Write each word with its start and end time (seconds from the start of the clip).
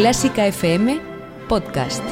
Clásica 0.00 0.46
FM 0.46 0.98
Podcast. 1.46 2.02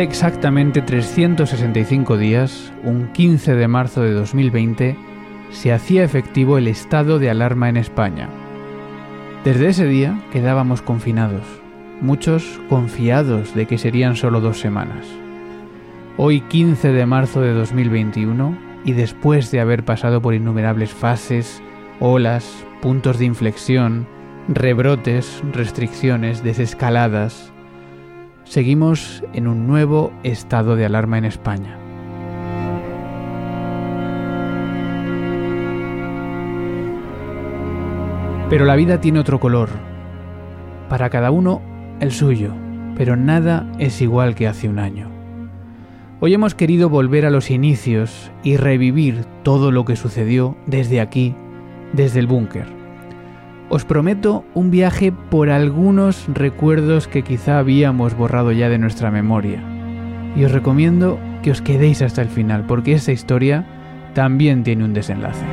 Exactamente 0.00 0.80
365 0.80 2.16
días, 2.16 2.72
un 2.84 3.08
15 3.08 3.54
de 3.54 3.68
marzo 3.68 4.00
de 4.00 4.12
2020, 4.12 4.96
se 5.50 5.74
hacía 5.74 6.04
efectivo 6.04 6.56
el 6.56 6.68
estado 6.68 7.18
de 7.18 7.28
alarma 7.28 7.68
en 7.68 7.76
España. 7.76 8.30
Desde 9.44 9.68
ese 9.68 9.84
día 9.84 10.18
quedábamos 10.32 10.80
confinados, 10.80 11.42
muchos 12.00 12.62
confiados 12.70 13.54
de 13.54 13.66
que 13.66 13.76
serían 13.76 14.16
solo 14.16 14.40
dos 14.40 14.58
semanas. 14.58 15.06
Hoy 16.16 16.40
15 16.40 16.92
de 16.92 17.04
marzo 17.04 17.42
de 17.42 17.52
2021, 17.52 18.56
y 18.86 18.92
después 18.92 19.50
de 19.50 19.60
haber 19.60 19.84
pasado 19.84 20.22
por 20.22 20.32
innumerables 20.32 20.94
fases, 20.94 21.62
olas, 22.00 22.64
puntos 22.80 23.18
de 23.18 23.26
inflexión, 23.26 24.06
rebrotes, 24.48 25.42
restricciones, 25.52 26.42
desescaladas, 26.42 27.52
seguimos 28.50 29.22
en 29.32 29.46
un 29.46 29.68
nuevo 29.68 30.12
estado 30.24 30.74
de 30.74 30.84
alarma 30.84 31.18
en 31.18 31.24
España. 31.24 31.78
Pero 38.48 38.64
la 38.64 38.74
vida 38.74 39.00
tiene 39.00 39.20
otro 39.20 39.38
color. 39.38 39.68
Para 40.88 41.10
cada 41.10 41.30
uno 41.30 41.62
el 42.00 42.10
suyo, 42.10 42.52
pero 42.96 43.14
nada 43.14 43.70
es 43.78 44.02
igual 44.02 44.34
que 44.34 44.48
hace 44.48 44.68
un 44.68 44.80
año. 44.80 45.08
Hoy 46.18 46.34
hemos 46.34 46.56
querido 46.56 46.88
volver 46.88 47.26
a 47.26 47.30
los 47.30 47.52
inicios 47.52 48.32
y 48.42 48.56
revivir 48.56 49.24
todo 49.44 49.70
lo 49.70 49.84
que 49.84 49.94
sucedió 49.94 50.56
desde 50.66 51.00
aquí, 51.00 51.36
desde 51.92 52.18
el 52.18 52.26
búnker 52.26 52.79
os 53.70 53.84
prometo 53.84 54.44
un 54.52 54.72
viaje 54.72 55.12
por 55.12 55.48
algunos 55.48 56.26
recuerdos 56.26 57.06
que 57.06 57.22
quizá 57.22 57.60
habíamos 57.60 58.16
borrado 58.16 58.50
ya 58.50 58.68
de 58.68 58.78
nuestra 58.78 59.12
memoria. 59.12 59.62
Y 60.34 60.44
os 60.44 60.50
recomiendo 60.50 61.20
que 61.42 61.52
os 61.52 61.62
quedéis 61.62 62.02
hasta 62.02 62.20
el 62.20 62.28
final, 62.28 62.66
porque 62.66 62.94
esa 62.94 63.12
historia 63.12 63.64
también 64.12 64.64
tiene 64.64 64.84
un 64.84 64.92
desenlace. 64.92 65.44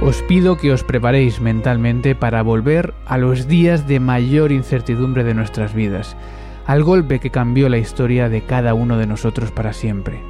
Os 0.00 0.22
pido 0.22 0.56
que 0.56 0.72
os 0.72 0.84
preparéis 0.84 1.40
mentalmente 1.40 2.14
para 2.14 2.42
volver 2.42 2.94
a 3.04 3.18
los 3.18 3.48
días 3.48 3.88
de 3.88 3.98
mayor 3.98 4.52
incertidumbre 4.52 5.24
de 5.24 5.34
nuestras 5.34 5.74
vidas, 5.74 6.16
al 6.66 6.84
golpe 6.84 7.18
que 7.18 7.30
cambió 7.30 7.68
la 7.68 7.78
historia 7.78 8.28
de 8.28 8.42
cada 8.42 8.74
uno 8.74 8.96
de 8.96 9.08
nosotros 9.08 9.50
para 9.50 9.72
siempre. 9.72 10.20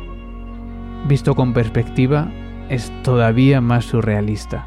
Visto 1.06 1.34
con 1.34 1.52
perspectiva, 1.52 2.30
es 2.70 2.90
todavía 3.02 3.60
más 3.60 3.84
surrealista. 3.84 4.66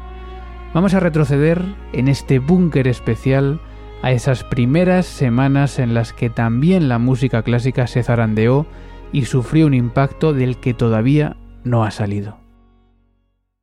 Vamos 0.72 0.94
a 0.94 1.00
retroceder 1.00 1.62
en 1.92 2.08
este 2.08 2.38
búnker 2.38 2.86
especial 2.86 3.60
a 4.02 4.12
esas 4.12 4.44
primeras 4.44 5.06
semanas 5.06 5.78
en 5.78 5.94
las 5.94 6.12
que 6.12 6.30
también 6.30 6.88
la 6.88 6.98
música 6.98 7.42
clásica 7.42 7.86
se 7.86 8.02
zarandeó 8.02 8.66
y 9.12 9.24
sufrió 9.24 9.66
un 9.66 9.74
impacto 9.74 10.32
del 10.32 10.58
que 10.58 10.74
todavía 10.74 11.36
no 11.62 11.84
ha 11.84 11.90
salido. 11.90 12.38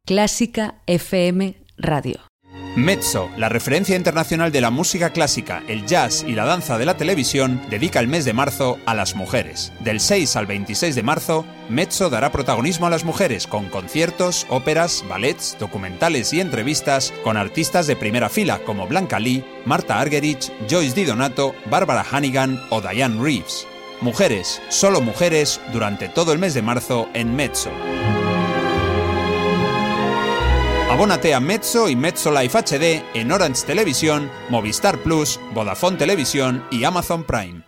Clásica 0.06 0.82
FM 0.88 1.58
Radio. 1.78 2.31
Mezzo, 2.76 3.30
la 3.36 3.50
referencia 3.50 3.98
internacional 3.98 4.54
de 4.54 4.62
la 4.62 4.72
música 4.72 5.10
clásica, 5.10 5.62
el 5.68 5.86
jazz 5.86 6.24
y 6.26 6.36
la 6.36 6.46
danza 6.46 6.78
de 6.78 6.86
la 6.86 6.96
televisión, 6.96 7.62
dedica 7.70 8.00
el 8.00 8.08
mes 8.08 8.24
de 8.24 8.32
marzo 8.32 8.80
a 8.86 8.96
las 8.96 9.14
mujeres. 9.14 9.74
Del 9.82 10.00
6 10.00 10.38
al 10.38 10.46
26 10.46 10.96
de 10.96 11.04
marzo, 11.04 11.46
Mezzo 11.68 12.10
dará 12.10 12.32
protagonismo 12.32 12.88
a 12.88 12.90
las 12.90 13.04
mujeres 13.04 13.46
con 13.46 13.68
conciertos, 13.68 14.48
óperas, 14.48 15.04
ballets, 15.10 15.58
documentales 15.60 16.32
y 16.32 16.40
entrevistas 16.40 17.14
con 17.26 17.36
artistas 17.36 17.88
de 17.88 17.98
primera 17.98 18.30
fila 18.30 18.60
como 18.60 18.88
Blanca 18.88 19.20
Lee, 19.20 19.44
Marta 19.66 20.00
Argerich, 20.00 20.50
Joyce 20.70 20.96
Di 20.96 21.04
Donato, 21.04 21.54
Barbara 21.70 22.06
Hannigan 22.10 22.58
o 22.70 22.80
Diane 22.80 23.22
Reeves. 23.22 23.68
Mujeres, 24.00 24.62
solo 24.70 25.02
mujeres, 25.02 25.60
durante 25.74 26.08
todo 26.08 26.32
el 26.32 26.40
mes 26.40 26.54
de 26.54 26.62
marzo 26.62 27.10
en 27.14 27.36
Mezzo. 27.36 27.70
Abónate 30.92 31.34
a 31.34 31.40
Mezzo 31.40 31.88
y 31.88 31.96
Mezzo 31.96 32.34
Life 32.38 32.58
HD 32.58 33.02
en 33.14 33.32
Orange 33.32 33.66
Televisión, 33.66 34.30
Movistar 34.50 34.98
Plus, 34.98 35.40
Vodafone 35.54 35.96
Televisión 35.96 36.66
y 36.70 36.84
Amazon 36.84 37.24
Prime. 37.24 37.62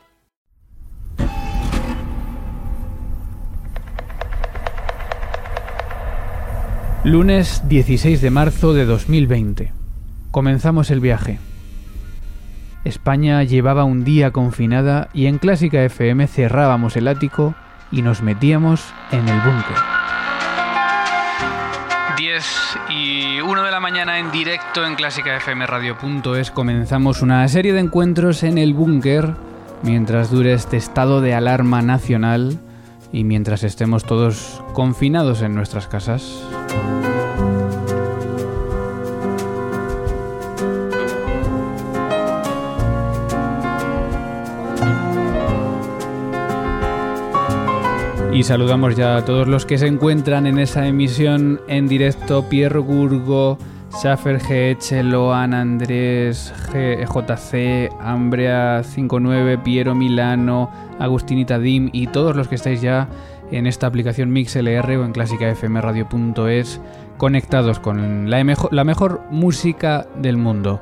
Lunes 7.05 7.63
16 7.69 8.19
de 8.19 8.29
marzo 8.29 8.73
de 8.73 8.83
2020. 8.83 9.71
Comenzamos 10.31 10.91
el 10.91 10.99
viaje. 10.99 11.39
España 12.83 13.41
llevaba 13.43 13.85
un 13.85 14.03
día 14.03 14.31
confinada 14.31 15.07
y 15.13 15.27
en 15.27 15.37
Clásica 15.37 15.81
FM 15.85 16.27
cerrábamos 16.27 16.97
el 16.97 17.07
ático 17.07 17.55
y 17.89 18.01
nos 18.01 18.21
metíamos 18.21 18.83
en 19.11 19.29
el 19.29 19.39
búnker. 19.39 19.92
10 22.43 22.77
y 22.89 23.41
1 23.41 23.63
de 23.63 23.71
la 23.71 23.79
mañana 23.79 24.19
en 24.19 24.29
directo 24.31 24.85
en 24.85 24.95
clásicafmradio.es 24.95 26.51
comenzamos 26.51 27.21
una 27.21 27.47
serie 27.47 27.71
de 27.71 27.79
encuentros 27.79 28.43
en 28.43 28.57
el 28.57 28.73
búnker 28.73 29.35
mientras 29.81 30.29
dure 30.29 30.53
este 30.53 30.75
estado 30.75 31.21
de 31.21 31.33
alarma 31.33 31.81
nacional 31.81 32.59
y 33.13 33.23
mientras 33.23 33.63
estemos 33.63 34.03
todos 34.03 34.61
confinados 34.73 35.41
en 35.41 35.55
nuestras 35.55 35.87
casas. 35.87 36.43
Y 48.33 48.41
saludamos 48.41 48.95
ya 48.95 49.17
a 49.17 49.25
todos 49.25 49.47
los 49.47 49.67
que 49.67 49.77
se 49.77 49.85
encuentran 49.85 50.47
en 50.47 50.57
esa 50.57 50.87
emisión 50.87 51.61
en 51.67 51.87
directo. 51.87 52.49
Pierre 52.49 52.79
Gurgo, 52.79 53.59
Schaffer 53.91 54.39
GH, 54.39 55.03
Loan, 55.03 55.53
Andrés, 55.53 56.51
JC, 56.73 57.91
Ambrea59, 58.01 59.61
Piero 59.61 59.93
Milano, 59.93 60.71
Agustinita 60.97 61.59
Dim 61.59 61.91
y 61.93 62.07
todos 62.07 62.35
los 62.35 62.47
que 62.47 62.55
estáis 62.55 62.81
ya 62.81 63.07
en 63.51 63.67
esta 63.67 63.85
aplicación 63.85 64.31
MixLR 64.31 64.97
o 64.97 65.05
en 65.05 65.11
clásicafmradio.es 65.11 66.81
conectados 67.17 67.79
con 67.79 68.31
la, 68.31 68.43
la 68.71 68.83
mejor 68.83 69.21
música 69.29 70.07
del 70.15 70.37
mundo. 70.37 70.81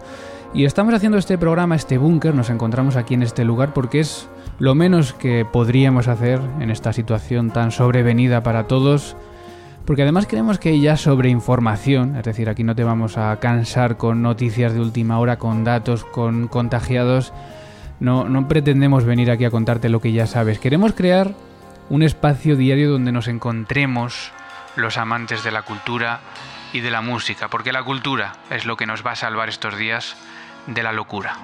Y 0.53 0.65
estamos 0.65 0.93
haciendo 0.93 1.17
este 1.17 1.37
programa, 1.37 1.75
este 1.75 1.97
búnker, 1.97 2.35
nos 2.35 2.49
encontramos 2.49 2.97
aquí 2.97 3.13
en 3.13 3.23
este 3.23 3.45
lugar 3.45 3.73
porque 3.73 4.01
es 4.01 4.27
lo 4.59 4.75
menos 4.75 5.13
que 5.13 5.45
podríamos 5.45 6.09
hacer 6.09 6.41
en 6.59 6.69
esta 6.69 6.91
situación 6.91 7.51
tan 7.51 7.71
sobrevenida 7.71 8.43
para 8.43 8.67
todos, 8.67 9.15
porque 9.85 10.01
además 10.01 10.27
creemos 10.27 10.59
que 10.59 10.77
ya 10.81 10.97
sobre 10.97 11.29
información, 11.29 12.17
es 12.17 12.25
decir, 12.25 12.49
aquí 12.49 12.65
no 12.65 12.75
te 12.75 12.83
vamos 12.83 13.17
a 13.17 13.39
cansar 13.39 13.95
con 13.95 14.21
noticias 14.21 14.73
de 14.73 14.81
última 14.81 15.19
hora, 15.19 15.39
con 15.39 15.63
datos, 15.63 16.03
con 16.03 16.49
contagiados, 16.49 17.31
no, 18.01 18.27
no 18.27 18.49
pretendemos 18.49 19.05
venir 19.05 19.31
aquí 19.31 19.45
a 19.45 19.51
contarte 19.51 19.87
lo 19.87 20.01
que 20.01 20.11
ya 20.11 20.27
sabes, 20.27 20.59
queremos 20.59 20.91
crear 20.91 21.33
un 21.89 22.03
espacio 22.03 22.57
diario 22.57 22.91
donde 22.91 23.13
nos 23.13 23.29
encontremos 23.29 24.33
los 24.75 24.97
amantes 24.97 25.45
de 25.45 25.51
la 25.51 25.61
cultura 25.61 26.19
y 26.73 26.81
de 26.81 26.91
la 26.91 27.01
música, 27.01 27.47
porque 27.47 27.71
la 27.71 27.83
cultura 27.83 28.33
es 28.49 28.65
lo 28.65 28.75
que 28.75 28.85
nos 28.85 29.05
va 29.05 29.11
a 29.11 29.15
salvar 29.15 29.47
estos 29.47 29.77
días 29.77 30.17
de 30.67 30.83
la 30.83 30.91
locura. 30.91 31.35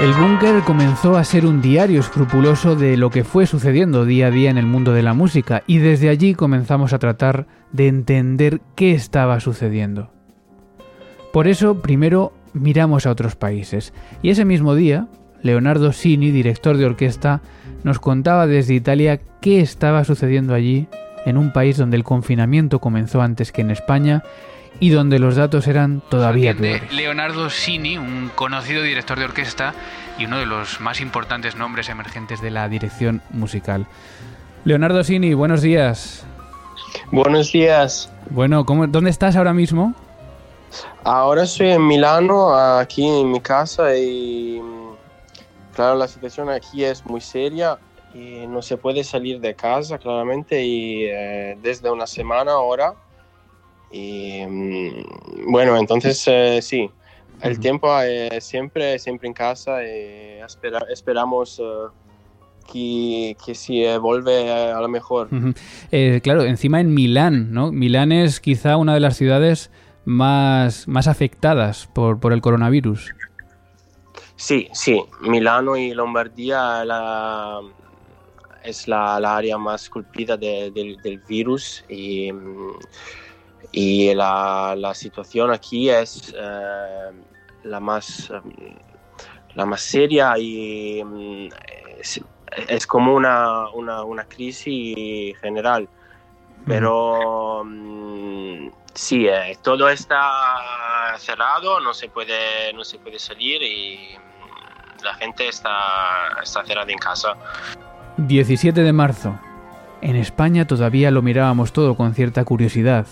El 0.00 0.12
búnker 0.14 0.62
comenzó 0.62 1.16
a 1.16 1.22
ser 1.22 1.46
un 1.46 1.62
diario 1.62 2.00
escrupuloso 2.00 2.74
de 2.74 2.96
lo 2.96 3.10
que 3.10 3.24
fue 3.24 3.46
sucediendo 3.46 4.04
día 4.04 4.26
a 4.26 4.30
día 4.30 4.50
en 4.50 4.58
el 4.58 4.66
mundo 4.66 4.92
de 4.92 5.02
la 5.02 5.14
música 5.14 5.62
y 5.66 5.78
desde 5.78 6.08
allí 6.08 6.34
comenzamos 6.34 6.92
a 6.92 6.98
tratar 6.98 7.46
de 7.70 7.86
entender 7.86 8.60
qué 8.74 8.92
estaba 8.92 9.38
sucediendo. 9.38 10.10
Por 11.32 11.46
eso 11.46 11.82
primero 11.82 12.32
miramos 12.52 13.06
a 13.06 13.10
otros 13.10 13.36
países 13.36 13.92
y 14.22 14.30
ese 14.30 14.44
mismo 14.44 14.74
día 14.74 15.06
Leonardo 15.42 15.92
Sini, 15.92 16.30
director 16.30 16.76
de 16.76 16.86
orquesta, 16.86 17.42
nos 17.84 17.98
contaba 17.98 18.46
desde 18.46 18.74
Italia 18.74 19.20
qué 19.40 19.60
estaba 19.60 20.04
sucediendo 20.04 20.54
allí 20.54 20.88
en 21.26 21.36
un 21.36 21.52
país 21.52 21.76
donde 21.76 21.96
el 21.96 22.04
confinamiento 22.04 22.80
comenzó 22.80 23.22
antes 23.22 23.52
que 23.52 23.60
en 23.60 23.70
España 23.70 24.22
y 24.82 24.90
donde 24.90 25.20
los 25.20 25.36
datos 25.36 25.68
eran 25.68 26.02
todavía 26.08 26.56
peores. 26.56 26.92
Leonardo 26.92 27.50
Sini, 27.50 27.98
un 27.98 28.32
conocido 28.34 28.82
director 28.82 29.16
de 29.16 29.26
orquesta 29.26 29.74
y 30.18 30.24
uno 30.24 30.38
de 30.38 30.46
los 30.46 30.80
más 30.80 31.00
importantes 31.00 31.54
nombres 31.54 31.88
emergentes 31.88 32.42
de 32.42 32.50
la 32.50 32.68
dirección 32.68 33.22
musical. 33.30 33.86
Leonardo 34.64 35.04
Sini, 35.04 35.34
buenos 35.34 35.62
días. 35.62 36.26
Buenos 37.12 37.52
días. 37.52 38.12
Bueno, 38.30 38.66
¿cómo, 38.66 38.88
¿dónde 38.88 39.10
estás 39.10 39.36
ahora 39.36 39.52
mismo? 39.52 39.94
Ahora 41.04 41.44
estoy 41.44 41.68
en 41.68 41.86
Milano, 41.86 42.52
aquí 42.52 43.06
en 43.06 43.30
mi 43.30 43.40
casa 43.40 43.96
y 43.96 44.60
claro, 45.76 45.94
la 45.94 46.08
situación 46.08 46.50
aquí 46.50 46.82
es 46.82 47.06
muy 47.06 47.20
seria 47.20 47.78
y 48.12 48.48
no 48.48 48.60
se 48.62 48.76
puede 48.76 49.04
salir 49.04 49.38
de 49.38 49.54
casa 49.54 49.96
claramente 49.98 50.60
y 50.60 51.04
eh, 51.04 51.56
desde 51.62 51.88
una 51.88 52.08
semana 52.08 52.50
ahora 52.50 52.94
y 53.92 54.44
mm, 54.46 55.50
bueno, 55.52 55.76
entonces 55.76 56.24
eh, 56.26 56.60
sí, 56.62 56.90
el 57.42 57.60
tiempo 57.60 57.88
eh, 58.00 58.40
siempre, 58.40 58.98
siempre 58.98 59.28
en 59.28 59.34
casa 59.34 59.84
y 59.84 60.40
esperamos 60.90 61.60
que, 62.72 63.36
que 63.44 63.54
si 63.54 63.84
vuelve 63.98 64.50
a 64.50 64.80
lo 64.80 64.88
mejor. 64.88 65.28
claro, 66.22 66.44
encima 66.44 66.80
en 66.80 66.94
Milán, 66.94 67.52
¿no? 67.52 67.70
Milán 67.70 68.12
es 68.12 68.40
quizá 68.40 68.76
una 68.76 68.94
de 68.94 69.00
las 69.00 69.16
ciudades 69.16 69.70
más, 70.04 70.88
más 70.88 71.06
afectadas 71.06 71.88
por, 71.92 72.18
por 72.18 72.32
el 72.32 72.40
coronavirus. 72.40 73.14
Sí, 74.36 74.68
sí, 74.72 75.00
Milano 75.20 75.76
y 75.76 75.94
Lombardía 75.94 76.84
la, 76.84 77.60
es 78.64 78.88
la, 78.88 79.16
área 79.16 79.58
más 79.58 79.88
culpida 79.88 80.36
del 80.36 81.22
virus 81.28 81.84
y, 81.88 82.30
y 83.70 84.14
la, 84.14 84.74
la, 84.76 84.94
situación 84.94 85.50
aquí 85.50 85.88
es 85.88 86.34
eh, 86.36 87.10
la, 87.64 87.80
más, 87.80 88.32
la 89.54 89.66
más 89.66 89.80
seria 89.80 90.36
y 90.38 91.02
mm, 91.04 91.48
es, 92.68 92.86
como 92.86 93.14
una, 93.14 93.68
una, 93.70 94.02
una, 94.02 94.24
crisis 94.24 95.38
general. 95.38 95.88
Pero 96.66 97.62
mm, 97.64 98.68
sí, 98.94 99.26
eh, 99.26 99.56
todo 99.62 99.88
está 99.88 101.16
cerrado, 101.18 101.80
no 101.80 101.94
se 101.94 102.08
puede, 102.08 102.72
no 102.74 102.84
se 102.84 102.98
puede 102.98 103.18
salir 103.18 103.62
y 103.62 104.16
mm, 104.16 105.04
la 105.04 105.14
gente 105.14 105.48
está, 105.48 106.38
está 106.42 106.64
cerrada 106.64 106.90
en 106.90 106.98
casa. 106.98 107.34
17 108.18 108.82
de 108.82 108.92
marzo. 108.92 109.38
En 110.02 110.16
España 110.16 110.66
todavía 110.66 111.10
lo 111.10 111.22
mirábamos 111.22 111.72
todo 111.72 111.96
con 111.96 112.14
cierta 112.14 112.44
curiosidad. 112.44 113.06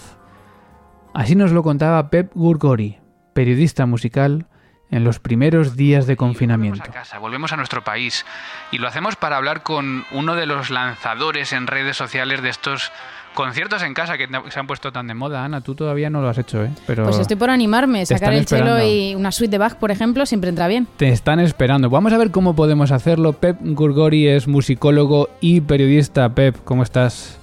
Así 1.15 1.35
nos 1.35 1.53
lo 1.53 1.63
contaba 1.63 2.11
Pep 2.11 2.31
Gurgori, 2.35 2.99
periodista 3.35 3.87
musical, 3.87 4.47
en 4.91 5.05
los 5.05 5.21
primeros 5.21 5.77
días 5.77 6.07
de 6.07 6.17
confinamiento. 6.17 6.79
Volvemos 6.79 6.97
a 6.97 7.01
casa, 7.01 7.19
volvemos 7.19 7.53
a 7.53 7.57
nuestro 7.57 7.85
país 7.85 8.27
y 8.71 8.79
lo 8.79 8.89
hacemos 8.89 9.17
para 9.17 9.37
hablar 9.37 9.63
con 9.63 10.05
uno 10.13 10.35
de 10.35 10.47
los 10.47 10.71
lanzadores 10.71 11.53
en 11.53 11.67
redes 11.67 11.97
sociales 11.97 12.43
de 12.43 12.49
estos 12.49 12.91
conciertos 13.35 13.83
en 13.83 13.95
casa 13.95 14.19
que 14.19 14.29
se 14.49 14.61
han 14.61 14.67
puesto 14.67 14.93
tan 14.93 15.07
de 15.07 15.15
moda. 15.15 15.45
Ana, 15.45 15.61
tú 15.61 15.75
todavía 15.75 16.11
no 16.11 16.21
lo 16.21 16.29
has 16.29 16.39
hecho, 16.39 16.65
¿eh? 16.65 16.71
Pero 16.87 17.05
pues 17.05 17.19
estoy 17.19 17.37
por 17.37 17.51
animarme. 17.51 18.05
Sacar 18.05 18.33
el 18.33 18.47
cello 18.47 18.85
y 18.85 19.15
una 19.15 19.31
suite 19.31 19.53
de 19.53 19.59
Bach, 19.59 19.77
por 19.77 19.91
ejemplo, 19.91 20.27
siempre 20.27 20.51
entra 20.51 20.67
bien. 20.67 20.89
Te 20.97 21.11
están 21.11 21.39
esperando. 21.39 21.91
Vamos 21.91 22.13
a 22.13 22.19
ver 22.19 22.31
cómo 22.31 22.57
podemos 22.57 22.91
hacerlo. 22.91 23.35
Pep 23.35 23.59
Gurgori 23.61 24.29
es 24.29 24.49
musicólogo 24.49 25.29
y 25.41 25.61
periodista. 25.61 26.35
Pep, 26.35 26.57
¿cómo 26.65 26.83
estás? 26.83 27.40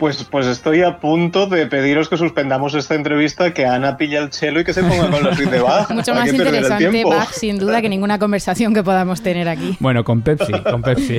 Pues, 0.00 0.24
pues 0.24 0.46
estoy 0.46 0.80
a 0.82 0.98
punto 0.98 1.46
de 1.46 1.66
pediros 1.66 2.08
que 2.08 2.16
suspendamos 2.16 2.74
esta 2.74 2.94
entrevista, 2.94 3.52
que 3.52 3.66
Ana 3.66 3.98
pilla 3.98 4.20
el 4.20 4.30
chelo 4.30 4.60
y 4.60 4.64
que 4.64 4.72
se 4.72 4.82
ponga 4.82 5.10
con 5.10 5.22
la 5.22 5.34
suite 5.36 5.50
de 5.50 5.60
Bach. 5.60 5.90
Mucho 5.90 6.14
más 6.14 6.32
interesante 6.32 7.04
Bach, 7.04 7.30
sin 7.32 7.58
duda, 7.58 7.82
que 7.82 7.90
ninguna 7.90 8.18
conversación 8.18 8.72
que 8.72 8.82
podamos 8.82 9.20
tener 9.20 9.46
aquí. 9.46 9.76
Bueno, 9.78 10.02
con 10.02 10.22
Pepsi, 10.22 10.54
con 10.62 10.80
Pepsi. 10.80 11.18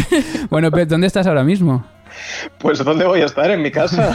bueno, 0.50 0.70
Pep, 0.70 0.88
¿dónde 0.88 1.08
estás 1.08 1.26
ahora 1.26 1.44
mismo? 1.44 1.84
Pues 2.58 2.84
¿dónde 2.84 3.04
voy 3.04 3.20
a 3.20 3.26
estar? 3.26 3.50
En 3.50 3.62
mi 3.62 3.70
casa. 3.70 4.12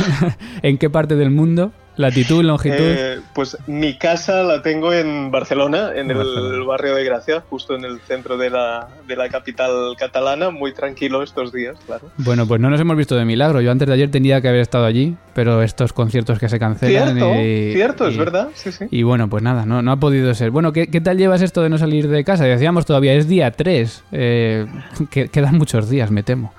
¿En 0.62 0.78
qué 0.78 0.90
parte 0.90 1.16
del 1.16 1.32
mundo? 1.32 1.72
¿Latitud, 1.98 2.44
longitud? 2.44 2.78
Eh, 2.80 3.20
pues 3.34 3.58
mi 3.66 3.98
casa 3.98 4.44
la 4.44 4.62
tengo 4.62 4.94
en 4.94 5.32
Barcelona, 5.32 5.94
en 5.96 6.12
el 6.12 6.64
barrio 6.64 6.94
de 6.94 7.04
Gracia, 7.04 7.44
justo 7.50 7.76
en 7.76 7.86
el 7.86 8.00
centro 8.02 8.38
de 8.38 8.52
la, 8.52 8.88
de 9.08 9.16
la 9.16 9.30
capital 9.30 9.96
catalana, 9.98 10.52
muy 10.52 10.74
tranquilo 10.74 11.24
estos 11.24 11.52
días, 11.52 11.76
claro. 11.88 12.12
Bueno, 12.18 12.48
pues 12.48 12.62
no 12.62 12.70
nos 12.70 12.80
hemos 12.80 12.96
visto 12.96 13.16
de 13.16 13.26
milagro. 13.26 13.62
Yo 13.62 13.72
antes 13.72 13.88
de 13.88 13.96
ayer 13.96 14.12
tenía 14.12 14.42
que 14.42 14.48
haber 14.48 14.62
estado 14.62 14.86
allí, 14.86 15.18
pero 15.34 15.64
estos 15.64 15.92
conciertos 15.92 16.38
que 16.38 16.50
se 16.50 16.60
cancelan... 16.60 17.16
Cierto, 17.16 17.74
cierto, 17.74 18.08
es 18.08 18.18
verdad, 18.18 18.50
sí, 18.54 18.72
sí. 18.72 18.86
Y 18.92 19.02
bueno, 19.02 19.28
pues 19.28 19.42
nada, 19.42 19.66
no, 19.66 19.82
no 19.82 19.92
ha 19.92 19.98
podido 19.98 20.32
ser. 20.36 20.52
Bueno, 20.52 20.74
¿qué, 20.74 20.88
¿qué, 20.88 21.02
tal 21.02 21.18
llevas 21.18 21.42
esto 21.42 21.64
de 21.64 21.70
no 21.70 21.80
salir 21.80 22.08
de 22.10 22.24
casa? 22.24 22.44
Decíamos 22.44 22.86
todavía, 22.86 23.14
es 23.14 23.28
día 23.28 23.50
3, 23.50 24.04
eh, 24.12 24.68
quedan 25.10 25.58
muchos 25.58 25.90
días, 25.90 26.12
me 26.12 26.22
temo. 26.22 26.54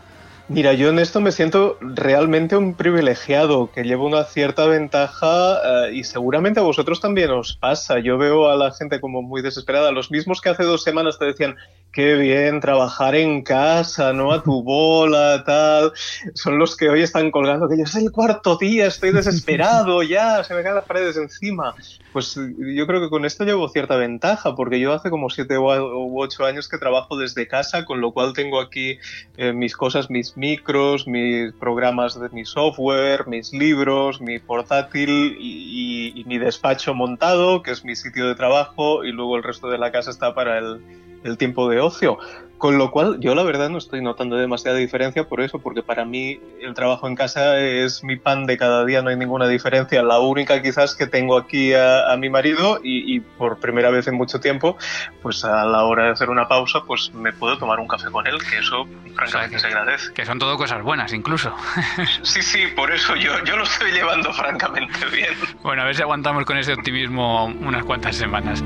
Mira, 0.51 0.73
yo 0.73 0.89
en 0.89 0.99
esto 0.99 1.21
me 1.21 1.31
siento 1.31 1.77
realmente 1.83 2.57
un 2.57 2.73
privilegiado, 2.73 3.71
que 3.71 3.83
llevo 3.83 4.07
una 4.07 4.25
cierta 4.25 4.65
ventaja 4.65 5.59
eh, 5.89 5.97
y 5.97 6.05
seguramente 6.05 6.59
a 6.59 6.63
vosotros 6.63 7.03
también 7.03 7.31
os 7.31 7.55
pasa. 7.55 7.99
Yo 7.99 8.17
veo 8.17 8.49
a 8.49 8.57
la 8.57 8.73
gente 8.73 8.99
como 8.99 9.21
muy 9.21 9.43
desesperada, 9.43 9.93
los 9.93 10.11
mismos 10.11 10.41
que 10.41 10.49
hace 10.49 10.63
dos 10.63 10.83
semanas 10.83 11.19
te 11.19 11.27
decían, 11.27 11.57
qué 11.93 12.15
bien 12.15 12.61
trabajar 12.61 13.15
en 13.15 13.43
casa, 13.43 14.15
¿no? 14.15 14.33
A 14.33 14.43
tu 14.43 14.63
bola, 14.63 15.45
tal. 15.45 15.93
Son 16.33 16.59
los 16.59 16.77
que 16.77 16.89
hoy 16.89 17.03
están 17.03 17.31
colgando, 17.31 17.69
que 17.69 17.77
ya 17.77 17.85
es 17.85 17.95
el 17.97 18.11
cuarto 18.11 18.57
día, 18.57 18.87
estoy 18.87 19.13
desesperado, 19.13 20.03
ya, 20.03 20.43
se 20.45 20.55
me 20.55 20.63
caen 20.63 20.77
las 20.77 20.85
paredes 20.87 21.19
encima. 21.19 21.75
Pues 22.19 22.35
yo 22.35 22.85
creo 22.89 23.01
que 23.01 23.11
con 23.11 23.25
esto 23.25 23.45
llevo 23.45 23.69
cierta 23.69 23.95
ventaja, 23.95 24.57
porque 24.57 24.81
yo 24.81 24.93
hace 24.93 25.09
como 25.09 25.31
siete 25.31 25.57
u 25.57 26.21
ocho 26.21 26.45
años 26.45 26.69
que 26.69 26.77
trabajo 26.77 27.17
desde 27.17 27.47
casa, 27.47 27.85
con 27.85 28.01
lo 28.01 28.11
cual 28.11 28.33
tengo 28.33 28.61
aquí 28.61 28.99
eh, 29.37 29.53
mis 29.53 29.77
cosas, 29.77 30.11
mis 30.11 30.37
micros, 30.37 31.07
mis 31.07 31.53
programas 31.53 32.21
de 32.21 32.29
mi 32.31 32.45
software, 32.45 33.29
mis 33.29 33.53
libros, 33.53 34.21
mi 34.21 34.41
portátil 34.41 35.37
y 35.39 36.25
mi 36.27 36.39
despacho 36.39 36.93
montado, 36.93 37.63
que 37.63 37.71
es 37.71 37.85
mi 37.85 37.95
sitio 37.95 38.27
de 38.27 38.35
trabajo, 38.35 39.05
y 39.05 39.13
luego 39.13 39.37
el 39.37 39.45
resto 39.45 39.69
de 39.69 39.79
la 39.79 39.93
casa 39.93 40.11
está 40.11 40.35
para 40.35 40.59
el 40.59 41.39
tiempo 41.39 41.69
de 41.69 41.79
ocio. 41.79 42.19
Con 42.59 42.77
lo 42.77 42.91
cual, 42.91 43.19
yo 43.21 43.37
la 43.37 43.45
verdad 43.45 43.71
no 43.71 43.79
estoy 43.79 44.03
notando 44.03 44.37
demasiada 44.37 44.77
diferencia 44.77 45.29
por 45.29 45.41
eso, 45.41 45.61
porque 45.61 45.85
para 45.85 46.05
mí 46.05 46.41
el 46.61 46.75
trabajo 46.75 47.07
en 47.07 47.15
casa 47.15 47.57
es 47.61 48.03
mi 48.03 48.17
pan 48.17 48.47
de 48.47 48.59
cada 48.59 48.85
día, 48.85 49.01
no 49.01 49.11
hay 49.11 49.17
ninguna 49.17 49.47
diferencia. 49.47 50.03
La 50.03 50.19
única 50.19 50.61
quizás 50.61 50.97
que 50.97 51.07
tengo 51.07 51.39
aquí 51.39 51.73
a, 51.75 52.17
mi 52.19 52.29
marido 52.31 52.81
y, 52.83 53.21
por 53.21 53.61
primera 53.61 53.91
vez 53.91 54.09
en 54.09 54.17
mucho 54.17 54.41
tiempo, 54.41 54.77
pues 55.23 55.45
a 55.45 55.65
la 55.67 55.85
hora 55.85 56.07
de 56.07 56.11
hacer 56.11 56.31
una 56.31 56.49
pausa, 56.49 56.81
pues 56.85 57.13
me 57.15 57.33
puedo 57.33 57.59
tomar 57.59 57.79
un 57.79 57.87
café 57.87 58.11
con 58.11 58.27
él, 58.27 58.39
que 58.51 58.59
eso 58.59 58.89
francamente 59.15 59.61
se 59.61 59.69
agradece. 59.69 60.13
Que 60.13 60.27
son 60.27 60.41
todo 60.41 60.57
cosas 60.57 60.83
buenas 60.83 61.13
incluso. 61.13 61.55
sí, 62.23 62.43
sí, 62.43 62.67
por 62.75 62.91
eso 62.91 63.15
yo, 63.15 63.33
yo 63.45 63.57
lo 63.57 63.63
estoy 63.63 63.93
llevando 63.93 64.33
francamente 64.33 65.07
bien. 65.13 65.35
Bueno, 65.63 65.83
a 65.83 65.85
ver 65.85 65.95
si 65.95 66.03
aguantamos 66.03 66.45
con 66.45 66.59
ese 66.59 66.73
optimismo 66.73 67.45
unas 67.45 67.85
cuantas 67.85 68.17
semanas. 68.17 68.65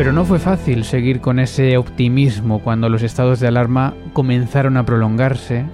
Pero 0.00 0.14
no 0.14 0.24
fue 0.24 0.38
fácil 0.38 0.84
seguir 0.84 1.20
con 1.20 1.38
ese 1.38 1.76
optimismo 1.76 2.60
cuando 2.60 2.88
los 2.88 3.02
estados 3.02 3.38
de 3.38 3.48
alarma 3.48 3.92
comenzaron 4.14 4.78
a 4.78 4.86
prolongarse 4.86 5.66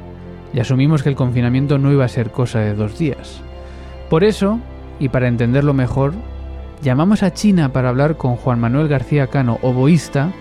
y 0.52 0.59
asumimos 0.59 1.04
que 1.04 1.11
el 1.11 1.14
confinamiento 1.14 1.78
no 1.78 1.92
iba 1.92 2.04
a 2.04 2.09
ser 2.09 2.33
cosa 2.33 2.59
de 2.59 2.75
dos 2.75 2.99
días. 2.99 3.40
Por 4.11 4.25
eso, 4.25 4.59
y 4.99 5.11
para 5.11 5.28
entenderlo 5.28 5.75
mejor, 5.75 6.12
llamamos 6.83 7.23
a 7.23 7.35
China 7.35 7.68
para 7.68 7.88
hablar 7.88 8.16
con 8.16 8.35
Juan 8.35 8.59
Manuel 8.59 8.88
García 8.88 9.28
Cano, 9.28 9.61
oboísta, 9.62 10.33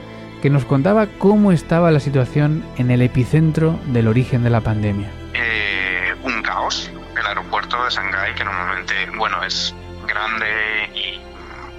que 0.42 0.50
nos 0.50 0.66
contaba 0.66 1.06
cómo 1.20 1.52
estaba 1.52 1.92
la 1.92 2.00
situación 2.00 2.64
en 2.80 2.90
el 2.90 3.04
epicentro 3.04 3.80
del 3.94 4.08
origen 4.08 4.42
de 4.42 4.50
la 4.50 4.62
pandemia. 4.62 5.12
Eh, 5.36 6.12
un 6.24 6.42
caos. 6.42 6.90
El 7.20 7.28
aeropuerto 7.28 7.78
de 7.84 7.92
Shanghái, 7.92 8.34
que 8.34 8.46
normalmente, 8.46 8.96
bueno, 9.16 9.44
es 9.44 9.76
grande 10.08 10.48
y 10.96 11.25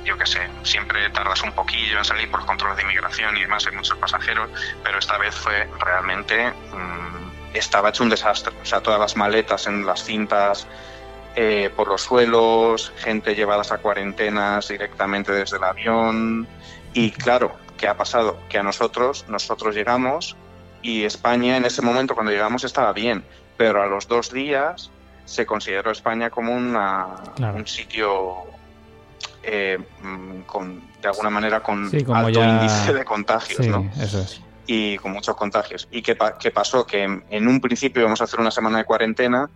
yo 0.07 0.17
qué 0.17 0.25
sé, 0.25 0.49
siempre 0.63 1.11
tardas 1.11 1.43
un 1.43 1.53
poquillo 1.53 1.99
en 1.99 2.05
salir 2.05 2.31
por 2.31 2.47
controles 2.47 2.77
de 2.77 2.85
inmigración 2.85 3.37
y 3.37 3.43
demás, 3.43 3.67
hay 3.67 3.75
muchos 3.75 3.99
pasajeros, 3.99 4.49
pero 4.83 4.99
esta 4.99 5.19
vez 5.19 5.35
fue 5.35 5.69
realmente, 5.81 6.51
mm, 6.51 7.55
estaba 7.55 7.89
hecho 7.91 8.05
un 8.05 8.11
desastre, 8.11 8.55
o 8.63 8.65
sea, 8.65 8.81
todas 8.81 9.01
las 9.01 9.17
maletas 9.17 9.67
en 9.67 9.85
las 9.85 10.05
cintas 10.05 10.67
eh, 11.35 11.71
por 11.75 11.89
los 11.89 12.03
suelos, 12.03 12.93
gente 12.99 13.35
llevadas 13.35 13.73
a 13.73 13.79
cuarentenas 13.79 14.69
directamente 14.69 15.33
desde 15.33 15.57
el 15.57 15.65
avión, 15.65 16.47
y 16.95 17.11
claro, 17.11 17.57
¿qué 17.77 17.89
ha 17.89 17.97
pasado? 17.97 18.39
Que 18.49 18.59
a 18.59 18.63
nosotros, 18.63 19.27
nosotros 19.29 19.75
llegamos 19.75 20.37
y 20.83 21.05
España 21.05 21.57
en 21.57 21.65
ese 21.65 21.83
momento 21.83 22.15
cuando 22.15 22.33
llegamos 22.33 22.65
estaba 22.65 22.93
bien, 22.93 23.25
pero 23.57 23.83
a 23.83 23.87
los 23.87 24.07
dos 24.07 24.33
días 24.33 24.91
se 25.25 25.45
consideró 25.45 25.91
España 25.91 26.31
como 26.31 26.55
una, 26.55 27.09
un 27.39 27.67
sitio 27.67 28.56
eh, 29.47 29.79
mm, 30.03 30.41
con, 30.43 30.83
de 31.01 31.09
alguna 31.09 31.31
manera 31.31 31.63
con 31.63 31.85
alto 32.13 32.45
índice 32.45 32.93
de 32.93 33.05
contagios. 33.05 33.65
Sí, 33.65 34.03
eso 34.03 34.21
es. 34.21 34.43
y 34.67 34.99
con 34.99 35.13
muchos 35.13 35.37
contagios. 35.37 35.87
¿Y 35.93 36.03
qué, 36.03 36.19
qué 36.41 36.51
pasó? 36.51 36.85
Que 36.85 37.05
en, 37.05 37.49
un 37.49 37.61
principio 37.61 38.03
íbamos 38.03 38.21
a 38.21 38.25
hacer 38.25 38.41
una 38.41 38.51
semana 38.51 38.79
de 38.79 38.85
cuarentena 38.85 39.49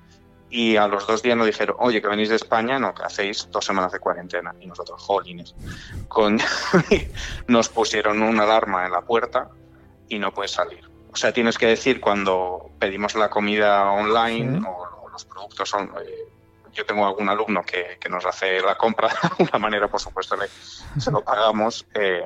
y 0.49 0.77
a 0.77 0.87
los 0.87 1.09
dos 1.09 1.23
días 1.23 1.37
nos 1.37 1.47
dijeron, 1.47 1.77
oye, 1.81 2.01
que 2.01 2.07
venís 2.07 2.29
de 2.29 2.37
España, 2.37 2.79
no, 2.79 2.95
que 2.95 3.03
hacéis 3.03 3.49
dos 3.51 3.65
semanas 3.65 3.91
de 3.91 3.99
cuarentena. 3.99 4.55
Y 4.61 4.67
nosotros, 4.67 5.03
jolines, 5.03 5.57
con... 6.07 6.39
nos 7.49 7.69
pusieron 7.69 8.23
una 8.23 8.45
alarma 8.45 8.87
en 8.87 8.93
la 8.93 9.01
puerta 9.01 9.51
y 10.09 10.21
no 10.21 10.33
puedes 10.33 10.53
salir. 10.53 10.89
O 11.13 11.17
sea, 11.17 11.33
tienes 11.33 11.59
que 11.59 11.67
decir 11.67 12.01
cuando 12.01 12.71
pedimos 12.79 13.17
la 13.17 13.29
comida 13.29 13.91
online 13.91 14.61
o, 14.67 15.09
los 15.11 15.25
productos 15.25 15.69
son... 15.69 15.91
Eh, 16.01 16.30
yo 16.73 16.85
tengo 16.87 17.07
algún 17.07 17.29
alumno 17.29 17.63
que, 17.63 17.99
que, 18.01 18.09
nos 18.09 18.25
hace 18.27 18.61
la 18.61 18.77
compra 18.77 19.09
de 19.09 19.29
alguna 19.31 19.59
manera, 19.59 19.89
por 19.89 20.01
supuesto, 20.01 20.37
le, 20.37 20.47
se 21.01 21.11
lo 21.11 21.23
pagamos. 21.23 21.87
Eh, 21.95 22.23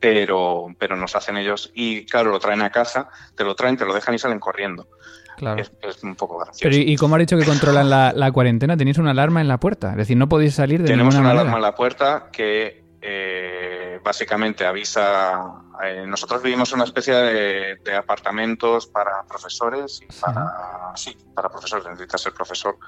pero, 0.00 0.66
pero 0.78 0.96
nos 0.96 1.16
hacen 1.16 1.36
ellos 1.36 1.70
y 1.74 2.04
claro, 2.06 2.30
lo 2.30 2.38
traen 2.38 2.62
a 2.62 2.70
casa, 2.70 3.08
te 3.36 3.44
lo 3.44 3.54
traen, 3.54 3.76
te 3.76 3.84
lo 3.84 3.94
dejan 3.94 4.14
y 4.14 4.18
salen 4.18 4.38
corriendo. 4.38 4.88
Claro. 5.36 5.62
Es, 5.62 6.02
un 6.02 6.14
poco 6.14 6.38
gracioso. 6.38 6.60
Pero 6.62 6.76
¿y 6.76 6.96
cómo 6.96 7.16
ha 7.16 7.18
dicho 7.18 7.36
que 7.36 7.44
controlan 7.44 7.90
la, 7.90 8.32
cuarentena? 8.32 8.76
¿Tenéis 8.76 8.98
una 8.98 9.10
alarma 9.10 9.40
en 9.40 9.48
la 9.48 9.58
puerta? 9.58 9.90
Es 9.90 9.96
decir, 9.96 10.16
no 10.16 10.28
podéis 10.28 10.54
salir 10.54 10.82
de 10.82 10.88
Tenemos 10.88 11.14
una 11.14 11.32
alarma 11.32 11.56
en 11.56 11.62
la 11.62 11.74
puerta 11.74 12.28
que 12.30 12.84
eh, 13.00 13.98
básicamente 14.02 14.64
avisa... 14.64 15.62
Eh, 15.84 16.04
nosotros 16.06 16.42
vivimos 16.42 16.72
una 16.72 16.84
especie 16.84 17.14
de, 17.14 17.96
apartamentos 17.96 18.86
para 18.86 19.24
profesores 19.28 20.02
y 20.02 20.20
para... 20.20 20.92
Sí, 20.94 21.16
para 21.34 21.48
profesores, 21.48 21.84
necesitas 21.86 22.20
ser 22.20 22.32
profesor 22.32 22.78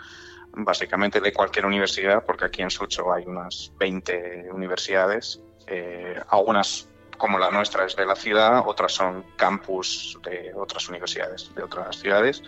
básicamente 0.56 1.20
de 1.20 1.32
cualquier 1.32 1.66
universidad, 1.66 2.24
porque 2.24 2.46
aquí 2.46 2.62
en 2.62 2.70
Socho 2.70 3.12
hay 3.12 3.24
unas 3.26 3.72
20 3.78 4.48
universidades, 4.52 5.40
eh, 5.66 6.18
algunas 6.28 6.88
como 7.18 7.38
la 7.38 7.50
nuestra 7.50 7.86
es 7.86 7.96
de 7.96 8.04
la 8.04 8.14
ciudad, 8.14 8.62
otras 8.66 8.92
son 8.92 9.24
campus 9.36 10.18
de 10.22 10.52
otras 10.54 10.88
universidades, 10.88 11.50
de 11.54 11.62
otras 11.62 11.96
ciudades. 11.96 12.42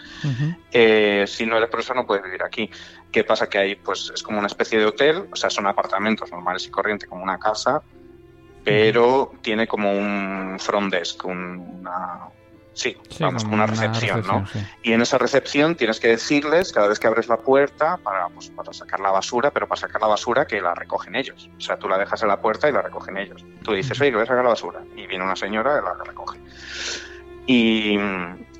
Eh, 0.72 1.24
si 1.26 1.46
no 1.46 1.56
eres 1.56 1.70
profesor 1.70 1.96
no 1.96 2.06
puedes 2.06 2.22
vivir 2.24 2.42
aquí. 2.42 2.70
¿Qué 3.10 3.24
pasa? 3.24 3.48
Que 3.48 3.58
ahí 3.58 3.74
pues 3.76 4.10
es 4.14 4.22
como 4.22 4.38
una 4.38 4.46
especie 4.46 4.78
de 4.78 4.84
hotel, 4.84 5.26
o 5.32 5.36
sea, 5.36 5.48
son 5.48 5.66
apartamentos 5.66 6.30
normales 6.30 6.66
y 6.66 6.70
corrientes 6.70 7.08
como 7.08 7.22
una 7.22 7.38
casa, 7.38 7.82
pero 8.62 9.32
tiene 9.40 9.66
como 9.66 9.90
un 9.90 10.58
front 10.60 10.92
desk, 10.92 11.24
una, 11.24 12.28
Sí, 12.78 12.96
vamos, 13.18 13.42
como 13.42 13.56
una 13.56 13.66
recepción, 13.66 14.22
¿no? 14.24 14.44
Y 14.84 14.92
en 14.92 15.02
esa 15.02 15.18
recepción 15.18 15.74
tienes 15.74 15.98
que 15.98 16.06
decirles 16.06 16.72
cada 16.72 16.86
vez 16.86 17.00
que 17.00 17.08
abres 17.08 17.26
la 17.26 17.38
puerta 17.38 17.96
para, 17.96 18.28
pues, 18.28 18.50
para 18.50 18.72
sacar 18.72 19.00
la 19.00 19.10
basura, 19.10 19.50
pero 19.50 19.66
para 19.66 19.80
sacar 19.80 20.00
la 20.00 20.06
basura 20.06 20.46
que 20.46 20.60
la 20.60 20.76
recogen 20.76 21.16
ellos. 21.16 21.50
O 21.58 21.60
sea, 21.60 21.76
tú 21.76 21.88
la 21.88 21.98
dejas 21.98 22.22
en 22.22 22.28
la 22.28 22.40
puerta 22.40 22.68
y 22.68 22.72
la 22.72 22.80
recogen 22.80 23.16
ellos. 23.16 23.44
Tú 23.64 23.72
dices, 23.72 24.00
oye, 24.00 24.10
que 24.10 24.16
voy 24.16 24.22
a 24.22 24.26
sacar 24.28 24.44
la 24.44 24.50
basura. 24.50 24.80
Y 24.94 25.08
viene 25.08 25.24
una 25.24 25.34
señora 25.34 25.80
y 25.80 25.84
la 25.84 26.04
recoge. 26.04 26.38
Y, 27.48 27.98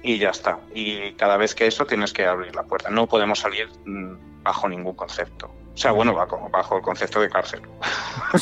y 0.02 0.18
ya 0.18 0.30
está. 0.30 0.58
Y 0.74 1.12
cada 1.12 1.36
vez 1.36 1.54
que 1.54 1.68
eso 1.68 1.86
tienes 1.86 2.12
que 2.12 2.26
abrir 2.26 2.56
la 2.56 2.64
puerta. 2.64 2.90
No 2.90 3.06
podemos 3.06 3.38
salir 3.38 3.68
mm, 3.86 4.42
bajo 4.42 4.68
ningún 4.68 4.96
concepto. 4.96 5.48
O 5.78 5.80
sea, 5.80 5.92
bueno, 5.92 6.12
bajo, 6.12 6.50
bajo 6.52 6.76
el 6.76 6.82
concepto 6.82 7.20
de 7.20 7.28
cárcel. 7.28 7.60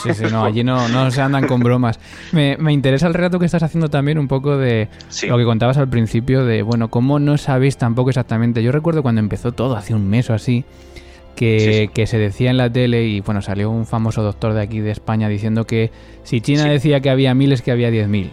Sí, 0.03 0.15
sí, 0.15 0.25
no, 0.33 0.43
allí 0.47 0.65
no, 0.65 0.89
no 0.89 1.11
se 1.11 1.21
andan 1.21 1.47
con 1.47 1.61
bromas. 1.61 2.01
Me, 2.33 2.57
me, 2.57 2.73
interesa 2.73 3.09
el 3.09 3.13
relato 3.13 3.39
que 3.39 3.45
estás 3.45 3.63
haciendo 3.63 3.91
también 3.91 4.17
un 4.19 4.27
poco 4.27 4.57
de 4.57 4.89
lo 5.29 5.37
que 5.37 5.45
contabas 5.45 5.77
al 5.77 5.87
principio, 5.87 6.47
de, 6.47 6.63
bueno, 6.63 6.89
cómo 6.89 7.19
no 7.19 7.37
sabéis 7.37 7.77
tampoco 7.77 8.09
exactamente. 8.09 8.63
Yo 8.63 8.73
recuerdo 8.73 9.03
cuando 9.03 9.19
empezó 9.19 9.53
todo, 9.53 9.77
hace 9.77 9.95
un 9.95 10.09
mes 10.09 10.31
o 10.31 10.33
así, 10.33 10.65
que, 11.35 11.91
que, 11.93 12.07
se 12.07 12.17
decía 12.17 12.49
en 12.49 12.57
la 12.57 12.73
tele 12.73 13.03
y 13.03 13.21
bueno, 13.21 13.43
salió 13.43 13.69
un 13.71 13.85
famoso 13.85 14.23
doctor 14.23 14.55
de 14.55 14.63
aquí 14.63 14.81
de 14.81 14.93
España 14.93 15.29
diciendo 15.29 15.67
que 15.67 15.91
si 16.23 16.41
China 16.41 16.65
decía 16.65 17.01
que 17.01 17.11
había 17.11 17.35
miles, 17.35 17.61
que 17.61 17.71
había 17.71 17.91
diez 17.91 18.09
mil. 18.09 18.33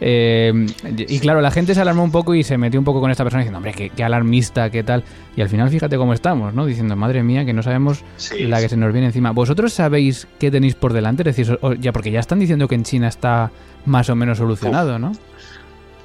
Eh, 0.00 0.66
y 0.96 1.18
claro, 1.20 1.40
la 1.40 1.50
gente 1.50 1.74
se 1.74 1.80
alarmó 1.80 2.04
un 2.04 2.12
poco 2.12 2.34
y 2.34 2.44
se 2.44 2.56
metió 2.58 2.78
un 2.80 2.84
poco 2.84 3.00
con 3.00 3.10
esta 3.10 3.24
persona 3.24 3.42
diciendo, 3.42 3.58
hombre, 3.58 3.90
qué, 3.94 4.04
alarmista, 4.04 4.70
qué 4.70 4.82
tal. 4.82 5.04
Y 5.36 5.42
al 5.42 5.48
final 5.48 5.70
fíjate 5.70 5.96
cómo 5.96 6.12
estamos, 6.12 6.54
¿no? 6.54 6.66
Diciendo, 6.66 6.96
madre 6.96 7.22
mía, 7.22 7.44
que 7.44 7.52
no 7.52 7.62
sabemos 7.62 8.04
la 8.38 8.60
que 8.60 8.68
se 8.68 8.76
nos 8.76 8.92
viene 8.92 9.08
encima. 9.08 9.32
¿Vosotros 9.32 9.72
sabéis 9.72 10.28
qué 10.38 10.50
tenéis 10.50 10.74
por 10.74 10.92
delante? 10.92 11.22
Es 11.28 11.36
decir, 11.36 11.58
ya 11.80 11.92
porque 11.92 12.10
ya 12.10 12.20
están 12.20 12.38
diciendo 12.38 12.68
que 12.68 12.74
en 12.74 12.84
China 12.84 13.08
está 13.08 13.50
más 13.86 14.08
o 14.10 14.16
menos 14.16 14.38
solucionado, 14.38 14.98
¿no? 14.98 15.12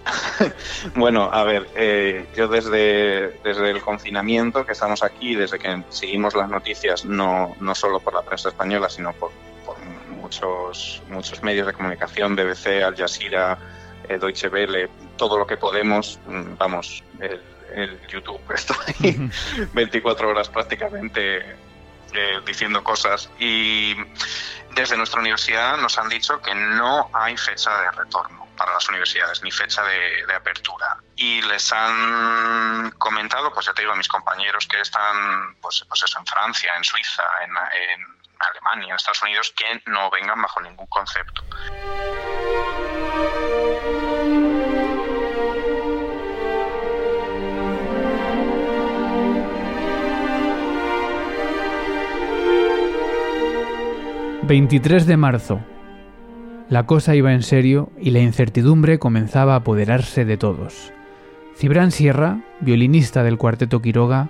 bueno, 0.95 1.29
a 1.31 1.43
ver, 1.43 1.67
eh, 1.75 2.25
yo 2.35 2.47
desde, 2.47 3.39
desde 3.43 3.69
el 3.69 3.81
confinamiento 3.81 4.65
que 4.65 4.73
estamos 4.73 5.03
aquí, 5.03 5.35
desde 5.35 5.59
que 5.59 5.83
seguimos 5.89 6.35
las 6.35 6.49
noticias, 6.49 7.05
no, 7.05 7.55
no 7.59 7.75
solo 7.75 7.99
por 7.99 8.13
la 8.13 8.21
prensa 8.21 8.49
española, 8.49 8.89
sino 8.89 9.13
por, 9.13 9.31
por 9.65 9.77
muchos, 10.21 11.01
muchos 11.09 11.41
medios 11.43 11.67
de 11.67 11.73
comunicación, 11.73 12.35
BBC, 12.35 12.83
Al 12.83 12.95
Jazeera, 12.95 13.57
eh, 14.09 14.17
Deutsche 14.17 14.47
Welle, 14.49 14.89
todo 15.17 15.37
lo 15.37 15.47
que 15.47 15.57
podemos, 15.57 16.19
mm, 16.25 16.57
vamos, 16.57 17.03
el, 17.19 17.99
YouTube, 18.07 18.39
estoy 18.53 19.31
24 19.73 20.29
horas 20.29 20.47
prácticamente 20.49 21.39
eh, 22.13 22.41
diciendo 22.45 22.83
cosas. 22.83 23.29
Y 23.39 23.95
desde 24.71 24.95
nuestra 24.97 25.19
universidad 25.19 25.77
nos 25.77 25.97
han 25.97 26.09
dicho 26.09 26.39
que 26.41 26.53
no 26.53 27.09
hay 27.13 27.35
fecha 27.37 27.75
de 27.81 27.91
retorno 27.91 28.47
para 28.57 28.73
las 28.73 28.87
universidades 28.89 29.41
ni 29.43 29.51
fecha 29.51 29.83
de, 29.83 30.33
apertura. 30.33 30.97
Y 31.15 31.41
les 31.43 31.71
han 31.71 32.91
comentado 32.97 33.51
pues 33.53 33.65
ya 33.65 33.73
te 33.73 33.81
digo 33.81 33.93
a 33.93 33.95
mis 33.95 34.07
compañeros 34.07 34.67
que 34.67 34.79
están 34.79 35.55
pues, 35.61 35.85
pues 35.87 36.03
eso 36.03 36.19
en 36.19 36.25
Francia 36.25 36.71
en 36.75 36.83
Suiza 36.83 37.23
en, 37.43 37.51
en 37.51 38.05
Alemania 38.39 38.89
en 38.89 38.95
Estados 38.95 39.21
Unidos 39.21 39.53
que 39.55 39.81
no 39.85 40.09
vengan 40.09 40.41
bajo 40.41 40.59
ningún 40.61 40.87
concepto 40.87 41.43
23 54.47 55.07
de 55.07 55.15
marzo. 55.15 55.61
La 56.69 56.85
cosa 56.85 57.15
iba 57.15 57.31
en 57.31 57.43
serio 57.43 57.91
y 57.97 58.11
la 58.11 58.19
incertidumbre 58.19 58.99
comenzaba 58.99 59.53
a 59.53 59.57
apoderarse 59.57 60.25
de 60.25 60.35
todos. 60.35 60.91
Cibran 61.55 61.91
Sierra, 61.91 62.41
violinista 62.59 63.23
del 63.23 63.37
cuarteto 63.37 63.81
Quiroga, 63.81 64.29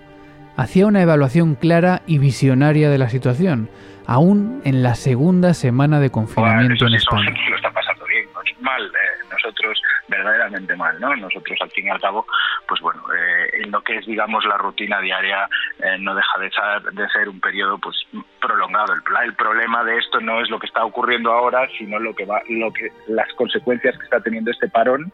hacía 0.55 0.85
una 0.85 1.01
evaluación 1.01 1.55
clara 1.55 2.03
y 2.05 2.19
visionaria 2.19 2.91
de 2.91 2.99
la 2.99 3.09
situación, 3.09 3.69
aún 4.05 4.61
en 4.65 4.83
la 4.83 4.93
segunda 4.93 5.55
semana 5.55 5.99
de 5.99 6.11
confinamiento 6.11 6.85
en 6.85 6.93
España. 6.93 7.33
Lo 7.49 7.55
está 7.55 7.71
pasando 7.71 8.05
bien, 8.05 8.25
mal, 8.61 8.91
nosotros 9.33 9.81
verdaderamente 10.07 10.75
mal, 10.75 10.99
¿no? 10.99 11.15
Nosotros 11.15 11.57
al 11.61 11.71
fin 11.71 11.87
y 11.87 11.89
al 11.89 11.99
cabo, 11.99 12.25
pues 12.67 12.81
bueno, 12.81 13.01
eh, 13.13 13.63
en 13.63 13.71
lo 13.71 13.81
que 13.81 13.97
es, 13.97 14.05
digamos, 14.05 14.45
la 14.45 14.57
rutina 14.57 15.01
diaria, 15.01 15.47
eh, 15.79 15.97
no 15.99 16.15
deja 16.15 16.39
de 16.39 16.49
ser, 16.51 16.93
de 16.93 17.09
ser 17.09 17.29
un 17.29 17.39
periodo, 17.39 17.77
pues, 17.77 17.95
prolongado. 18.39 18.93
El, 18.93 19.01
el 19.25 19.35
problema 19.35 19.83
de 19.83 19.97
esto 19.97 20.19
no 20.19 20.41
es 20.41 20.49
lo 20.49 20.59
que 20.59 20.67
está 20.67 20.85
ocurriendo 20.85 21.31
ahora, 21.31 21.67
sino 21.77 21.99
lo 21.99 22.13
que 22.13 22.25
va, 22.25 22.41
lo 22.49 22.71
que, 22.71 22.91
las 23.07 23.31
consecuencias 23.33 23.97
que 23.97 24.03
está 24.03 24.19
teniendo 24.19 24.51
este 24.51 24.69
parón 24.69 25.11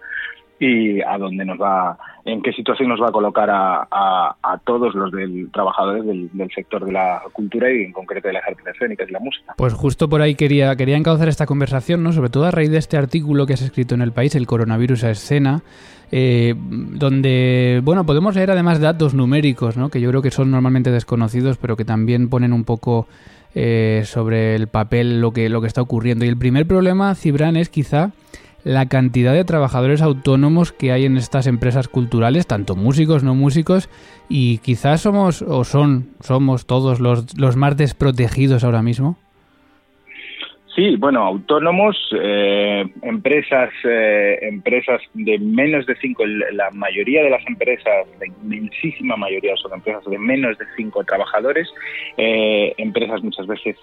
y 0.59 1.01
a 1.01 1.17
dónde 1.17 1.45
nos 1.45 1.59
va, 1.59 1.97
en 2.25 2.41
qué 2.41 2.51
situación 2.51 2.89
nos 2.89 3.01
va 3.01 3.07
a 3.07 3.11
colocar 3.11 3.49
a, 3.49 3.87
a, 3.89 4.57
todos 4.65 4.93
los 4.93 5.11
del, 5.11 5.49
trabajadores 5.51 6.05
del, 6.05 6.29
sector 6.53 6.85
de 6.85 6.91
la 6.91 7.21
cultura 7.31 7.71
y 7.71 7.83
en 7.83 7.93
concreto 7.93 8.27
de 8.27 8.33
las 8.33 8.43
artes 8.45 8.65
escénicas 8.67 9.09
y 9.09 9.13
la 9.13 9.19
música. 9.19 9.53
Pues 9.57 9.73
justo 9.73 10.09
por 10.09 10.21
ahí 10.21 10.35
quería, 10.35 10.75
quería 10.75 10.97
encauzar 10.97 11.29
esta 11.29 11.45
conversación, 11.45 12.03
¿no? 12.03 12.11
sobre 12.11 12.29
todo 12.29 12.45
a 12.45 12.51
raíz 12.51 12.69
de 12.69 12.77
este 12.77 12.97
artículo 12.97 13.45
que 13.45 13.53
has 13.53 13.61
escrito 13.61 13.95
en 13.95 14.01
el 14.01 14.11
país, 14.11 14.35
el 14.35 14.47
coronavirus 14.47 15.05
a 15.05 15.11
escena, 15.11 15.61
eh, 16.11 16.55
donde 16.57 17.81
bueno 17.83 18.05
podemos 18.05 18.35
leer 18.35 18.51
además 18.51 18.81
datos 18.81 19.13
numéricos, 19.13 19.77
¿no? 19.77 19.89
que 19.89 20.01
yo 20.01 20.09
creo 20.09 20.21
que 20.21 20.31
son 20.31 20.51
normalmente 20.51 20.91
desconocidos, 20.91 21.57
pero 21.57 21.77
que 21.77 21.85
también 21.85 22.29
ponen 22.29 22.51
un 22.51 22.65
poco 22.65 23.07
eh, 23.55 24.03
sobre 24.05 24.55
el 24.55 24.67
papel 24.67 25.21
lo 25.21 25.31
que, 25.31 25.47
lo 25.49 25.61
que 25.61 25.67
está 25.67 25.81
ocurriendo. 25.81 26.25
Y 26.25 26.27
el 26.27 26.37
primer 26.37 26.67
problema, 26.67 27.15
Cibran, 27.15 27.55
es 27.55 27.69
quizá 27.69 28.11
la 28.63 28.87
cantidad 28.87 29.33
de 29.33 29.45
trabajadores 29.45 30.01
autónomos 30.01 30.71
que 30.71 30.91
hay 30.91 31.05
en 31.05 31.17
estas 31.17 31.47
empresas 31.47 31.87
culturales, 31.87 32.47
tanto 32.47 32.75
músicos, 32.75 33.23
no 33.23 33.35
músicos, 33.35 33.89
y 34.27 34.59
quizás 34.59 35.01
somos 35.01 35.41
o 35.41 35.63
son, 35.63 36.09
somos 36.19 36.65
todos 36.65 36.99
los, 36.99 37.37
los 37.37 37.55
más 37.55 37.77
desprotegidos 37.77 38.63
ahora 38.63 38.81
mismo. 38.81 39.17
Sí, 40.79 40.95
bueno, 40.95 41.25
autónomos, 41.25 41.97
eh, 42.17 42.85
empresas, 43.01 43.69
eh, 43.83 44.39
empresas 44.43 45.01
de 45.13 45.37
menos 45.37 45.85
de 45.85 45.93
cinco, 45.97 46.25
la 46.25 46.71
mayoría 46.71 47.21
de 47.21 47.29
las 47.29 47.45
empresas, 47.47 48.07
la 48.17 48.25
inmensísima 48.25 49.17
mayoría 49.17 49.57
son 49.57 49.73
empresas 49.73 50.05
de 50.05 50.17
menos 50.17 50.57
de 50.57 50.63
cinco 50.77 51.03
trabajadores, 51.03 51.67
eh, 52.15 52.73
empresas 52.77 53.21
muchas 53.21 53.45
veces 53.45 53.75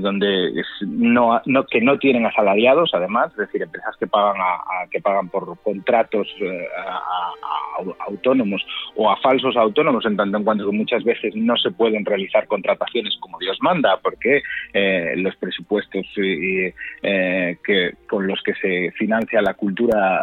donde 0.00 0.62
no, 0.80 1.42
no, 1.44 1.66
que 1.66 1.82
no 1.82 1.98
tienen 1.98 2.24
asalariados, 2.24 2.90
además, 2.94 3.30
es 3.32 3.36
decir, 3.36 3.60
empresas 3.60 3.94
que 3.98 4.06
pagan 4.06 4.40
a, 4.40 4.88
que 4.90 4.98
pagan 4.98 5.28
por 5.28 5.58
contratos 5.62 6.26
a, 6.86 7.84
autónomos 8.06 8.64
o 8.96 9.10
a 9.10 9.16
falsos 9.18 9.56
autónomos, 9.56 10.06
en 10.06 10.16
tanto 10.16 10.38
en 10.38 10.44
cuanto 10.44 10.64
que 10.64 10.74
muchas 10.74 11.04
veces 11.04 11.34
no 11.36 11.54
se 11.58 11.70
pueden 11.70 12.06
realizar 12.06 12.46
contrataciones 12.46 13.14
como 13.20 13.38
Dios 13.38 13.58
manda, 13.60 13.98
porque 14.02 14.40
los 15.16 15.36
presupuestos 15.36 15.87
impuestos 15.88 16.74
que 17.64 17.94
con 18.08 18.26
los 18.26 18.40
que 18.42 18.54
se 18.54 18.90
financia 18.92 19.42
la 19.42 19.54
cultura 19.54 20.20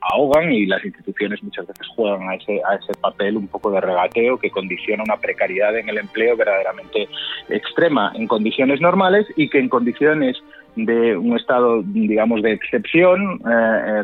ahogan 0.00 0.52
y 0.52 0.66
las 0.66 0.84
instituciones 0.84 1.42
muchas 1.42 1.66
veces 1.66 1.86
juegan 1.94 2.28
a 2.28 2.34
ese, 2.34 2.60
a 2.68 2.76
ese 2.76 2.92
papel 3.00 3.36
un 3.36 3.48
poco 3.48 3.70
de 3.70 3.80
regateo 3.80 4.38
que 4.38 4.50
condiciona 4.50 5.02
una 5.02 5.16
precariedad 5.16 5.76
en 5.76 5.88
el 5.88 5.98
empleo 5.98 6.36
verdaderamente 6.36 7.08
extrema 7.48 8.12
en 8.14 8.26
condiciones 8.26 8.80
normales 8.80 9.26
y 9.36 9.48
que 9.48 9.58
en 9.58 9.68
condiciones 9.68 10.36
de 10.76 11.16
un 11.16 11.36
estado, 11.36 11.82
digamos, 11.82 12.42
de 12.42 12.52
excepción 12.52 13.40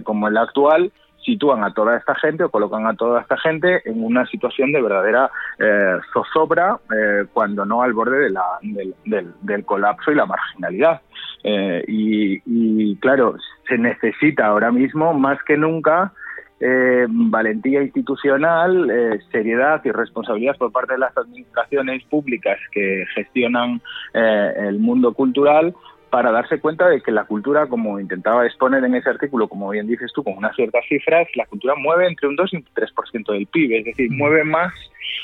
como 0.03 0.29
el 0.29 0.37
actual, 0.37 0.91
sitúan 1.27 1.65
a 1.65 1.75
toda 1.75 1.99
esta 1.99 2.15
gente 2.15 2.45
o 2.45 2.51
colocan 2.51 2.87
a 2.87 2.95
toda 2.95 3.21
esta 3.21 3.37
gente 3.37 3.83
en 3.85 4.03
una 4.03 4.25
situación 4.27 4.73
de 4.73 4.81
verdadera 4.81 5.31
eh, 5.59 5.97
zozobra 6.15 6.79
eh, 6.91 7.27
cuando 7.33 7.67
no 7.67 7.83
al 7.83 7.93
borde 7.93 8.19
de 8.21 8.31
la, 8.31 8.45
del, 8.63 9.65
colapso 9.65 10.13
y 10.13 10.15
la 10.15 10.25
marginalidad. 10.25 11.03
Eh, 11.43 11.85
y, 11.89 12.97
claro, 12.97 13.37
se 13.69 13.77
necesita 13.77 14.47
ahora 14.47 14.71
mismo 14.71 15.13
más 15.13 15.43
que 15.43 15.57
nunca 15.57 16.13
valentía 16.59 17.83
institucional, 17.83 18.91
seriedad 19.31 19.83
y 19.85 19.91
responsabilidad 19.91 20.57
por 20.57 20.73
parte 20.73 20.95
de 20.95 21.01
las 21.01 21.15
administraciones 21.15 22.03
públicas 22.05 22.57
que 22.73 23.05
gestionan 23.15 23.83
el 24.15 24.79
mundo 24.79 25.13
cultural 25.13 25.75
para 26.11 26.31
darse 26.31 26.61
cuenta 26.61 26.89
de 26.89 27.01
que 27.01 27.11
la 27.11 27.25
cultura, 27.25 27.67
como 27.67 27.99
intentaba 28.01 28.47
exponer 28.47 28.85
en 28.85 28.95
ese 28.95 29.11
artículo, 29.11 29.49
como 29.49 29.71
bien 29.71 29.87
dices 29.87 30.13
tú, 30.15 30.23
con 30.23 30.37
unas 30.37 30.55
ciertas 30.55 30.85
cifras, 30.89 31.27
la 31.35 31.47
cultura 31.47 31.75
mueve 31.77 32.07
entre 32.07 32.29
un 32.29 32.37
2 32.37 32.53
y 32.53 32.57
un 32.57 32.65
3% 32.65 33.33
del 33.33 33.47
PIB, 33.47 33.79
es 33.79 33.85
decir, 33.85 34.11
mueve 34.11 34.45
más, 34.45 34.73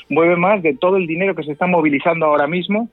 mueve 0.09 0.35
más 0.35 0.61
de 0.61 0.75
todo 0.75 0.97
el 0.97 1.07
dinero 1.07 1.35
que 1.35 1.43
se 1.43 1.53
está 1.53 1.67
movilizando 1.67 2.25
ahora 2.25 2.47
mismo 2.47 2.89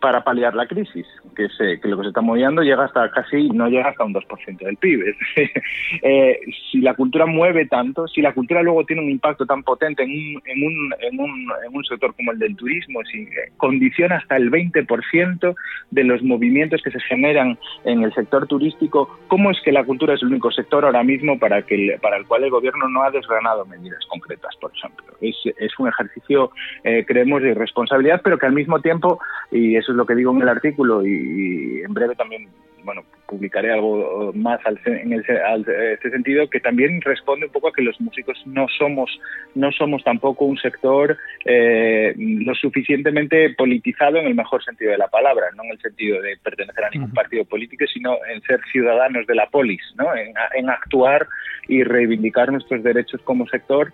para 0.00 0.24
paliar 0.24 0.54
la 0.54 0.66
crisis, 0.66 1.06
que, 1.36 1.48
se, 1.50 1.78
que 1.80 1.88
lo 1.88 1.96
que 1.96 2.04
se 2.04 2.08
está 2.08 2.20
moviendo 2.20 2.62
llega 2.62 2.84
hasta 2.84 3.10
casi, 3.10 3.48
no 3.50 3.68
llega 3.68 3.90
hasta 3.90 4.04
un 4.04 4.14
2% 4.14 4.58
del 4.58 4.76
PIB. 4.76 5.14
eh, 6.02 6.40
si 6.70 6.80
la 6.80 6.94
cultura 6.94 7.26
mueve 7.26 7.66
tanto, 7.66 8.08
si 8.08 8.22
la 8.22 8.32
cultura 8.32 8.62
luego 8.62 8.84
tiene 8.84 9.02
un 9.02 9.10
impacto 9.10 9.44
tan 9.46 9.62
potente 9.62 10.02
en 10.02 10.10
un, 10.10 10.42
en 10.46 10.66
un, 10.66 10.94
en 11.00 11.20
un, 11.20 11.52
en 11.66 11.76
un 11.76 11.84
sector 11.84 12.14
como 12.14 12.32
el 12.32 12.38
del 12.38 12.56
turismo, 12.56 13.00
si 13.10 13.22
eh, 13.22 13.52
condiciona 13.58 14.16
hasta 14.16 14.36
el 14.36 14.50
20% 14.50 15.54
de 15.90 16.04
los 16.04 16.22
movimientos 16.22 16.82
que 16.82 16.90
se 16.90 17.00
generan 17.00 17.58
en 17.84 18.02
el 18.02 18.12
sector 18.14 18.46
turístico, 18.46 19.18
¿cómo 19.28 19.50
es 19.50 19.60
que 19.62 19.72
la 19.72 19.84
cultura 19.84 20.14
es 20.14 20.22
el 20.22 20.28
único 20.28 20.50
sector 20.50 20.84
ahora 20.84 21.02
mismo 21.02 21.38
para, 21.38 21.62
que 21.62 21.98
para 22.00 22.16
el 22.16 22.26
cual 22.26 22.44
el 22.44 22.50
gobierno 22.50 22.88
no 22.88 23.02
ha 23.02 23.10
desgranado 23.10 23.66
medidas 23.66 24.04
concretas, 24.06 24.56
por 24.60 24.72
ejemplo? 24.74 25.04
Es, 25.20 25.36
es 25.58 25.78
un 25.78 25.88
ejercicio, 25.88 26.52
eh, 26.84 27.04
creemos, 27.06 27.42
de 27.42 27.50
irresponsabilidad, 27.50 28.22
pero 28.24 28.38
que 28.38 28.46
al 28.46 28.52
mismo 28.52 28.80
tiempo, 28.80 29.20
y 29.50 29.76
eso 29.76 29.89
es 29.90 29.96
lo 29.96 30.06
que 30.06 30.14
digo 30.14 30.32
en 30.32 30.42
el 30.42 30.48
artículo 30.48 31.04
y, 31.06 31.82
en 31.82 31.92
breve 31.94 32.14
también 32.14 32.48
bueno 32.84 33.02
publicaré 33.26 33.72
algo 33.72 34.32
más 34.34 34.60
en 34.86 35.12
ese 35.12 36.10
sentido 36.10 36.48
que 36.48 36.60
también 36.60 37.00
responde 37.02 37.46
un 37.46 37.52
poco 37.52 37.68
a 37.68 37.72
que 37.72 37.82
los 37.82 38.00
músicos 38.00 38.42
no 38.46 38.66
somos 38.78 39.20
no 39.54 39.70
somos 39.72 40.02
tampoco 40.02 40.44
un 40.44 40.56
sector 40.56 41.16
eh, 41.44 42.14
lo 42.16 42.54
suficientemente 42.54 43.50
politizado 43.50 44.16
en 44.16 44.26
el 44.26 44.34
mejor 44.34 44.64
sentido 44.64 44.92
de 44.92 44.98
la 44.98 45.08
palabra 45.08 45.46
no 45.56 45.64
en 45.64 45.70
el 45.70 45.80
sentido 45.80 46.20
de 46.20 46.36
pertenecer 46.42 46.84
a 46.84 46.90
ningún 46.90 47.12
partido 47.12 47.44
político 47.44 47.84
sino 47.92 48.16
en 48.32 48.40
ser 48.42 48.60
ciudadanos 48.72 49.26
de 49.26 49.34
la 49.34 49.46
polis 49.48 49.82
¿no? 49.96 50.06
en, 50.14 50.70
actuar 50.70 51.26
y 51.68 51.84
reivindicar 51.84 52.50
nuestros 52.50 52.82
derechos 52.82 53.20
como 53.22 53.46
sector 53.48 53.92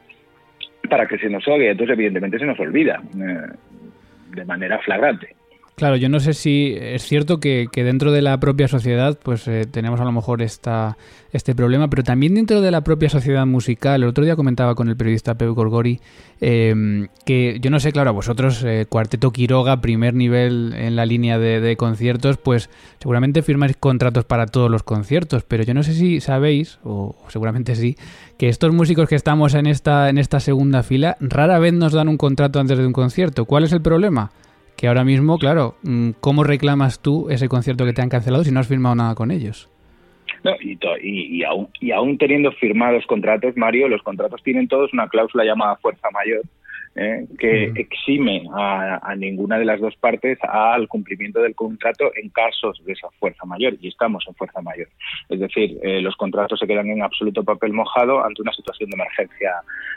para 0.89 1.07
que 1.07 1.19
se 1.19 1.29
nos 1.29 1.47
oiga 1.49 1.71
entonces 1.71 1.95
evidentemente 1.95 2.39
se 2.39 2.47
nos 2.47 2.59
olvida 2.61 3.03
eh, 3.19 3.53
de 4.35 4.45
manera 4.45 4.79
flagrante 4.79 5.35
Claro, 5.77 5.97
yo 5.97 6.09
no 6.09 6.21
sé 6.21 6.33
si 6.33 6.75
es 6.81 7.03
cierto 7.03 7.39
que, 7.39 7.69
dentro 7.71 8.11
de 8.11 8.23
la 8.23 8.41
propia 8.41 8.67
sociedad 8.67 9.19
pues 9.23 9.47
eh, 9.47 9.67
tenemos 9.71 10.01
a 10.01 10.05
lo 10.05 10.13
mejor 10.13 10.41
esta, 10.41 10.97
este 11.33 11.55
problema, 11.55 11.91
pero 11.91 12.03
también 12.03 12.35
dentro 12.35 12.63
de 12.63 12.71
la 12.71 12.81
propia 12.81 13.11
sociedad 13.11 13.45
musical. 13.45 14.03
El 14.03 14.09
otro 14.09 14.25
día 14.25 14.37
comentaba 14.37 14.75
con 14.75 14.89
el 14.89 14.97
periodista 14.97 15.35
Pepe 15.35 15.51
Gorgori 15.51 16.01
em, 16.41 17.09
que 17.27 17.59
yo 17.61 17.69
no 17.69 17.79
sé, 17.79 17.93
claro, 17.93 18.09
a 18.09 18.15
vosotros, 18.15 18.65
eh, 18.65 18.87
Cuarteto 18.89 19.33
Quiroga, 19.33 19.83
primer 19.83 20.15
nivel 20.15 20.73
en 20.75 20.97
la 20.97 21.05
línea 21.05 21.39
de, 21.39 21.77
conciertos, 21.77 22.39
pues 22.39 22.71
seguramente 22.99 23.43
firmáis 23.43 23.77
contratos 23.77 24.25
para 24.25 24.47
todos 24.47 24.71
los 24.71 24.83
conciertos, 24.83 25.45
pero 25.47 25.63
yo 25.63 25.75
no 25.75 25.83
sé 25.83 25.93
si 25.93 26.23
sabéis, 26.23 26.79
o 26.85 27.15
seguramente 27.29 27.77
sí, 27.77 27.99
que 28.39 28.49
estos 28.49 28.73
músicos 28.73 29.11
que 29.11 29.15
estamos 29.15 29.53
en 29.53 29.67
esta, 29.67 30.09
en 30.09 30.17
esta 30.17 30.41
segunda 30.41 30.83
fila 30.83 31.19
rara 31.21 31.59
vez 31.59 31.75
nos 31.75 31.93
dan 31.93 32.09
un 32.09 32.17
contrato 32.17 32.61
antes 32.61 32.79
de 32.79 32.87
un 32.87 32.95
concierto. 32.95 33.45
¿Cuál 33.45 33.65
es 33.65 33.73
el 33.73 33.83
problema? 33.83 34.31
Que 34.77 34.89
ahora 34.89 35.05
mismo, 35.05 35.39
claro, 35.39 35.77
mm, 35.83 36.11
¿cómo 36.21 36.45
reclamas 36.45 37.01
tú 37.01 37.29
ese 37.31 37.49
concierto 37.49 37.85
que 37.85 37.93
te 37.93 38.03
han 38.03 38.09
cancelado 38.09 38.45
si 38.45 38.53
no 38.53 38.61
has 38.61 38.69
firmado 38.69 38.95
nada 38.95 39.15
con 39.15 39.31
ellos? 39.31 39.71
No, 40.45 40.53
y, 40.61 40.79
y, 41.03 41.43
aún, 41.43 41.69
y 41.81 41.91
aún 41.91 42.19
teniendo 42.19 42.53
firmados 42.53 43.05
contratos, 43.07 43.57
Mario, 43.57 43.89
los 43.89 44.03
contratos 44.03 44.43
tienen 44.43 44.69
todos 44.69 44.93
una 44.93 45.09
cláusula 45.09 45.45
llamada 45.45 45.77
fuerza 45.77 46.09
mayor, 46.13 46.43
¿eh? 46.97 47.27
que 47.39 47.73
exime 47.77 48.49
a, 48.53 49.15
ninguna 49.17 49.59
de 49.59 49.65
las 49.65 49.81
dos 49.81 49.95
partes 49.97 50.39
al 50.43 50.89
cumplimiento 50.89 51.41
del 51.41 51.55
contrato 51.55 52.11
en 52.15 52.31
casos 52.31 52.83
de 52.85 52.93
esa 52.93 53.09
fuerza 53.19 53.45
mayor, 53.45 53.75
y 53.81 53.89
estamos 53.89 54.25
en 54.27 54.35
fuerza 54.35 54.61
mayor. 54.63 54.89
Es 55.29 55.41
decir, 55.41 55.79
eh, 55.83 56.01
los 56.01 56.17
contratos 56.17 56.59
se 56.59 56.67
quedan 56.67 56.91
en 56.91 57.03
absoluto 57.03 57.45
papel 57.45 57.73
mojado 57.73 58.25
ante 58.25 58.43
una 58.43 58.53
situación 58.53 58.91
de 58.91 58.97
emergencia, 58.97 59.53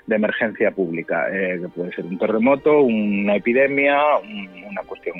de 0.07 0.15
emergencia 0.15 0.71
pública, 0.71 1.27
eh, 1.31 1.59
que 1.61 1.69
puede 1.69 1.93
ser 1.93 2.05
un 2.05 2.17
terremoto, 2.17 2.81
una 2.81 3.35
epidemia, 3.35 3.99
una 4.67 4.81
cuestión 4.83 5.15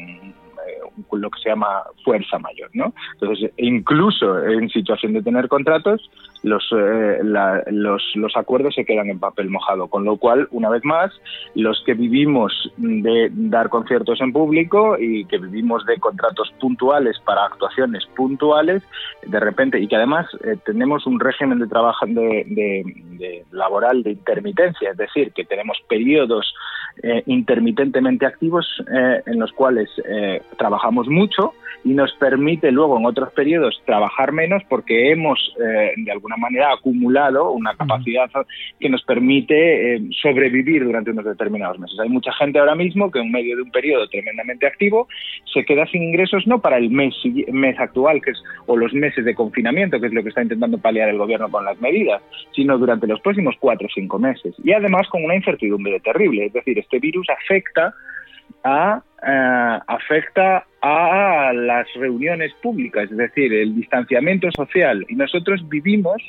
lo 1.11 1.29
que 1.29 1.41
se 1.41 1.49
llama 1.49 1.83
fuerza 2.03 2.37
mayor, 2.39 2.69
¿no? 2.73 2.93
Entonces, 3.13 3.51
incluso 3.57 4.43
en 4.45 4.69
situación 4.69 5.13
de 5.13 5.21
tener 5.21 5.47
contratos, 5.47 6.09
los, 6.43 6.63
eh, 6.71 7.19
los, 7.23 8.03
los 8.15 8.37
acuerdos 8.37 8.75
se 8.75 8.85
quedan 8.85 9.09
en 9.09 9.19
papel 9.19 9.49
mojado, 9.49 9.87
con 9.87 10.05
lo 10.05 10.17
cual, 10.17 10.47
una 10.51 10.69
vez 10.69 10.83
más, 10.85 11.11
los 11.55 11.81
que 11.85 11.93
vivimos 11.93 12.71
de 12.77 13.29
dar 13.31 13.69
conciertos 13.69 14.21
en 14.21 14.31
público 14.31 14.97
y 14.97 15.25
que 15.25 15.37
vivimos 15.37 15.85
de 15.85 15.97
contratos 15.97 16.51
puntuales 16.59 17.19
para 17.25 17.45
actuaciones 17.45 18.05
puntuales, 18.15 18.83
de 19.25 19.39
repente, 19.39 19.79
y 19.79 19.87
que 19.87 19.95
además 19.95 20.27
eh, 20.43 20.55
tenemos 20.65 21.05
un 21.05 21.19
régimen 21.19 21.59
de 21.59 21.67
trabajo 21.67 22.05
de, 22.05 23.43
laboral 23.51 24.03
de 24.03 24.11
intermitencia, 24.11 24.91
es 24.91 24.97
decir, 24.97 25.31
que 25.33 25.43
tenemos 25.43 25.77
periodos 25.87 26.53
eh, 27.01 27.23
intermitentemente 27.25 28.25
activos 28.25 28.67
en 29.25 29.39
los 29.39 29.51
cuales 29.53 29.89
trabajamos 30.57 31.07
mucho 31.07 31.53
y 31.83 31.93
nos 31.93 32.11
permite 32.13 32.71
luego 32.71 32.97
en 32.97 33.05
otros 33.05 33.31
periodos 33.33 33.81
trabajar 33.85 34.31
menos 34.31 34.63
porque 34.67 35.11
hemos 35.11 35.39
eh, 35.59 35.93
de 35.95 36.11
alguna 36.11 36.35
manera 36.37 36.73
acumulado 36.73 37.51
una 37.51 37.75
capacidad 37.75 38.29
que 38.79 38.89
nos 38.89 39.01
permite 39.03 39.95
eh, 39.95 40.01
sobrevivir 40.21 40.83
durante 40.83 41.11
unos 41.11 41.25
determinados 41.25 41.79
meses. 41.79 41.99
Hay 41.99 42.09
mucha 42.09 42.33
gente 42.33 42.59
ahora 42.59 42.75
mismo 42.75 43.11
que 43.11 43.19
en 43.19 43.31
medio 43.31 43.55
de 43.55 43.63
un 43.63 43.71
periodo 43.71 44.07
tremendamente 44.09 44.67
activo 44.67 45.07
se 45.53 45.63
queda 45.63 45.85
sin 45.87 46.03
ingresos 46.03 46.45
no 46.47 46.59
para 46.59 46.77
el 46.77 46.89
mes, 46.89 47.15
mes 47.51 47.79
actual 47.79 48.21
que 48.21 48.31
es, 48.31 48.43
o 48.65 48.75
los 48.75 48.93
meses 48.93 49.23
de 49.23 49.35
confinamiento, 49.35 49.99
que 49.99 50.07
es 50.07 50.13
lo 50.13 50.23
que 50.23 50.29
está 50.29 50.43
intentando 50.43 50.77
paliar 50.77 51.09
el 51.09 51.17
gobierno 51.17 51.49
con 51.49 51.65
las 51.65 51.79
medidas, 51.79 52.21
sino 52.53 52.77
durante 52.77 53.07
los 53.07 53.21
próximos 53.21 53.55
cuatro 53.59 53.87
o 53.87 53.93
cinco 53.93 54.19
meses. 54.19 54.55
Y 54.63 54.73
además 54.73 55.07
con 55.09 55.23
una 55.23 55.35
incertidumbre 55.35 55.99
terrible. 56.01 56.45
Es 56.45 56.53
decir, 56.53 56.78
este 56.79 56.99
virus 56.99 57.27
afecta 57.29 57.93
a, 58.63 59.01
eh, 59.25 59.79
afecta 59.87 60.65
a 60.81 61.51
las 61.53 61.87
reuniones 61.95 62.53
públicas, 62.61 63.09
es 63.11 63.17
decir, 63.17 63.53
el 63.53 63.75
distanciamiento 63.75 64.49
social. 64.51 65.05
Y 65.09 65.15
nosotros 65.15 65.67
vivimos 65.67 66.21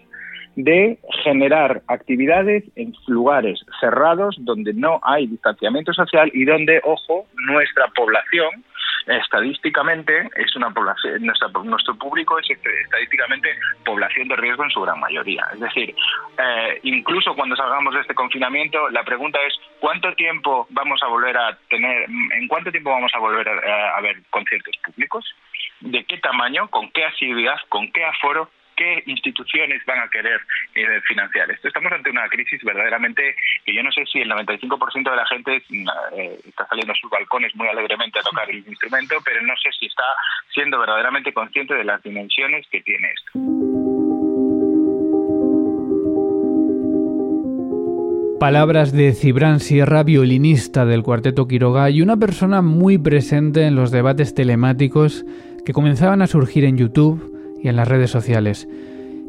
de 0.56 0.98
generar 1.22 1.82
actividades 1.86 2.64
en 2.76 2.92
lugares 3.06 3.64
cerrados 3.80 4.36
donde 4.40 4.72
no 4.74 5.00
hay 5.02 5.26
distanciamiento 5.26 5.92
social 5.92 6.30
y 6.34 6.44
donde, 6.44 6.80
ojo, 6.84 7.26
nuestra 7.34 7.86
población 7.88 8.64
estadísticamente 9.06 10.28
es 10.36 10.54
una 10.56 10.70
población, 10.70 11.24
nuestro 11.24 11.94
público 11.96 12.38
es 12.38 12.50
estadísticamente 12.50 13.48
población 13.84 14.28
de 14.28 14.36
riesgo 14.36 14.64
en 14.64 14.70
su 14.70 14.80
gran 14.82 15.00
mayoría. 15.00 15.46
Es 15.54 15.60
decir, 15.60 15.94
eh, 16.38 16.80
incluso 16.82 17.34
cuando 17.34 17.56
salgamos 17.56 17.94
de 17.94 18.00
este 18.00 18.14
confinamiento, 18.14 18.88
la 18.90 19.02
pregunta 19.02 19.38
es 19.46 19.54
¿cuánto 19.80 20.12
tiempo 20.14 20.66
vamos 20.70 21.02
a 21.02 21.08
volver 21.08 21.36
a 21.36 21.56
tener, 21.68 22.08
en 22.08 22.48
cuánto 22.48 22.70
tiempo 22.70 22.90
vamos 22.90 23.12
a 23.14 23.18
volver 23.18 23.48
a, 23.48 23.96
a 23.96 24.00
ver 24.00 24.16
conciertos 24.30 24.76
públicos? 24.84 25.24
¿De 25.80 26.04
qué 26.04 26.18
tamaño? 26.18 26.68
¿Con 26.68 26.90
qué 26.90 27.04
asiduidad? 27.04 27.56
¿Con 27.68 27.90
qué 27.92 28.04
aforo? 28.04 28.50
Qué 28.80 29.02
instituciones 29.04 29.84
van 29.84 29.98
a 29.98 30.08
querer 30.08 30.40
eh, 30.74 31.00
financiar 31.06 31.50
esto. 31.50 31.68
Estamos 31.68 31.92
ante 31.92 32.08
una 32.08 32.26
crisis 32.28 32.62
verdaderamente 32.64 33.36
que 33.66 33.74
yo 33.74 33.82
no 33.82 33.92
sé 33.92 34.06
si 34.06 34.20
el 34.20 34.30
95% 34.30 35.10
de 35.10 35.16
la 35.16 35.26
gente 35.26 35.56
eh, 36.16 36.38
está 36.48 36.66
saliendo 36.66 36.94
a 36.94 36.96
sus 36.96 37.10
balcones 37.10 37.54
muy 37.56 37.68
alegremente 37.68 38.18
a 38.18 38.22
tocar 38.22 38.48
el 38.48 38.66
instrumento, 38.66 39.16
pero 39.22 39.42
no 39.42 39.52
sé 39.62 39.68
si 39.78 39.84
está 39.84 40.04
siendo 40.54 40.78
verdaderamente 40.78 41.30
consciente 41.34 41.74
de 41.74 41.84
las 41.84 42.02
dimensiones 42.02 42.66
que 42.68 42.80
tiene 42.80 43.12
esto. 43.12 43.32
Palabras 48.40 48.92
de 48.92 49.12
Cibran 49.12 49.60
Sierra, 49.60 50.02
violinista 50.04 50.86
del 50.86 51.02
Cuarteto 51.02 51.46
Quiroga 51.46 51.90
y 51.90 52.00
una 52.00 52.16
persona 52.16 52.62
muy 52.62 52.96
presente 52.96 53.66
en 53.66 53.74
los 53.74 53.90
debates 53.90 54.34
telemáticos 54.34 55.26
que 55.66 55.74
comenzaban 55.74 56.22
a 56.22 56.26
surgir 56.26 56.64
en 56.64 56.78
YouTube 56.78 57.29
y 57.62 57.68
en 57.68 57.76
las 57.76 57.88
redes 57.88 58.10
sociales. 58.10 58.68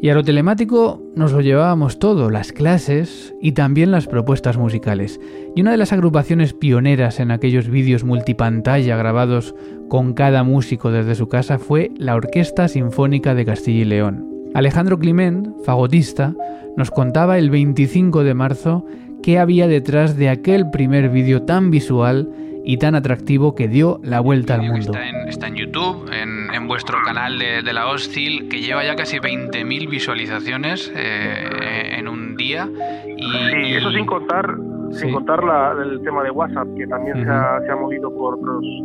Y 0.01 0.09
a 0.09 0.15
lo 0.15 0.23
telemático 0.23 0.99
nos 1.15 1.31
lo 1.31 1.41
llevábamos 1.41 1.99
todo, 1.99 2.31
las 2.31 2.51
clases 2.51 3.35
y 3.39 3.51
también 3.51 3.91
las 3.91 4.07
propuestas 4.07 4.57
musicales. 4.57 5.19
Y 5.55 5.61
una 5.61 5.71
de 5.71 5.77
las 5.77 5.93
agrupaciones 5.93 6.53
pioneras 6.53 7.19
en 7.19 7.29
aquellos 7.29 7.69
vídeos 7.69 8.03
multipantalla 8.03 8.97
grabados 8.97 9.53
con 9.89 10.13
cada 10.13 10.43
músico 10.43 10.91
desde 10.91 11.13
su 11.13 11.27
casa 11.27 11.59
fue 11.59 11.91
la 11.97 12.15
Orquesta 12.15 12.67
Sinfónica 12.67 13.35
de 13.35 13.45
Castilla 13.45 13.81
y 13.81 13.85
León. 13.85 14.27
Alejandro 14.55 14.97
Climent, 14.97 15.49
fagotista, 15.63 16.33
nos 16.75 16.89
contaba 16.89 17.37
el 17.37 17.51
25 17.51 18.23
de 18.23 18.33
marzo 18.33 18.85
qué 19.21 19.37
había 19.37 19.67
detrás 19.67 20.17
de 20.17 20.29
aquel 20.29 20.71
primer 20.71 21.09
vídeo 21.09 21.43
tan 21.43 21.69
visual 21.69 22.27
y 22.63 22.77
tan 22.77 22.95
atractivo 22.95 23.55
que 23.55 23.67
dio 23.67 23.99
la 24.03 24.19
vuelta 24.19 24.55
al 24.55 24.63
mundo. 24.63 24.93
Está 25.27 25.47
en, 25.47 25.55
YouTube, 25.55 26.09
en, 26.11 26.67
vuestro 26.67 26.99
canal 27.03 27.39
de, 27.39 27.73
la 27.73 27.87
Hostil, 27.87 28.47
que 28.49 28.61
lleva 28.61 28.83
ya 28.83 28.95
casi 28.95 29.17
20.000 29.17 29.89
visualizaciones 29.89 30.91
eh, 30.95 31.95
en 31.97 32.07
un 32.07 32.35
día. 32.35 32.69
Y, 33.17 33.23
sí, 33.23 33.73
eso 33.75 33.91
sin 33.91 34.05
contar 34.05 34.55
sin 34.93 35.13
contar 35.13 35.43
la, 35.43 35.73
el 35.81 36.01
tema 36.01 36.23
de 36.23 36.31
WhatsApp, 36.31 36.67
que 36.77 36.85
también 36.85 37.23
se, 37.23 37.29
ha, 37.29 37.75
movido 37.79 38.13
por, 38.13 38.37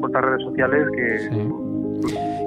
otras 0.02 0.24
redes 0.24 0.42
sociales 0.42 0.86
que... 0.94 1.66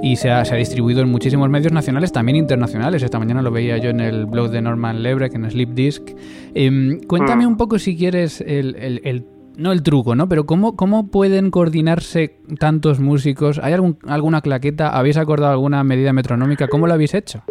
Y 0.01 0.15
se 0.15 0.31
ha, 0.31 0.45
se 0.45 0.55
ha, 0.55 0.57
distribuido 0.57 1.01
en 1.01 1.09
muchísimos 1.09 1.49
medios 1.49 1.73
nacionales, 1.73 2.13
también 2.13 2.37
internacionales. 2.37 3.03
Esta 3.03 3.19
mañana 3.19 3.41
lo 3.41 3.51
veía 3.51 3.77
yo 3.77 3.89
en 3.89 3.99
el 3.99 4.27
blog 4.27 4.49
de 4.49 4.61
Norman 4.61 5.03
Lebrecht, 5.03 5.35
en 5.35 5.49
Sleep 5.49 5.69
Disc. 5.71 6.09
Em, 6.53 7.01
cuéntame 7.01 7.45
mm. 7.45 7.49
un 7.49 7.57
poco, 7.57 7.79
si 7.79 7.97
quieres, 7.97 8.39
el, 8.39 8.77
el, 8.77 9.01
el 9.03 9.25
no 9.59 9.71
el 9.71 9.83
truco, 9.83 10.15
¿no? 10.15 10.27
Pero 10.27 10.45
¿cómo, 10.45 10.75
cómo 10.75 11.11
pueden 11.11 11.51
coordinarse 11.51 12.37
tantos 12.59 12.99
músicos? 12.99 13.59
¿Hay 13.59 13.73
algún, 13.73 13.99
alguna 14.07 14.41
claqueta? 14.41 14.89
¿Habéis 14.89 15.17
acordado 15.17 15.51
alguna 15.51 15.83
medida 15.83 16.13
metronómica? 16.13 16.67
¿Cómo 16.67 16.87
lo 16.87 16.93
habéis 16.93 17.13
hecho? 17.13 17.43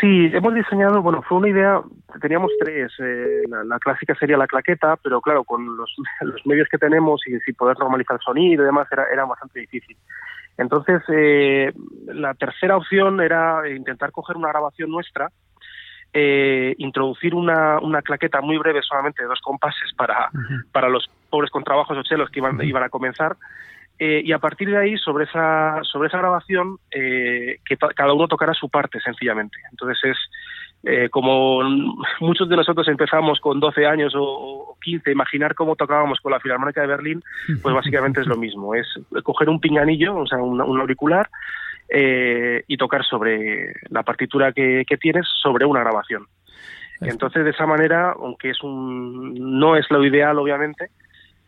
Sí, 0.00 0.30
hemos 0.32 0.54
diseñado, 0.54 1.00
bueno, 1.00 1.22
fue 1.22 1.38
una 1.38 1.48
idea, 1.48 1.80
teníamos 2.20 2.50
tres, 2.60 2.92
eh, 2.98 3.42
la, 3.48 3.78
clásica 3.78 4.14
sería 4.14 4.36
la 4.36 4.46
claqueta, 4.46 4.96
pero 5.02 5.20
claro, 5.20 5.44
con 5.44 5.76
los, 5.76 5.94
medios 6.44 6.68
que 6.70 6.78
tenemos 6.78 7.22
y 7.26 7.52
poder 7.52 7.78
normalizar 7.78 8.16
el 8.16 8.22
sonido 8.22 8.62
y 8.62 8.66
demás 8.66 8.88
era, 8.90 9.04
era 9.12 9.24
bastante 9.24 9.60
difícil. 9.60 9.96
Entonces, 10.58 11.02
eh, 11.08 11.72
la 12.06 12.34
tercera 12.34 12.76
opción 12.76 13.20
era 13.20 13.68
intentar 13.68 14.10
coger 14.10 14.36
una 14.36 14.48
grabación 14.48 14.90
nuestra, 14.90 15.30
eh, 16.12 16.74
introducir 16.78 17.34
una, 17.34 17.78
una, 17.80 18.02
claqueta 18.02 18.40
muy 18.40 18.56
breve, 18.56 18.80
solamente 18.82 19.22
de 19.22 19.28
dos 19.28 19.40
compases 19.40 19.92
para, 19.96 20.30
para 20.72 20.88
los 20.88 21.08
pobres 21.30 21.50
contrabajos 21.50 21.96
o 21.98 22.02
chelos 22.02 22.30
que 22.30 22.40
iban, 22.40 22.60
iban 22.62 22.82
a 22.82 22.88
comenzar. 22.88 23.36
Eh, 23.98 24.20
y 24.24 24.32
a 24.32 24.38
partir 24.38 24.68
de 24.68 24.76
ahí, 24.76 24.96
sobre 24.98 25.24
esa, 25.24 25.80
sobre 25.82 26.08
esa 26.08 26.18
grabación, 26.18 26.78
eh, 26.90 27.58
que 27.64 27.76
cada 27.76 28.12
uno 28.12 28.28
tocara 28.28 28.52
su 28.52 28.68
parte, 28.68 29.00
sencillamente. 29.00 29.56
Entonces 29.70 29.98
es 30.04 30.18
eh, 30.88 31.08
como 31.08 31.62
muchos 32.20 32.48
de 32.48 32.56
nosotros 32.56 32.86
empezamos 32.88 33.40
con 33.40 33.58
12 33.58 33.86
años 33.86 34.12
o, 34.16 34.76
15, 34.82 35.10
imaginar 35.10 35.54
cómo 35.54 35.74
tocábamos 35.74 36.20
con 36.20 36.30
la 36.30 36.38
Filarmónica 36.38 36.80
de 36.80 36.86
Berlín, 36.86 37.22
pues 37.60 37.74
básicamente 37.74 38.20
es 38.20 38.26
lo 38.28 38.36
mismo. 38.36 38.72
Es 38.74 38.86
coger 39.24 39.48
un 39.48 39.58
pinganillo, 39.58 40.14
o 40.16 40.26
sea, 40.26 40.38
un, 40.38 40.60
auricular, 40.60 41.28
y 41.88 42.76
tocar 42.76 43.04
sobre 43.04 43.74
la 43.90 44.02
partitura 44.02 44.52
que, 44.52 44.84
que 44.86 44.96
tienes 44.96 45.26
sobre 45.42 45.64
una 45.64 45.80
grabación. 45.80 46.26
Entonces, 47.00 47.44
de 47.44 47.50
esa 47.50 47.66
manera, 47.66 48.14
aunque 48.18 48.50
es 48.50 48.62
un, 48.62 49.34
no 49.58 49.76
es 49.76 49.84
lo 49.90 50.04
ideal, 50.04 50.38
obviamente, 50.38 50.90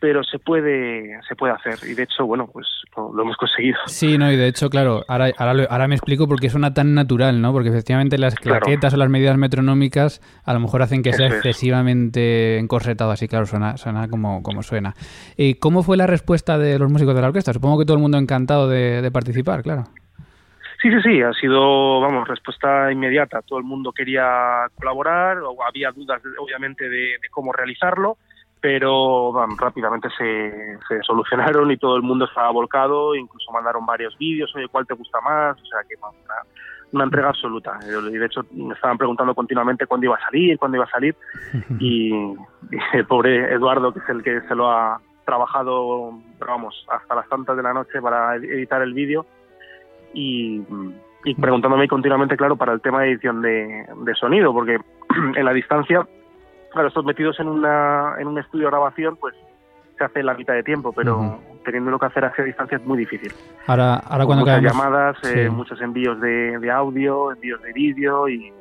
pero 0.00 0.22
se 0.22 0.38
puede 0.38 1.18
se 1.28 1.34
puede 1.34 1.52
hacer. 1.54 1.78
Y 1.88 1.94
de 1.94 2.04
hecho 2.04 2.26
bueno 2.26 2.48
pues 2.52 2.66
lo, 2.96 3.20
hemos 3.22 3.36
conseguido. 3.36 3.78
Sí 3.86 4.18
no 4.18 4.30
y 4.30 4.36
de 4.36 4.46
hecho 4.46 4.70
claro 4.70 5.04
ahora, 5.08 5.30
ahora, 5.36 5.66
ahora 5.68 5.88
me 5.88 5.94
explico 5.94 6.28
por 6.28 6.40
qué 6.40 6.50
suena 6.50 6.72
tan 6.72 6.94
natural 6.94 7.40
no 7.40 7.52
porque 7.52 7.70
efectivamente 7.70 8.18
las 8.18 8.34
claquetas 8.36 8.94
o 8.94 8.96
las 8.96 9.08
medidas 9.08 9.36
metronómicas 9.36 10.20
a 10.44 10.54
lo 10.54 10.60
mejor 10.60 10.82
hacen 10.82 11.02
que 11.02 11.12
sea 11.12 11.26
excesivamente 11.26 12.58
encorsetado 12.58 13.10
así 13.10 13.28
claro 13.28 13.46
suena 13.46 13.76
suena 13.76 14.08
como, 14.08 14.42
como 14.42 14.62
suena. 14.62 14.94
Y 15.36 15.54
cómo 15.54 15.82
fue 15.82 15.96
la 15.96 16.06
respuesta 16.06 16.58
de 16.58 16.78
los 16.78 16.90
músicos 16.90 17.14
de 17.14 17.22
la 17.22 17.28
orquesta 17.28 17.52
supongo 17.52 17.78
que 17.78 17.84
todo 17.84 17.96
el 17.96 18.02
mundo 18.02 18.18
encantado 18.18 18.68
de, 18.68 19.08
participar 19.12 19.62
claro 19.62 19.84
Sí, 20.80 20.90
sí, 20.90 21.00
sí, 21.02 21.22
ha 21.22 21.32
sido, 21.32 22.00
vamos, 22.00 22.28
respuesta 22.28 22.92
inmediata. 22.92 23.42
Todo 23.42 23.58
el 23.58 23.64
mundo 23.64 23.92
quería 23.92 24.66
colaborar, 24.76 25.38
había 25.66 25.90
dudas, 25.90 26.22
obviamente, 26.38 26.88
de 26.88 27.18
cómo 27.30 27.52
realizarlo 27.52 28.16
pero 28.60 29.32
rápidamente 29.58 30.08
se, 30.16 30.78
se, 30.88 31.02
solucionaron 31.02 31.70
y 31.70 31.76
todo 31.76 31.96
el 31.96 32.02
mundo 32.02 32.24
estaba 32.24 32.50
volcado, 32.50 33.14
incluso 33.14 33.52
mandaron 33.52 33.86
varios 33.86 34.16
vídeos, 34.18 34.54
oye, 34.56 34.68
¿cuál 34.68 34.86
te 34.86 34.94
gusta 34.94 35.20
más? 35.20 35.60
O 35.60 35.64
sea, 35.64 35.80
que 35.88 35.94
una, 36.92 37.04
entrega 37.04 37.28
absoluta. 37.28 37.78
Y 37.82 38.16
de 38.16 38.26
hecho 38.26 38.44
me 38.52 38.74
estaban 38.74 38.98
preguntando 38.98 39.34
continuamente 39.34 39.86
cuándo 39.86 40.06
iba 40.06 40.16
a 40.16 40.24
salir, 40.24 40.58
cuándo 40.58 40.76
iba 40.76 40.86
a 40.86 40.90
salir, 40.90 41.14
y, 41.78 42.12
el 42.92 43.06
pobre 43.06 43.52
Eduardo, 43.52 43.92
que 43.92 44.00
es 44.00 44.08
el 44.08 44.22
que 44.22 44.40
se 44.42 44.54
lo 44.54 44.70
ha 44.70 45.00
trabajado, 45.24 46.18
vamos, 46.40 46.86
hasta 46.90 47.14
las 47.14 47.28
tantas 47.28 47.56
de 47.56 47.62
la 47.62 47.74
noche 47.74 48.00
para 48.00 48.36
editar 48.36 48.80
el 48.82 48.94
vídeo, 48.94 49.26
y, 50.18 50.64
y 51.24 51.34
preguntándome 51.34 51.88
continuamente, 51.88 52.36
claro, 52.36 52.56
para 52.56 52.72
el 52.72 52.80
tema 52.80 53.02
de 53.02 53.12
edición 53.12 53.42
de, 53.42 53.86
de 54.04 54.14
sonido, 54.14 54.52
porque 54.52 54.78
en 55.36 55.44
la 55.44 55.52
distancia 55.52 56.06
claro, 56.70 56.88
estos 56.88 57.04
metidos 57.04 57.38
en, 57.40 57.48
una, 57.48 58.14
en 58.18 58.28
un 58.28 58.38
estudio 58.38 58.66
de 58.66 58.70
grabación, 58.70 59.16
pues 59.16 59.34
se 59.96 60.04
hace 60.04 60.22
la 60.22 60.34
mitad 60.34 60.54
de 60.54 60.62
tiempo, 60.62 60.92
pero 60.92 61.40
teniendo 61.64 61.90
lo 61.90 61.98
que 61.98 62.06
hacer 62.06 62.24
a 62.24 62.28
esa 62.28 62.44
distancia 62.44 62.78
es 62.78 62.86
muy 62.86 62.98
difícil. 62.98 63.32
Ahora, 63.66 63.94
ahora 63.96 64.26
cuando 64.26 64.44
muchas 64.44 64.62
llamadas, 64.62 65.16
eh, 65.24 65.50
muchos 65.50 65.80
envíos 65.80 66.20
de, 66.20 66.58
de, 66.58 66.70
audio, 66.70 67.32
envíos 67.32 67.60
de 67.62 67.72
vídeo 67.72 68.28
y 68.28 68.52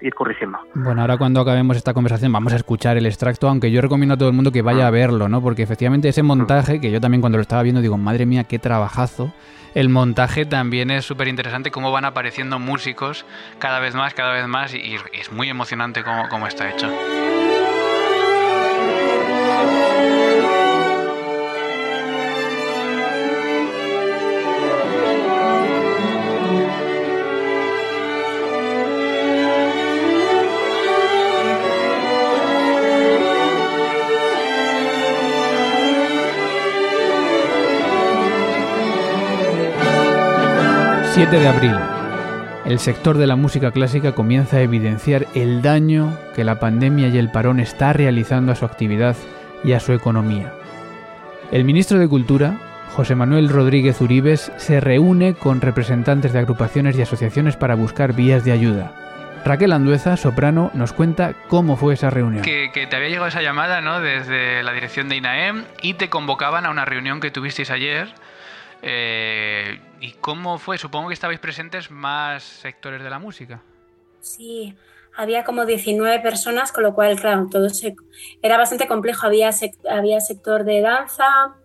ir 0.00 0.14
corrigiendo. 0.14 0.58
Bueno, 0.74 1.00
ahora 1.00 1.16
cuando 1.16 1.40
acabemos 1.40 1.76
esta 1.76 1.94
conversación 1.94 2.32
vamos 2.32 2.52
a 2.52 2.56
escuchar 2.56 2.96
el 2.96 3.06
extracto, 3.06 3.48
aunque 3.48 3.70
yo 3.70 3.80
recomiendo 3.80 4.14
a 4.14 4.16
todo 4.16 4.28
el 4.28 4.34
mundo 4.34 4.52
que 4.52 4.62
vaya 4.62 4.86
a 4.86 4.90
verlo, 4.90 5.28
¿no? 5.28 5.42
Porque 5.42 5.62
efectivamente 5.62 6.08
ese 6.08 6.22
montaje, 6.22 6.80
que 6.80 6.90
yo 6.90 7.00
también 7.00 7.20
cuando 7.20 7.38
lo 7.38 7.42
estaba 7.42 7.62
viendo 7.62 7.80
digo, 7.80 7.98
madre 7.98 8.26
mía, 8.26 8.44
qué 8.44 8.58
trabajazo. 8.58 9.32
El 9.74 9.90
montaje 9.90 10.46
también 10.46 10.90
es 10.90 11.04
súper 11.04 11.28
interesante, 11.28 11.70
cómo 11.70 11.92
van 11.92 12.04
apareciendo 12.04 12.58
músicos 12.58 13.26
cada 13.58 13.80
vez 13.80 13.94
más, 13.94 14.14
cada 14.14 14.32
vez 14.32 14.46
más, 14.46 14.74
y, 14.74 14.96
es 15.12 15.30
muy 15.30 15.48
emocionante 15.48 16.02
cómo, 16.02 16.28
cómo 16.28 16.46
está 16.46 16.70
hecho. 16.70 16.88
7 41.18 41.36
de 41.36 41.48
abril. 41.48 41.74
El 42.64 42.78
sector 42.78 43.18
de 43.18 43.26
la 43.26 43.34
música 43.34 43.72
clásica 43.72 44.12
comienza 44.12 44.58
a 44.58 44.60
evidenciar 44.60 45.26
el 45.34 45.62
daño 45.62 46.16
que 46.36 46.44
la 46.44 46.60
pandemia 46.60 47.08
y 47.08 47.18
el 47.18 47.32
parón 47.32 47.58
está 47.58 47.92
realizando 47.92 48.52
a 48.52 48.54
su 48.54 48.64
actividad 48.64 49.16
y 49.64 49.72
a 49.72 49.80
su 49.80 49.92
economía. 49.92 50.52
El 51.50 51.64
ministro 51.64 51.98
de 51.98 52.06
Cultura, 52.06 52.60
José 52.94 53.16
Manuel 53.16 53.48
Rodríguez 53.48 54.00
Uribes, 54.00 54.52
se 54.58 54.78
reúne 54.78 55.34
con 55.34 55.60
representantes 55.60 56.32
de 56.32 56.38
agrupaciones 56.38 56.96
y 56.96 57.02
asociaciones 57.02 57.56
para 57.56 57.74
buscar 57.74 58.12
vías 58.12 58.44
de 58.44 58.52
ayuda. 58.52 58.92
Raquel 59.44 59.72
Andueza, 59.72 60.16
soprano, 60.16 60.70
nos 60.72 60.92
cuenta 60.92 61.34
cómo 61.48 61.76
fue 61.76 61.94
esa 61.94 62.10
reunión. 62.10 62.44
Que, 62.44 62.70
te 62.72 62.94
había 62.94 63.08
llegado 63.08 63.26
esa 63.26 63.42
llamada 63.42 63.80
¿no? 63.80 63.98
desde 63.98 64.62
la 64.62 64.72
dirección 64.72 65.08
de 65.08 65.16
INAEM 65.16 65.64
y 65.82 65.94
te 65.94 66.10
convocaban 66.10 66.64
a 66.64 66.70
una 66.70 66.84
reunión 66.84 67.18
que 67.18 67.32
tuvisteis 67.32 67.72
ayer 67.72 68.14
eh, 68.82 69.80
¿Y 70.00 70.12
cómo 70.12 70.58
fue? 70.58 70.78
Supongo 70.78 71.08
que 71.08 71.14
estabais 71.14 71.40
presentes 71.40 71.90
más 71.90 72.42
sectores 72.42 73.02
de 73.02 73.10
la 73.10 73.18
música. 73.18 73.62
Sí, 74.20 74.74
había 75.16 75.44
como 75.44 75.66
19 75.66 76.20
personas, 76.20 76.70
con 76.70 76.84
lo 76.84 76.94
cual, 76.94 77.18
claro, 77.18 77.48
todo 77.50 77.66
era 78.42 78.56
bastante 78.56 78.86
complejo. 78.86 79.26
Había, 79.26 79.50
había 79.90 80.20
sector 80.20 80.64
de 80.64 80.80
danza, 80.80 81.56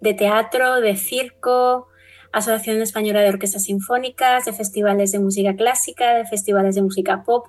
de 0.00 0.14
teatro, 0.14 0.80
de 0.80 0.96
circo, 0.96 1.88
Asociación 2.32 2.82
Española 2.82 3.20
de 3.20 3.30
Orquestas 3.30 3.64
Sinfónicas, 3.64 4.44
de 4.44 4.52
festivales 4.52 5.12
de 5.12 5.18
música 5.18 5.54
clásica, 5.56 6.14
de 6.14 6.26
festivales 6.26 6.74
de 6.74 6.82
música 6.82 7.22
pop. 7.22 7.46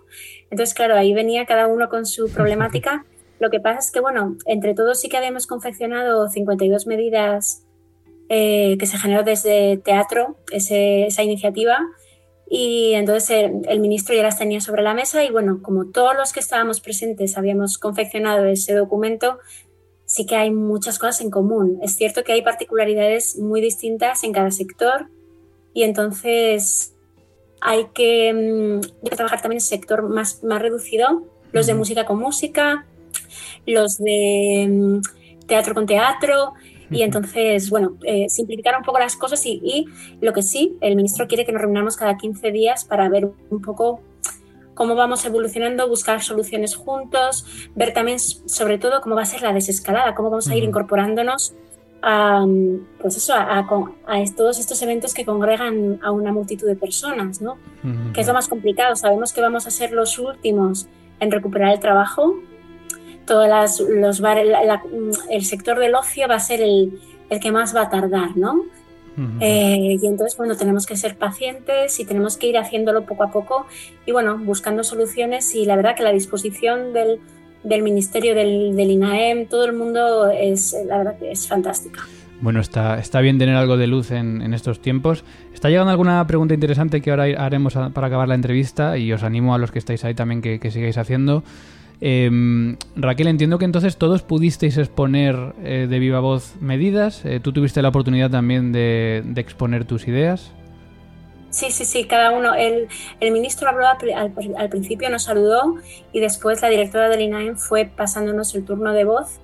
Entonces, 0.49 0.73
claro, 0.73 0.95
ahí 0.95 1.13
venía 1.13 1.45
cada 1.45 1.67
uno 1.67 1.89
con 1.89 2.05
su 2.05 2.29
problemática. 2.33 3.05
Lo 3.39 3.49
que 3.49 3.59
pasa 3.59 3.79
es 3.79 3.91
que, 3.91 3.99
bueno, 3.99 4.37
entre 4.45 4.73
todos 4.73 4.99
sí 4.99 5.09
que 5.09 5.17
habíamos 5.17 5.47
confeccionado 5.47 6.29
52 6.29 6.87
medidas 6.87 7.65
eh, 8.29 8.77
que 8.77 8.85
se 8.85 8.97
generó 8.97 9.23
desde 9.23 9.77
teatro, 9.77 10.37
esa 10.51 11.23
iniciativa. 11.23 11.79
Y 12.47 12.93
entonces 12.93 13.51
el, 13.67 13.79
ministro 13.79 14.15
ya 14.15 14.23
las 14.23 14.37
tenía 14.37 14.61
sobre 14.61 14.83
la 14.83 14.93
mesa 14.93 15.23
y 15.23 15.31
bueno, 15.31 15.61
como 15.61 15.85
todos 15.85 16.15
los 16.15 16.31
que 16.31 16.39
estábamos 16.39 16.79
presentes 16.79 17.37
habíamos 17.37 17.77
confeccionado 17.77 18.45
ese 18.45 18.73
documento, 18.73 19.39
sí 20.05 20.25
que 20.25 20.35
hay 20.35 20.51
muchas 20.51 20.97
cosas 20.97 21.21
en 21.21 21.29
común. 21.29 21.79
Es 21.83 21.95
cierto 21.95 22.23
que 22.23 22.33
hay 22.33 22.41
particularidades 22.41 23.37
muy 23.37 23.61
distintas 23.61 24.23
en 24.23 24.31
cada 24.31 24.51
sector 24.51 25.07
y 25.73 25.83
entonces 25.83 26.93
hay 27.61 27.87
que, 27.93 28.33
mm, 28.33 29.09
trabajar 29.09 29.41
también 29.41 29.57
en 29.57 29.63
el 29.63 29.67
sector 29.67 30.07
más, 30.07 30.43
más 30.43 30.61
reducido, 30.61 31.23
los 31.51 31.67
de 31.67 31.73
música 31.73 32.05
con 32.05 32.19
música, 32.19 32.85
los 33.65 33.97
de 33.97 34.67
mm, 34.69 35.45
teatro 35.47 35.73
con 35.73 35.85
teatro, 35.85 36.53
y 36.91 37.03
entonces, 37.03 37.69
bueno, 37.69 37.97
eh, 38.03 38.27
simplificar 38.29 38.75
un 38.77 38.83
poco 38.83 38.99
las 38.99 39.15
cosas 39.15 39.45
y, 39.45 39.61
y, 39.63 39.85
lo 40.21 40.33
que 40.33 40.41
sí, 40.41 40.77
el 40.81 40.95
ministro 40.95 41.27
quiere 41.27 41.45
que 41.45 41.51
nos 41.51 41.61
reunamos 41.61 41.97
cada 41.97 42.17
15 42.17 42.51
días 42.51 42.85
para 42.85 43.09
ver 43.09 43.29
un 43.49 43.61
poco 43.61 44.01
cómo 44.73 44.95
vamos 44.95 45.25
evolucionando, 45.25 45.89
buscar 45.89 46.21
soluciones 46.21 46.75
juntos, 46.75 47.45
ver 47.75 47.93
también 47.93 48.17
sobre 48.19 48.77
todo 48.77 49.01
cómo 49.01 49.15
va 49.15 49.23
a 49.23 49.25
ser 49.25 49.41
la 49.41 49.51
desescalada, 49.51 50.15
cómo 50.15 50.29
vamos 50.29 50.47
a 50.47 50.55
ir 50.55 50.63
incorporándonos 50.63 51.53
a, 52.01 52.45
pues 53.01 53.17
eso, 53.17 53.33
a, 53.35 53.67
todos 54.35 54.57
estos 54.57 54.81
eventos 54.81 55.13
que 55.13 55.25
congregan 55.25 55.99
a 56.01 56.11
una 56.11 56.31
multitud 56.31 56.65
de 56.65 56.75
personas, 56.75 57.41
¿no? 57.41 57.57
Que 58.13 58.21
es 58.21 58.27
lo 58.27 58.33
más 58.33 58.47
complicado. 58.47 58.95
Sabemos 58.95 59.33
que 59.33 59.41
vamos 59.41 59.67
a 59.67 59.71
ser 59.71 59.91
los 59.91 60.17
últimos 60.17 60.87
en 61.19 61.31
recuperar 61.31 61.73
el 61.73 61.79
trabajo. 61.79 62.35
Todas 63.29 63.79
los 63.79 64.21
bares, 64.21 64.47
el 65.29 65.45
sector 65.45 65.77
del 65.77 65.93
ocio 65.93 66.27
va 66.27 66.33
a 66.33 66.39
ser 66.39 66.61
el, 66.61 66.99
el 67.29 67.39
que 67.39 67.51
más 67.51 67.75
va 67.75 67.83
a 67.83 67.89
tardar, 67.91 68.35
¿no? 68.35 68.63
Eh, 69.39 69.97
y 70.01 70.07
entonces, 70.07 70.35
bueno, 70.35 70.55
tenemos 70.55 70.87
que 70.87 70.95
ser 70.95 71.15
pacientes 71.15 71.99
y 71.99 72.05
tenemos 72.05 72.37
que 72.37 72.47
ir 72.47 72.57
haciéndolo 72.57 73.05
poco 73.05 73.23
a 73.23 73.31
poco 73.31 73.67
y, 74.07 74.13
bueno, 74.13 74.39
buscando 74.39 74.83
soluciones 74.83 75.53
y 75.53 75.65
la 75.65 75.75
verdad 75.75 75.95
que 75.95 76.01
la 76.01 76.11
disposición 76.11 76.91
del, 76.91 77.19
del 77.63 77.83
Ministerio 77.83 78.33
del, 78.33 78.75
del, 78.75 78.89
INAEM, 78.89 79.47
todo 79.47 79.65
el 79.65 79.73
mundo 79.73 80.29
es, 80.29 80.75
la 80.87 80.97
verdad 80.97 81.19
que 81.19 81.31
es 81.31 81.47
fantástica. 81.47 82.01
Bueno, 82.41 82.61
está, 82.61 82.97
está 82.97 83.19
bien 83.19 83.37
tener 83.37 83.55
algo 83.55 83.77
de 83.77 83.85
luz 83.85 84.09
en, 84.11 84.41
en, 84.41 84.55
estos 84.55 84.81
tiempos. 84.81 85.23
Está 85.53 85.69
llegando 85.69 85.91
alguna 85.91 86.25
pregunta 86.25 86.55
interesante 86.55 87.01
que 87.01 87.11
ahora 87.11 87.25
haremos 87.37 87.75
para 87.93 88.07
acabar 88.07 88.27
la 88.27 88.35
entrevista 88.35 88.97
y 88.97 89.13
os 89.13 89.21
animo 89.23 89.53
a 89.53 89.59
los 89.59 89.71
que 89.71 89.79
estáis 89.79 90.05
ahí 90.05 90.15
también 90.15 90.41
que, 90.41 90.59
que 90.59 90.71
sigáis 90.71 90.97
haciendo. 90.97 91.43
Eh, 92.01 92.77
Raquel, 92.95 93.27
entiendo 93.27 93.57
que 93.57 93.65
entonces 93.65 93.97
todos 93.97 94.21
pudisteis 94.21 94.77
exponer 94.77 95.53
eh, 95.63 95.87
de 95.89 95.99
viva 95.99 96.19
voz 96.19 96.55
medidas. 96.61 97.25
Eh, 97.25 97.39
¿Tú 97.41 97.51
tuviste 97.51 97.81
la 97.81 97.89
oportunidad 97.89 98.29
también 98.29 98.71
de, 98.71 99.23
exponer 99.35 99.85
tus 99.85 100.07
ideas? 100.07 100.51
Sí, 101.49 101.71
sí, 101.71 101.83
sí, 101.83 102.05
cada 102.05 102.31
uno. 102.31 102.53
El, 102.53 102.87
el 103.19 103.31
ministro 103.31 103.67
habló 103.69 103.85
al, 103.87 104.69
principio, 104.69 105.09
nos 105.09 105.23
saludó 105.23 105.75
y 106.13 106.19
después 106.19 106.61
la 106.61 106.69
directora 106.69 107.09
del 107.09 107.21
INAEM 107.21 107.57
fue 107.57 107.85
pasándonos 107.85 108.53
el 108.55 108.63
turno 108.63 108.93
de 108.93 109.03
voz 109.03 109.39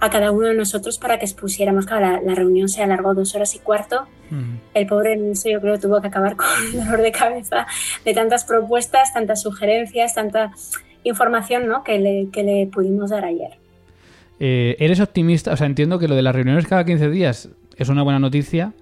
a 0.00 0.10
cada 0.10 0.30
uno 0.30 0.46
de 0.46 0.54
nosotros 0.54 0.98
para 0.98 1.18
que 1.18 1.24
expusiéramos. 1.24 1.86
Claro, 1.86 2.20
la, 2.22 2.34
reunión 2.34 2.68
se 2.68 2.82
alargó 2.82 3.14
dos 3.14 3.34
horas 3.34 3.54
y 3.56 3.58
cuarto. 3.58 4.06
El 4.74 4.86
pobre 4.86 5.16
ministro 5.16 5.50
yo 5.50 5.60
creo 5.60 5.80
tuvo 5.80 6.00
que 6.00 6.08
acabar 6.08 6.36
con 6.36 6.46
dolor 6.72 7.00
de 7.00 7.10
cabeza 7.10 7.66
de 8.04 8.14
tantas 8.14 8.44
propuestas, 8.44 9.12
tantas 9.14 9.42
sugerencias, 9.42 10.14
tanta 10.14 10.52
información 11.04 11.68
¿no? 11.68 11.84
que, 11.84 11.98
le, 11.98 12.28
que 12.32 12.42
le 12.42 12.66
pudimos 12.66 13.10
dar 13.10 13.24
ayer. 13.24 13.58
Eh, 14.40 14.76
¿Eres 14.78 15.00
optimista? 15.00 15.52
O 15.52 15.56
sea, 15.56 15.66
entiendo 15.66 15.98
que 15.98 16.08
lo 16.08 16.14
de 16.14 16.22
las 16.22 16.34
reuniones 16.34 16.66
cada 16.66 16.84
15 16.84 17.10
días 17.10 17.48
es 17.76 17.88
una 17.88 18.02
buena 18.02 18.18
noticia. 18.18 18.72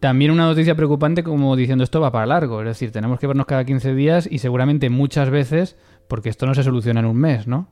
También 0.00 0.30
una 0.30 0.46
noticia 0.46 0.74
preocupante 0.74 1.22
como 1.22 1.56
diciendo 1.56 1.84
esto 1.84 2.00
va 2.00 2.12
para 2.12 2.26
largo. 2.26 2.60
Es 2.60 2.66
decir, 2.66 2.92
tenemos 2.92 3.18
que 3.18 3.26
vernos 3.26 3.46
cada 3.46 3.64
15 3.64 3.94
días 3.94 4.28
y 4.30 4.38
seguramente 4.38 4.88
muchas 4.90 5.30
veces 5.30 5.76
porque 6.08 6.28
esto 6.28 6.46
no 6.46 6.54
se 6.54 6.62
soluciona 6.62 7.00
en 7.00 7.06
un 7.06 7.16
mes, 7.16 7.46
¿no? 7.46 7.68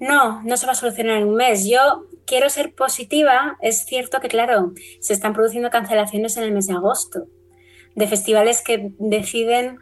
No, 0.00 0.42
no 0.42 0.56
se 0.56 0.66
va 0.66 0.72
a 0.72 0.76
solucionar 0.76 1.18
en 1.18 1.28
un 1.28 1.36
mes. 1.36 1.68
Yo 1.68 2.06
quiero 2.26 2.48
ser 2.50 2.74
positiva. 2.74 3.56
Es 3.60 3.84
cierto 3.84 4.20
que, 4.20 4.28
claro, 4.28 4.72
se 5.00 5.12
están 5.12 5.32
produciendo 5.32 5.70
cancelaciones 5.70 6.36
en 6.36 6.44
el 6.44 6.52
mes 6.52 6.66
de 6.66 6.74
agosto 6.74 7.26
de 7.94 8.08
festivales 8.08 8.62
que 8.62 8.92
deciden 8.98 9.78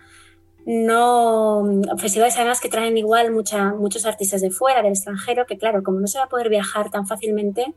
no 0.64 1.64
festivales 1.98 2.36
además 2.36 2.60
que 2.60 2.68
traen 2.68 2.96
igual 2.96 3.32
muchos 3.32 4.06
artistas 4.06 4.40
de 4.40 4.50
fuera, 4.50 4.82
del 4.82 4.92
extranjero, 4.92 5.46
que 5.46 5.58
claro, 5.58 5.82
como 5.82 6.00
no 6.00 6.06
se 6.06 6.18
va 6.18 6.24
a 6.24 6.28
poder 6.28 6.48
viajar 6.48 6.90
tan 6.90 7.06
fácilmente, 7.06 7.74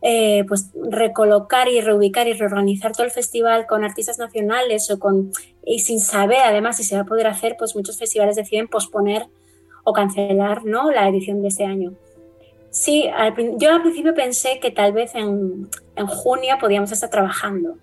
eh, 0.00 0.44
pues 0.48 0.70
recolocar 0.74 1.68
y 1.68 1.80
reubicar 1.80 2.26
y 2.26 2.32
reorganizar 2.32 2.92
todo 2.92 3.04
el 3.04 3.12
festival 3.12 3.66
con 3.66 3.84
artistas 3.84 4.18
nacionales 4.18 4.90
o 4.90 4.98
con 4.98 5.30
y 5.64 5.78
sin 5.78 6.00
saber 6.00 6.40
además 6.44 6.78
si 6.78 6.82
se 6.82 6.96
va 6.96 7.02
a 7.02 7.06
poder 7.06 7.28
hacer, 7.28 7.56
pues 7.56 7.76
muchos 7.76 7.98
festivales 7.98 8.34
deciden 8.34 8.66
posponer 8.66 9.28
o 9.84 9.92
cancelar 9.92 10.64
¿no? 10.64 10.90
la 10.90 11.08
edición 11.08 11.42
de 11.42 11.48
este 11.48 11.64
año. 11.64 11.94
Sí, 12.70 13.08
yo 13.58 13.70
al 13.70 13.82
principio 13.82 14.14
pensé 14.14 14.58
que 14.58 14.70
tal 14.70 14.92
vez 14.92 15.14
en, 15.14 15.68
en 15.94 16.06
junio 16.06 16.56
podíamos 16.58 16.90
estar 16.90 17.10
trabajando. 17.10 17.76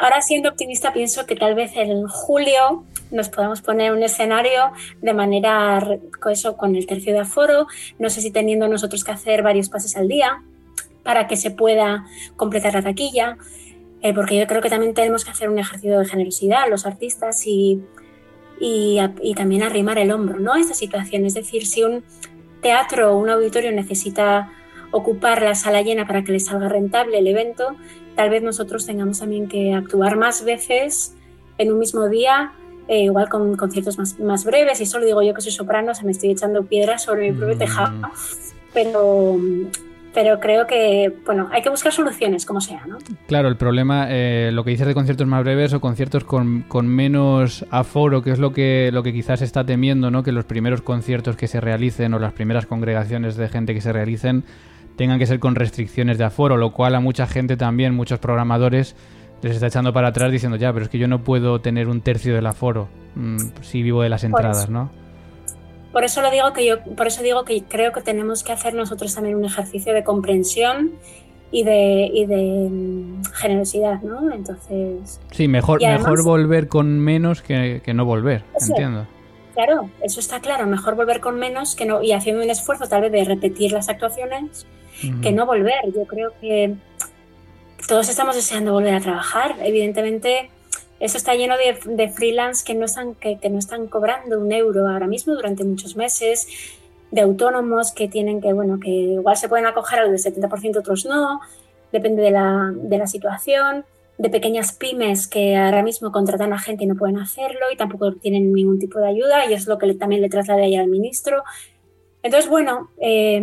Ahora 0.00 0.22
siendo 0.22 0.48
optimista 0.48 0.94
pienso 0.94 1.26
que 1.26 1.36
tal 1.36 1.54
vez 1.54 1.72
en 1.76 2.08
julio 2.08 2.84
nos 3.10 3.28
podemos 3.28 3.60
poner 3.60 3.92
un 3.92 4.02
escenario 4.02 4.72
de 5.02 5.12
manera, 5.12 5.78
eso, 6.30 6.56
con 6.56 6.74
el 6.74 6.86
tercio 6.86 7.12
de 7.12 7.18
aforo, 7.18 7.66
no 7.98 8.08
sé 8.08 8.22
si 8.22 8.30
teniendo 8.30 8.66
nosotros 8.66 9.04
que 9.04 9.12
hacer 9.12 9.42
varios 9.42 9.68
pases 9.68 9.98
al 9.98 10.08
día 10.08 10.42
para 11.02 11.26
que 11.26 11.36
se 11.36 11.50
pueda 11.50 12.06
completar 12.36 12.72
la 12.72 12.82
taquilla, 12.82 13.36
eh, 14.00 14.14
porque 14.14 14.38
yo 14.38 14.46
creo 14.46 14.62
que 14.62 14.70
también 14.70 14.94
tenemos 14.94 15.26
que 15.26 15.32
hacer 15.32 15.50
un 15.50 15.58
ejercicio 15.58 15.98
de 15.98 16.06
generosidad 16.06 16.70
los 16.70 16.86
artistas 16.86 17.46
y, 17.46 17.82
y, 18.58 18.98
y 19.20 19.34
también 19.34 19.62
arrimar 19.62 19.98
el 19.98 20.12
hombro 20.12 20.38
¿no? 20.38 20.54
a 20.54 20.60
esta 20.60 20.72
situación. 20.72 21.26
Es 21.26 21.34
decir, 21.34 21.66
si 21.66 21.82
un 21.82 22.04
teatro 22.62 23.12
o 23.12 23.18
un 23.18 23.28
auditorio 23.28 23.70
necesita 23.70 24.50
ocupar 24.92 25.42
la 25.42 25.54
sala 25.54 25.82
llena 25.82 26.06
para 26.06 26.24
que 26.24 26.32
le 26.32 26.40
salga 26.40 26.70
rentable 26.70 27.18
el 27.18 27.26
evento, 27.26 27.76
tal 28.20 28.28
vez 28.28 28.42
nosotros 28.42 28.84
tengamos 28.84 29.20
también 29.20 29.48
que 29.48 29.72
actuar 29.72 30.18
más 30.18 30.44
veces 30.44 31.16
en 31.56 31.72
un 31.72 31.78
mismo 31.78 32.06
día 32.06 32.52
eh, 32.86 33.04
igual 33.04 33.30
con 33.30 33.56
conciertos 33.56 33.96
más, 33.96 34.20
más 34.20 34.44
breves, 34.44 34.78
y 34.82 34.84
solo 34.84 35.06
digo 35.06 35.22
yo 35.22 35.32
que 35.32 35.40
soy 35.40 35.52
soprano, 35.52 35.94
se 35.94 36.04
me 36.04 36.10
estoy 36.10 36.32
echando 36.32 36.62
piedras 36.64 37.04
sobre 37.04 37.30
mi 37.30 37.38
propio 37.38 37.56
tejado, 37.56 37.92
mm. 37.92 38.02
pero, 38.74 39.38
pero 40.12 40.38
creo 40.38 40.66
que, 40.66 41.10
bueno, 41.24 41.48
hay 41.50 41.62
que 41.62 41.70
buscar 41.70 41.94
soluciones, 41.94 42.44
como 42.44 42.60
sea, 42.60 42.84
¿no? 42.86 42.98
Claro, 43.26 43.48
el 43.48 43.56
problema, 43.56 44.08
eh, 44.10 44.50
lo 44.52 44.64
que 44.64 44.72
dices 44.72 44.86
de 44.86 44.92
conciertos 44.92 45.26
más 45.26 45.42
breves 45.42 45.72
o 45.72 45.80
conciertos 45.80 46.24
con, 46.24 46.66
con, 46.68 46.88
menos 46.88 47.64
aforo, 47.70 48.20
que 48.20 48.32
es 48.32 48.38
lo 48.38 48.52
que, 48.52 48.90
lo 48.92 49.02
que 49.02 49.14
quizás 49.14 49.40
está 49.40 49.64
temiendo, 49.64 50.10
¿no? 50.10 50.22
Que 50.22 50.32
los 50.32 50.44
primeros 50.44 50.82
conciertos 50.82 51.36
que 51.36 51.48
se 51.48 51.58
realicen 51.58 52.12
o 52.12 52.18
las 52.18 52.34
primeras 52.34 52.66
congregaciones 52.66 53.36
de 53.36 53.48
gente 53.48 53.72
que 53.72 53.80
se 53.80 53.94
realicen 53.94 54.44
tengan 55.00 55.18
que 55.18 55.26
ser 55.26 55.40
con 55.40 55.54
restricciones 55.54 56.18
de 56.18 56.24
aforo, 56.24 56.58
lo 56.58 56.74
cual 56.74 56.94
a 56.94 57.00
mucha 57.00 57.26
gente 57.26 57.56
también, 57.56 57.94
muchos 57.94 58.18
programadores, 58.18 58.94
les 59.40 59.54
está 59.54 59.68
echando 59.68 59.94
para 59.94 60.08
atrás 60.08 60.30
diciendo 60.30 60.58
ya, 60.58 60.74
pero 60.74 60.84
es 60.84 60.90
que 60.90 60.98
yo 60.98 61.08
no 61.08 61.24
puedo 61.24 61.62
tener 61.62 61.88
un 61.88 62.02
tercio 62.02 62.34
del 62.34 62.46
aforo 62.46 62.90
mm, 63.14 63.38
si 63.62 63.82
vivo 63.82 64.02
de 64.02 64.10
las 64.10 64.24
entradas, 64.24 64.68
¿no? 64.68 64.90
Por 65.90 66.04
eso 66.04 66.20
lo 66.20 66.30
digo 66.30 66.52
que 66.52 66.66
yo, 66.66 66.84
por 66.96 67.06
eso 67.06 67.22
digo 67.22 67.46
que 67.46 67.62
creo 67.64 67.92
que 67.92 68.02
tenemos 68.02 68.44
que 68.44 68.52
hacer 68.52 68.74
nosotros 68.74 69.14
también 69.14 69.36
un 69.36 69.46
ejercicio 69.46 69.94
de 69.94 70.04
comprensión 70.04 70.90
y 71.50 71.62
de, 71.62 72.10
y 72.12 72.26
de 72.26 72.68
mm, 72.70 73.22
generosidad, 73.32 74.02
¿no? 74.02 74.30
Entonces. 74.30 75.18
Sí, 75.30 75.48
mejor, 75.48 75.80
mejor 75.80 76.22
volver 76.22 76.68
con 76.68 77.00
menos 77.00 77.40
que, 77.40 77.80
no 77.94 78.04
volver, 78.04 78.44
entiendo. 78.68 79.06
Claro, 79.54 79.88
eso 80.02 80.20
está 80.20 80.40
claro. 80.40 80.66
Mejor 80.66 80.94
volver 80.94 81.20
con 81.20 81.38
menos 81.38 81.74
que 81.74 81.86
no, 81.86 82.02
y 82.02 82.12
haciendo 82.12 82.42
un 82.42 82.50
esfuerzo 82.50 82.86
tal 82.86 83.00
vez 83.00 83.12
de 83.12 83.24
repetir 83.24 83.72
las 83.72 83.88
actuaciones 83.88 84.66
que 85.22 85.32
no 85.32 85.46
volver. 85.46 85.92
Yo 85.94 86.04
creo 86.06 86.32
que 86.40 86.74
todos 87.88 88.08
estamos 88.08 88.36
deseando 88.36 88.72
volver 88.72 88.94
a 88.94 89.00
trabajar. 89.00 89.56
Evidentemente, 89.62 90.50
eso 91.00 91.16
está 91.16 91.34
lleno 91.34 91.56
de, 91.56 92.08
freelance 92.08 92.64
que 92.64 92.74
no, 92.74 92.84
están, 92.84 93.14
que, 93.14 93.38
no 93.50 93.58
están 93.58 93.88
cobrando 93.88 94.38
un 94.38 94.52
euro 94.52 94.86
ahora 94.86 95.06
mismo 95.06 95.34
durante 95.34 95.64
muchos 95.64 95.96
meses, 95.96 96.46
de 97.10 97.22
autónomos 97.22 97.92
que 97.92 98.06
tienen 98.06 98.40
que, 98.40 98.52
bueno, 98.52 98.78
que 98.78 98.90
igual 98.90 99.36
se 99.36 99.48
pueden 99.48 99.66
acoger 99.66 100.00
al 100.00 100.12
del 100.12 100.20
70%, 100.20 100.78
otros 100.78 101.06
no, 101.06 101.40
depende 101.90 102.22
de 102.22 102.30
la, 102.30 102.70
de 102.72 102.98
la 102.98 103.06
situación, 103.06 103.84
de 104.18 104.28
pequeñas 104.28 104.72
pymes 104.72 105.26
que 105.26 105.56
ahora 105.56 105.82
mismo 105.82 106.12
contratan 106.12 106.52
a 106.52 106.58
gente 106.58 106.84
y 106.84 106.86
no 106.86 106.94
pueden 106.94 107.16
hacerlo 107.16 107.66
y 107.72 107.76
tampoco 107.76 108.12
tienen 108.12 108.52
ningún 108.52 108.78
tipo 108.78 108.98
de 108.98 109.08
ayuda 109.08 109.46
y 109.46 109.54
es 109.54 109.66
lo 109.66 109.78
que 109.78 109.92
también 109.94 110.20
le 110.20 110.28
trasladé 110.28 110.64
ayer 110.64 110.80
al 110.80 110.88
ministro. 110.88 111.42
Entonces, 112.22 112.50
bueno, 112.50 112.90
eh, 113.00 113.42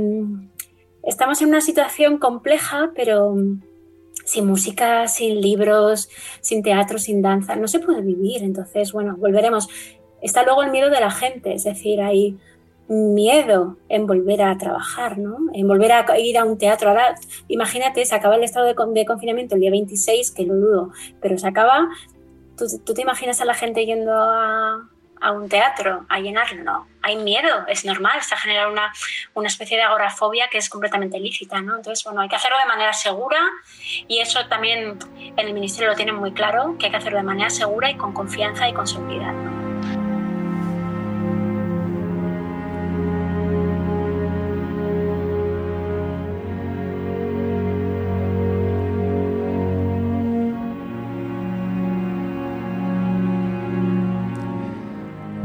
estamos 1.08 1.41
en 1.41 1.48
una 1.48 1.62
situación 1.62 2.20
compleja, 2.20 2.91
pero 2.96 3.36
sin 4.26 4.46
música, 4.46 5.08
sin 5.08 5.41
libros, 5.41 6.10
sin 6.41 6.62
teatro, 6.62 7.00
sin 7.00 7.22
danza, 7.22 7.56
no 7.56 7.67
se 7.67 7.80
puede 7.80 8.02
vivir. 8.02 8.43
Entonces, 8.43 8.91
bueno, 8.91 9.15
volveremos. 9.17 9.70
Está 10.22 10.43
luego 10.43 10.63
el 10.63 10.72
miedo 10.72 10.89
de 10.89 11.00
la 11.00 11.12
gente, 11.12 11.54
es 11.54 11.63
decir, 11.63 12.02
hay 12.02 12.38
miedo 12.89 13.78
en 13.89 14.08
volver 14.08 14.41
a 14.41 14.58
trabajar, 14.58 15.17
¿no? 15.17 15.38
En 15.54 15.67
volver 15.67 15.91
a 15.91 16.20
ir 16.20 16.38
a 16.38 16.46
un 16.46 16.58
teatro. 16.58 16.89
Ahora, 16.89 17.15
imagínate, 17.48 18.04
se 18.06 18.15
acaba 18.15 18.36
el 18.36 18.43
estado 18.43 18.65
de, 18.65 19.06
confinamiento 19.06 19.56
el 19.56 19.62
día 19.62 19.72
26, 19.72 20.32
que 20.32 20.46
lo 20.46 20.56
dudo, 20.56 20.91
pero 21.22 21.38
se 21.38 21.48
acaba. 21.48 21.89
¿Tú, 22.58 22.93
te 22.93 23.02
imaginas 23.02 23.39
a 23.39 23.46
la 23.46 23.54
gente 23.54 23.86
yendo 23.86 24.12
a, 24.13 24.89
a 25.21 25.32
un 25.32 25.49
teatro 25.49 26.06
a 26.10 26.19
llenarlo? 26.19 26.86
Hay 27.01 27.15
miedo, 27.15 27.65
es 27.67 27.86
normal, 27.86 28.19
está 28.19 28.38
generando 28.38 28.73
una, 28.73 28.93
una 29.34 29.47
especie 29.47 29.77
de 29.77 29.84
agorafobia 29.84 30.49
que 30.49 30.58
es 30.58 30.69
completamente 30.69 31.19
lícita, 31.19 31.62
¿no? 31.62 31.77
Entonces, 31.77 32.03
bueno, 32.03 32.21
hay 32.21 32.30
que 32.30 32.36
hacerlo 32.36 32.58
de 32.58 32.67
manera 32.67 32.93
segura 32.93 33.39
y 34.08 34.19
eso 34.19 34.45
también 34.47 34.99
en 35.17 35.39
el 35.39 35.53
Ministerio 35.53 35.89
lo 35.89 35.95
tienen 35.95 36.15
muy 36.15 36.34
claro, 36.34 36.75
que 36.77 36.88
hay 36.88 36.91
que 36.91 36.97
hacerlo 36.97 37.19
de 37.19 37.23
manera 37.23 37.49
segura 37.49 37.89
y 37.89 37.95
con 37.95 38.13
confianza 38.13 38.67
y 38.67 38.73
con 38.73 38.88
seguridad, 38.88 39.34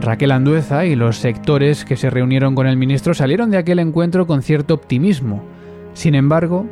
Raquel 0.03 0.33
Andueza 0.33 0.85
y 0.85 0.97
los 0.97 1.19
sectores 1.19 1.85
que 1.85 1.97
se 1.97 2.11
reunieron 2.11 2.57
con 2.57 2.67
el 2.67 2.77
ministro 2.77 3.15
salieron 3.15 3.53
de 3.53 3.59
aquel 3.59 3.79
encuentro 3.79 4.27
con 4.27 4.43
cierto 4.43 4.75
optimismo. 4.75 5.45
Sin 5.95 6.17
embargo, 6.17 6.67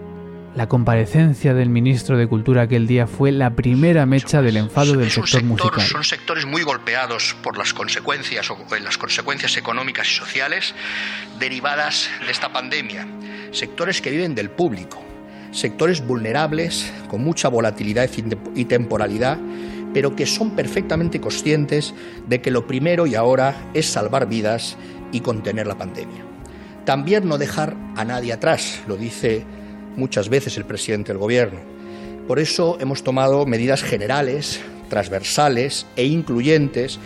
la 0.56 0.68
comparecencia 0.68 1.54
del 1.54 1.68
ministro 1.68 2.18
de 2.18 2.26
Cultura 2.26 2.62
aquel 2.62 2.88
día 2.88 3.06
fue 3.06 3.30
la 3.30 3.50
primera 3.50 4.04
mecha 4.04 4.42
del 4.42 4.56
enfado 4.56 4.96
del 4.96 5.12
sector, 5.12 5.44
musical. 5.44 5.80
Son 5.80 6.02
sectores 6.02 6.44
muy 6.44 6.64
golpeados 6.64 7.36
por 7.40 7.56
las 7.56 7.72
consecuencias 7.72 8.50
o 8.50 8.58
las 8.82 8.98
consecuencias 8.98 9.56
económicas 9.56 10.10
y 10.10 10.14
sociales 10.14 10.74
derivadas 11.38 12.10
de 12.26 12.32
esta 12.32 12.52
pandemia. 12.52 13.06
Sectores 13.52 14.00
que 14.00 14.10
viven 14.10 14.34
del 14.34 14.50
público, 14.50 15.00
sectores 15.52 16.04
vulnerables 16.04 16.92
con 17.06 17.22
mucha 17.22 17.48
volatilidad 17.48 18.10
y 18.56 18.64
temporalidad 18.64 19.38
pero 19.92 20.14
que 20.14 20.26
son 20.26 20.50
perfectamente 20.50 21.20
conscientes 21.20 21.94
de 22.28 22.40
que 22.40 22.50
lo 22.50 22.66
primero 22.66 23.06
y 23.06 23.14
ahora 23.14 23.70
es 23.74 23.86
salvar 23.86 24.28
vidas 24.28 24.76
y 25.12 25.20
contener 25.20 25.66
la 25.66 25.78
pandemia. 25.78 26.24
También 26.84 27.28
no 27.28 27.38
dejar 27.38 27.76
a 27.96 28.04
nadie 28.04 28.32
atrás, 28.32 28.80
lo 28.88 28.96
dice 28.96 29.44
muchas 29.96 30.28
veces 30.28 30.56
el 30.56 30.64
presidente 30.64 31.12
del 31.12 31.18
Gobierno. 31.18 31.60
Por 32.26 32.38
eso 32.38 32.78
hemos 32.80 33.02
tomado 33.02 33.44
medidas 33.46 33.82
generales, 33.82 34.60
transversales 34.88 35.86
e 35.96 36.04
incluyentes 36.06 36.98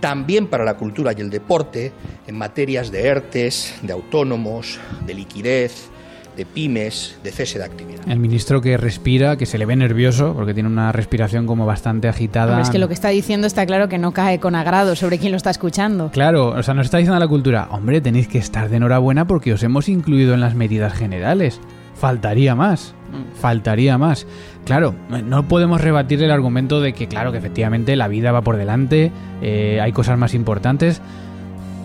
también 0.00 0.48
para 0.48 0.64
la 0.64 0.76
cultura 0.76 1.12
y 1.16 1.20
el 1.20 1.30
deporte 1.30 1.92
en 2.26 2.36
materias 2.36 2.90
de 2.90 3.06
ERTES, 3.06 3.74
de 3.82 3.92
autónomos, 3.92 4.80
de 5.06 5.14
liquidez, 5.14 5.91
de 6.36 6.46
pymes, 6.46 7.18
de 7.22 7.30
cese 7.30 7.58
de 7.58 7.64
actividad. 7.64 8.00
El 8.08 8.18
ministro 8.18 8.60
que 8.60 8.76
respira, 8.76 9.36
que 9.36 9.46
se 9.46 9.58
le 9.58 9.66
ve 9.66 9.76
nervioso, 9.76 10.34
porque 10.34 10.54
tiene 10.54 10.68
una 10.68 10.92
respiración 10.92 11.46
como 11.46 11.66
bastante 11.66 12.08
agitada. 12.08 12.60
es 12.60 12.70
que 12.70 12.78
lo 12.78 12.88
que 12.88 12.94
está 12.94 13.08
diciendo 13.08 13.46
está 13.46 13.66
claro 13.66 13.88
que 13.88 13.98
no 13.98 14.12
cae 14.12 14.40
con 14.40 14.54
agrado 14.54 14.96
sobre 14.96 15.18
quien 15.18 15.32
lo 15.32 15.36
está 15.36 15.50
escuchando. 15.50 16.10
Claro, 16.10 16.48
o 16.48 16.62
sea, 16.62 16.74
nos 16.74 16.86
está 16.86 16.98
diciendo 16.98 17.18
la 17.18 17.28
cultura, 17.28 17.68
hombre, 17.70 18.00
tenéis 18.00 18.28
que 18.28 18.38
estar 18.38 18.68
de 18.68 18.76
enhorabuena 18.76 19.26
porque 19.26 19.52
os 19.52 19.62
hemos 19.62 19.88
incluido 19.88 20.34
en 20.34 20.40
las 20.40 20.54
medidas 20.54 20.92
generales. 20.94 21.60
Faltaría 21.94 22.54
más, 22.54 22.94
faltaría 23.40 23.98
más. 23.98 24.26
Claro, 24.64 24.94
no 25.08 25.46
podemos 25.46 25.80
rebatir 25.80 26.22
el 26.22 26.30
argumento 26.30 26.80
de 26.80 26.94
que, 26.94 27.06
claro, 27.06 27.30
que 27.30 27.38
efectivamente 27.38 27.94
la 27.94 28.08
vida 28.08 28.32
va 28.32 28.42
por 28.42 28.56
delante, 28.56 29.12
eh, 29.40 29.80
hay 29.80 29.92
cosas 29.92 30.18
más 30.18 30.34
importantes 30.34 31.00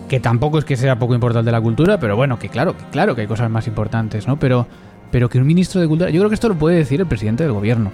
que 0.08 0.20
tampoco 0.20 0.60
es 0.60 0.66
que 0.66 0.78
sea 0.78 0.98
poco 0.98 1.14
importante 1.14 1.52
la 1.52 1.62
cultura, 1.62 2.00
pero 2.00 2.16
bueno, 2.16 2.40
que 2.40 2.50
claro, 2.50 2.78
que 2.78 2.84
claro 2.92 3.16
que 3.16 3.22
hay 3.22 3.28
cosas 3.28 3.50
más 3.50 3.68
importantes, 3.68 4.28
¿no? 4.28 4.40
Pero, 4.40 4.68
pero 5.12 5.30
que 5.30 5.38
un 5.38 5.46
ministro 5.46 5.82
de 5.82 5.88
cultura, 5.88 6.10
yo 6.10 6.22
creo 6.22 6.30
que 6.30 6.36
esto 6.36 6.50
lo 6.50 6.56
puede 6.56 6.78
decir 6.78 7.02
el 7.02 7.08
presidente 7.08 7.44
del 7.44 7.54
gobierno, 7.54 7.92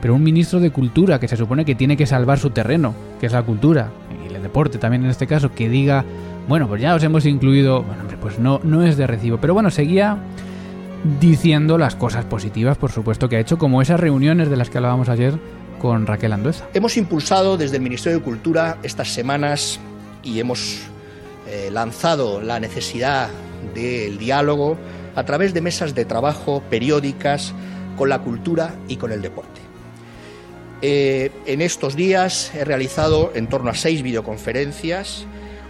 pero 0.00 0.14
un 0.14 0.22
ministro 0.22 0.60
de 0.60 0.70
cultura 0.70 1.18
que 1.18 1.28
se 1.28 1.36
supone 1.36 1.64
que 1.64 1.74
tiene 1.74 1.96
que 1.96 2.06
salvar 2.06 2.38
su 2.38 2.50
terreno, 2.50 2.94
que 3.18 3.26
es 3.26 3.32
la 3.32 3.42
cultura, 3.42 3.90
y 4.24 4.34
el 4.34 4.42
deporte 4.42 4.78
también 4.78 5.04
en 5.04 5.10
este 5.10 5.26
caso, 5.26 5.52
que 5.54 5.68
diga, 5.68 6.04
bueno, 6.48 6.68
pues 6.68 6.80
ya 6.80 6.94
os 6.94 7.02
hemos 7.02 7.24
incluido, 7.26 7.82
bueno, 7.82 8.02
hombre, 8.02 8.18
pues 8.20 8.38
no, 8.38 8.60
no 8.62 8.82
es 8.82 8.96
de 8.96 9.06
recibo, 9.06 9.38
pero 9.38 9.54
bueno, 9.54 9.70
seguía 9.70 10.18
diciendo 11.20 11.78
las 11.78 11.96
cosas 11.96 12.24
positivas, 12.24 12.76
por 12.76 12.90
supuesto, 12.90 13.28
que 13.28 13.36
ha 13.36 13.40
hecho, 13.40 13.58
como 13.58 13.80
esas 13.80 13.98
reuniones 13.98 14.50
de 14.50 14.56
las 14.56 14.68
que 14.68 14.78
hablábamos 14.78 15.08
ayer 15.08 15.34
con 15.80 16.06
Raquel 16.06 16.32
Andueza. 16.32 16.66
Hemos 16.74 16.96
impulsado 16.96 17.56
desde 17.56 17.76
el 17.76 17.82
Ministerio 17.82 18.18
de 18.18 18.24
Cultura 18.24 18.78
estas 18.82 19.08
semanas 19.08 19.78
y 20.22 20.40
hemos 20.40 20.88
eh, 21.48 21.70
lanzado 21.70 22.40
la 22.40 22.60
necesidad 22.60 23.28
del 23.74 24.18
diálogo 24.18 24.76
a 25.14 25.24
través 25.24 25.54
de 25.54 25.60
mesas 25.60 25.94
de 25.94 26.04
trabajo 26.04 26.62
periódicas 26.68 27.54
con 27.96 28.08
la 28.08 28.20
cultura 28.20 28.74
y 28.88 28.96
con 28.96 29.12
el 29.12 29.22
deporte. 29.22 29.60
Eh, 30.82 31.30
en 31.46 31.62
estos 31.62 31.96
días 31.96 32.52
he 32.54 32.64
realizado 32.64 33.32
en 33.34 33.48
torno 33.48 33.70
a 33.70 33.74
seis 33.74 34.02
videoconferencias 34.02 35.24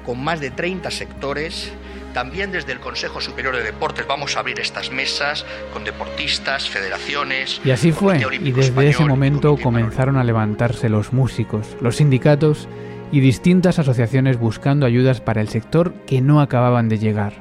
con 0.05 0.23
más 0.23 0.41
de 0.41 0.51
30 0.51 0.91
sectores. 0.91 1.73
También 2.13 2.51
desde 2.51 2.73
el 2.73 2.81
Consejo 2.81 3.21
Superior 3.21 3.55
de 3.55 3.63
Deportes 3.63 4.07
vamos 4.07 4.37
a 4.37 4.41
abrir 4.41 4.59
estas 4.59 4.91
mesas 4.91 5.45
con 5.73 5.85
deportistas, 5.85 6.69
federaciones. 6.69 7.61
Y 7.65 7.71
así 7.71 7.93
fue. 7.93 8.19
Y 8.43 8.53
desde 8.53 8.89
ese 8.89 9.05
momento 9.05 9.57
comenzaron 9.63 10.17
a 10.17 10.25
levantarse 10.25 10.89
los 10.89 11.13
músicos, 11.13 11.77
los 11.81 11.97
sindicatos 11.97 12.69
y 13.13 13.21
distintas 13.21 13.79
asociaciones 13.79 14.39
buscando 14.39 14.87
ayudas 14.87 15.21
para 15.21 15.41
el 15.41 15.49
sector 15.49 15.95
que 16.07 16.21
no 16.21 16.41
acababan 16.41 16.89
de 16.89 16.99
llegar. 16.99 17.35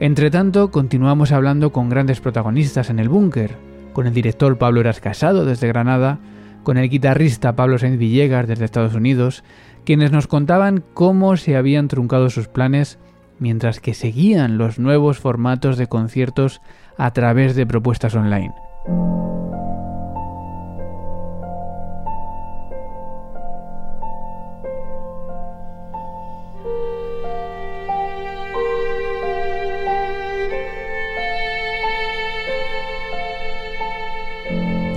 Entre 0.00 0.30
tanto, 0.30 0.70
continuamos 0.70 1.32
hablando 1.32 1.72
con 1.72 1.88
grandes 1.88 2.20
protagonistas 2.20 2.90
en 2.90 2.98
el 2.98 3.08
búnker, 3.08 3.56
con 3.92 4.06
el 4.06 4.14
director 4.14 4.58
Pablo 4.58 4.80
Eras 4.80 5.00
Casado 5.00 5.44
desde 5.44 5.68
Granada, 5.68 6.18
con 6.62 6.78
el 6.78 6.88
guitarrista 6.88 7.54
Pablo 7.54 7.78
Sainz 7.78 7.98
Villegas 7.98 8.48
desde 8.48 8.64
Estados 8.64 8.94
Unidos, 8.94 9.44
quienes 9.84 10.10
nos 10.10 10.26
contaban 10.26 10.82
cómo 10.94 11.36
se 11.36 11.56
habían 11.56 11.88
truncado 11.88 12.30
sus 12.30 12.48
planes 12.48 12.98
mientras 13.38 13.80
que 13.80 13.94
seguían 13.94 14.58
los 14.58 14.78
nuevos 14.78 15.18
formatos 15.18 15.76
de 15.76 15.86
conciertos 15.86 16.60
a 16.96 17.12
través 17.12 17.54
de 17.54 17.66
propuestas 17.66 18.14
online. 18.14 18.54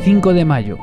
5 0.08 0.34
de 0.34 0.46
mayo. 0.46 0.78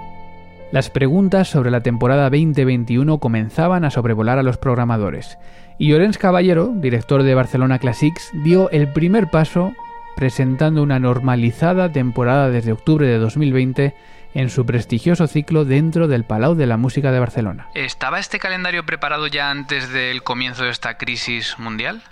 Las 0.71 0.91
preguntas 0.91 1.49
sobre 1.49 1.71
la 1.71 1.81
temporada 1.81 2.25
2021 2.25 3.17
comenzaban 3.21 3.83
a 3.87 3.91
sobrevolar 3.91 4.39
a 4.39 4.43
los 4.43 4.59
programadores, 4.59 5.39
y 5.79 5.89
Llorens 5.89 6.19
Caballero, 6.19 6.73
director 6.75 7.23
de 7.23 7.35
Barcelona 7.35 7.79
Classics, 7.79 8.31
dio 8.45 8.69
el 8.69 8.93
primer 8.93 9.31
paso 9.31 9.73
presentando 10.15 10.83
una 10.83 10.99
normalizada 10.99 11.91
temporada 11.91 12.51
desde 12.51 12.73
octubre 12.73 13.07
de 13.07 13.17
2020 13.17 13.95
en 14.35 14.51
su 14.51 14.67
prestigioso 14.67 15.27
ciclo 15.27 15.65
dentro 15.65 16.07
del 16.07 16.25
Palau 16.25 16.55
de 16.55 16.67
la 16.67 16.77
Música 16.77 17.11
de 17.11 17.21
Barcelona. 17.21 17.71
¿Estaba 17.73 18.19
este 18.19 18.39
calendario 18.39 18.85
preparado 18.85 19.27
ya 19.27 19.51
antes 19.51 19.89
del 19.89 20.23
comienzo 20.23 20.65
de 20.65 20.71
esta 20.71 20.99
crisis 20.99 21.59
mundial? 21.59 22.03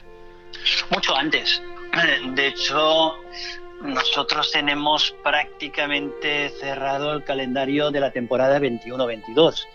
Mucho 0.90 1.14
antes. 1.14 1.60
De 2.34 2.46
hecho, 2.46 3.16
nosotros 3.82 4.50
tenemos 4.52 5.14
prácticamente 5.22 6.50
cerrado 6.60 7.14
el 7.14 7.24
calendario 7.24 7.90
de 7.90 8.00
la 8.00 8.10
temporada 8.12 8.58
21-22 8.58 9.66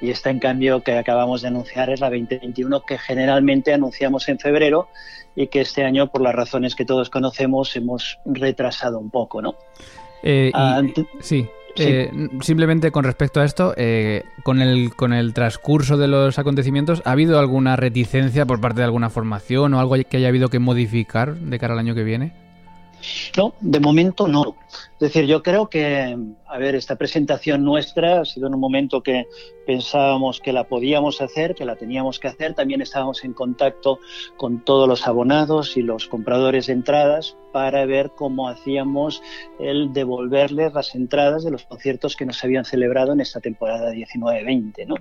y 0.00 0.10
esta 0.10 0.30
en 0.30 0.38
cambio 0.38 0.82
que 0.82 0.96
acabamos 0.96 1.42
de 1.42 1.48
anunciar 1.48 1.90
es 1.90 2.00
la 2.00 2.08
2021 2.08 2.82
que 2.82 2.98
generalmente 2.98 3.72
anunciamos 3.74 4.28
en 4.28 4.38
febrero 4.38 4.88
y 5.34 5.48
que 5.48 5.60
este 5.60 5.84
año 5.84 6.08
por 6.08 6.20
las 6.20 6.34
razones 6.34 6.74
que 6.74 6.84
todos 6.84 7.10
conocemos 7.10 7.74
hemos 7.76 8.18
retrasado 8.24 8.98
un 8.98 9.10
poco, 9.10 9.42
¿no? 9.42 9.54
Eh, 10.22 10.50
ah, 10.54 10.82
sí. 11.20 11.48
Eh, 11.80 12.10
simplemente 12.40 12.90
con 12.90 13.04
respecto 13.04 13.40
a 13.40 13.44
esto, 13.44 13.72
eh, 13.76 14.24
con, 14.42 14.60
el, 14.60 14.96
con 14.96 15.12
el 15.12 15.32
transcurso 15.32 15.96
de 15.96 16.08
los 16.08 16.36
acontecimientos, 16.36 17.02
¿ha 17.04 17.12
habido 17.12 17.38
alguna 17.38 17.76
reticencia 17.76 18.46
por 18.46 18.60
parte 18.60 18.80
de 18.80 18.84
alguna 18.84 19.10
formación 19.10 19.74
o 19.74 19.80
algo 19.80 19.94
que 20.08 20.16
haya 20.16 20.26
habido 20.26 20.48
que 20.48 20.58
modificar 20.58 21.36
de 21.36 21.58
cara 21.58 21.74
al 21.74 21.78
año 21.78 21.94
que 21.94 22.02
viene? 22.02 22.32
No, 23.36 23.54
de 23.60 23.80
momento 23.80 24.26
no. 24.28 24.56
Es 24.94 24.98
decir, 25.12 25.26
yo 25.26 25.42
creo 25.42 25.68
que, 25.68 26.16
a 26.46 26.58
ver, 26.58 26.74
esta 26.74 26.96
presentación 26.96 27.64
nuestra 27.64 28.20
ha 28.20 28.24
sido 28.24 28.48
en 28.48 28.54
un 28.54 28.60
momento 28.60 29.02
que 29.02 29.26
pensábamos 29.66 30.40
que 30.40 30.52
la 30.52 30.64
podíamos 30.64 31.20
hacer, 31.20 31.54
que 31.54 31.64
la 31.64 31.76
teníamos 31.76 32.18
que 32.18 32.28
hacer. 32.28 32.54
También 32.54 32.80
estábamos 32.80 33.24
en 33.24 33.32
contacto 33.32 34.00
con 34.36 34.64
todos 34.64 34.88
los 34.88 35.06
abonados 35.06 35.76
y 35.76 35.82
los 35.82 36.08
compradores 36.08 36.66
de 36.66 36.72
entradas 36.72 37.36
para 37.52 37.86
ver 37.86 38.10
cómo 38.14 38.48
hacíamos 38.48 39.22
el 39.58 39.92
devolverles 39.92 40.72
las 40.72 40.94
entradas 40.94 41.44
de 41.44 41.50
los 41.50 41.64
conciertos 41.64 42.16
que 42.16 42.26
nos 42.26 42.42
habían 42.44 42.64
celebrado 42.64 43.12
en 43.12 43.20
esta 43.20 43.40
temporada 43.40 43.92
19-20. 43.92 44.86
¿no? 44.86 44.96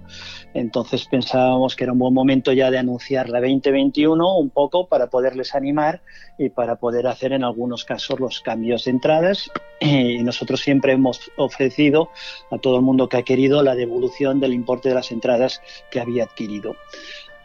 Entonces 0.53 1.05
pensábamos 1.05 1.75
que 1.75 1.83
era 1.83 1.93
un 1.93 1.99
buen 1.99 2.13
momento 2.13 2.51
ya 2.53 2.71
de 2.71 2.77
anunciar 2.77 3.29
la 3.29 3.39
2021 3.39 4.37
un 4.37 4.49
poco 4.49 4.87
para 4.87 5.07
poderles 5.07 5.55
animar 5.55 6.01
y 6.37 6.49
para 6.49 6.75
poder 6.75 7.07
hacer 7.07 7.33
en 7.33 7.43
algunos 7.43 7.85
casos 7.85 8.19
los 8.19 8.41
cambios 8.41 8.85
de 8.85 8.91
entradas. 8.91 9.49
Y 9.79 10.23
nosotros 10.23 10.61
siempre 10.61 10.93
hemos 10.93 11.31
ofrecido 11.37 12.09
a 12.51 12.57
todo 12.57 12.77
el 12.77 12.81
mundo 12.81 13.09
que 13.09 13.17
ha 13.17 13.23
querido 13.23 13.61
la 13.63 13.75
devolución 13.75 14.39
del 14.39 14.53
importe 14.53 14.89
de 14.89 14.95
las 14.95 15.11
entradas 15.11 15.61
que 15.91 15.99
había 15.99 16.23
adquirido. 16.23 16.75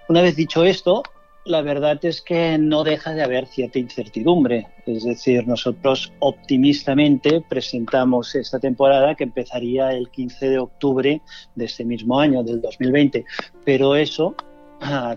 Una 0.09 0.22
vez 0.22 0.36
dicho 0.36 0.64
esto, 0.64 1.03
la 1.45 1.62
verdad 1.62 1.99
es 2.05 2.20
que 2.20 2.57
no 2.59 2.84
deja 2.84 3.12
de 3.14 3.22
haber 3.22 3.47
cierta 3.47 3.78
incertidumbre. 3.78 4.68
Es 4.86 5.05
decir, 5.05 5.47
nosotros 5.47 6.12
optimistamente 6.20 7.40
presentamos 7.49 8.34
esta 8.34 8.59
temporada 8.59 9.14
que 9.14 9.24
empezaría 9.24 9.93
el 9.93 10.11
15 10.11 10.51
de 10.51 10.59
octubre 10.59 11.20
de 11.55 11.64
este 11.64 11.84
mismo 11.84 12.20
año, 12.20 12.43
del 12.43 12.61
2020. 12.61 13.24
Pero 13.64 13.97
eso 13.97 14.34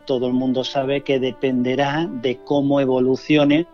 todo 0.05 0.28
el 0.28 0.34
mundo 0.34 0.63
sabe 0.63 1.01
que 1.01 1.19
dependerá 1.19 2.07
de 2.21 2.38
cómo 2.43 2.80
evolucione 2.80 3.65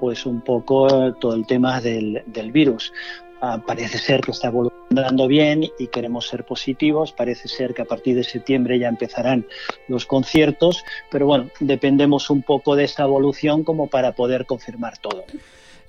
pues 0.00 0.26
un 0.26 0.40
poco 0.40 1.14
todo 1.14 1.34
el 1.34 1.46
tema 1.46 1.80
del, 1.80 2.22
del 2.26 2.50
virus. 2.52 2.92
Ah, 3.40 3.62
parece 3.64 3.98
ser 3.98 4.20
que 4.20 4.32
está 4.32 4.50
evolucionando 4.90 5.28
bien 5.28 5.70
y 5.78 5.86
queremos 5.86 6.26
ser 6.26 6.44
positivos. 6.44 7.12
Parece 7.12 7.48
ser 7.48 7.74
que 7.74 7.82
a 7.82 7.84
partir 7.84 8.16
de 8.16 8.24
septiembre 8.24 8.78
ya 8.78 8.88
empezarán 8.88 9.46
los 9.88 10.04
conciertos, 10.04 10.84
pero 11.10 11.26
bueno, 11.26 11.48
dependemos 11.60 12.28
un 12.28 12.42
poco 12.42 12.74
de 12.74 12.84
esta 12.84 13.04
evolución 13.04 13.62
como 13.62 13.86
para 13.86 14.12
poder 14.12 14.46
confirmar 14.46 14.98
todo. 14.98 15.24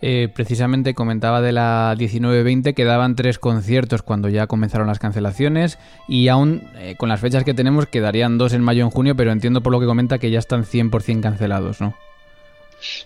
Eh, 0.04 0.30
precisamente 0.34 0.94
comentaba 0.94 1.42
de 1.42 1.52
la 1.52 1.96
19-20, 1.98 2.74
quedaban 2.74 3.16
tres 3.16 3.38
conciertos 3.38 4.02
cuando 4.02 4.30
ya 4.30 4.48
comenzaron 4.48 4.88
las 4.88 5.00
cancelaciones 5.00 5.78
y 6.08 6.28
aún 6.28 6.64
eh, 6.76 6.96
con 6.98 7.10
las 7.10 7.20
fechas 7.20 7.44
que 7.44 7.54
tenemos 7.54 7.86
quedarían 7.86 8.40
dos 8.40 8.54
en 8.54 8.62
mayo 8.62 8.80
y 8.80 8.86
en 8.86 8.92
junio, 8.92 9.16
pero 9.16 9.32
entiendo 9.32 9.62
por 9.62 9.72
lo 9.72 9.80
que 9.80 9.86
comenta 9.86 10.18
que 10.18 10.32
ya 10.32 10.40
están 10.40 10.64
100% 10.64 11.22
cancelados, 11.22 11.82
¿no? 11.82 11.96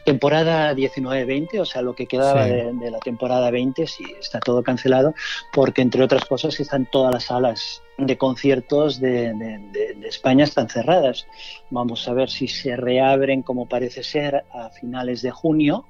Temporada 0.06 0.74
19-20, 0.74 1.60
o 1.60 1.66
sea, 1.66 1.82
lo 1.82 1.96
que 1.96 2.08
quedaba 2.08 2.46
de, 2.46 2.92
la 2.92 3.00
temporada 3.00 3.52
20, 3.52 3.88
sí, 3.88 4.04
está 4.20 4.40
todo 4.40 4.64
cancelado, 4.64 5.14
porque 5.54 5.82
entre 5.82 6.04
otras 6.04 6.26
cosas 6.26 6.60
están 6.60 6.86
todas 6.86 7.14
las 7.14 7.26
salas 7.26 7.82
de 7.98 8.18
conciertos 8.18 9.00
de, 9.00 9.34
de, 9.34 10.08
España 10.08 10.44
están 10.44 10.70
cerradas. 10.70 11.26
Vamos 11.70 12.08
a 12.08 12.14
ver 12.14 12.30
si 12.30 12.48
se 12.48 12.76
reabren, 12.76 13.42
como 13.42 13.68
parece 13.68 14.04
ser, 14.04 14.46
a 14.52 14.70
finales 14.70 15.22
de 15.22 15.32
junio, 15.32 15.86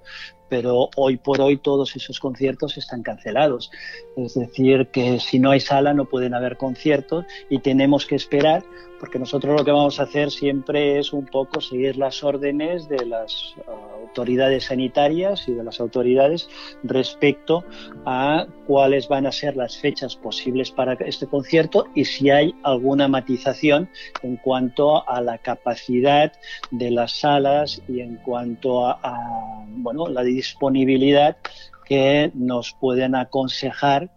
pero 0.49 0.89
hoy 0.95 1.17
por 1.17 1.41
hoy 1.41 1.57
todos 1.57 1.95
esos 1.95 2.19
conciertos 2.19 2.77
están 2.77 3.03
cancelados. 3.03 3.71
Es 4.15 4.35
decir, 4.35 4.87
que 4.91 5.19
si 5.19 5.39
no 5.39 5.51
hay 5.51 5.59
sala 5.59 5.93
no 5.93 6.05
pueden 6.05 6.33
haber 6.33 6.57
conciertos 6.57 7.25
y 7.49 7.59
tenemos 7.59 8.05
que 8.05 8.15
esperar 8.15 8.63
porque 8.99 9.19
nosotros 9.19 9.57
lo 9.57 9.65
que 9.65 9.71
vamos 9.71 9.99
a 9.99 10.03
hacer 10.03 10.31
siempre 10.31 10.99
es 10.99 11.13
un 11.13 11.25
poco 11.25 11.61
seguir 11.61 11.97
las 11.97 12.23
órdenes 12.23 12.87
de 12.87 13.05
las 13.05 13.55
uh, 13.67 13.95
autoridades 14.01 14.65
sanitarias 14.65 15.47
y 15.47 15.53
de 15.53 15.63
las 15.63 15.79
autoridades 15.79 16.49
respecto 16.83 17.63
a 18.05 18.47
cuáles 18.67 19.07
van 19.07 19.25
a 19.25 19.31
ser 19.31 19.57
las 19.57 19.77
fechas 19.77 20.15
posibles 20.15 20.71
para 20.71 20.93
este 20.93 21.27
concierto 21.27 21.87
y 21.93 22.05
si 22.05 22.29
hay 22.29 22.55
alguna 22.63 23.07
matización 23.07 23.89
en 24.23 24.37
cuanto 24.37 25.07
a 25.07 25.21
la 25.21 25.37
capacidad 25.37 26.31
de 26.71 26.91
las 26.91 27.19
salas 27.19 27.81
y 27.87 27.99
en 27.99 28.15
cuanto 28.17 28.87
a, 28.87 29.65
bueno, 29.67 30.07
la 30.07 30.23
disponibilidad 30.23 31.37
que 31.85 32.31
nos 32.33 32.73
pueden 32.73 33.15
aconsejar 33.15 34.09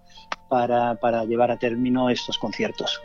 para 0.48 1.24
llevar 1.24 1.50
a 1.50 1.58
término 1.58 2.08
estos 2.08 2.38
conciertos. 2.38 3.02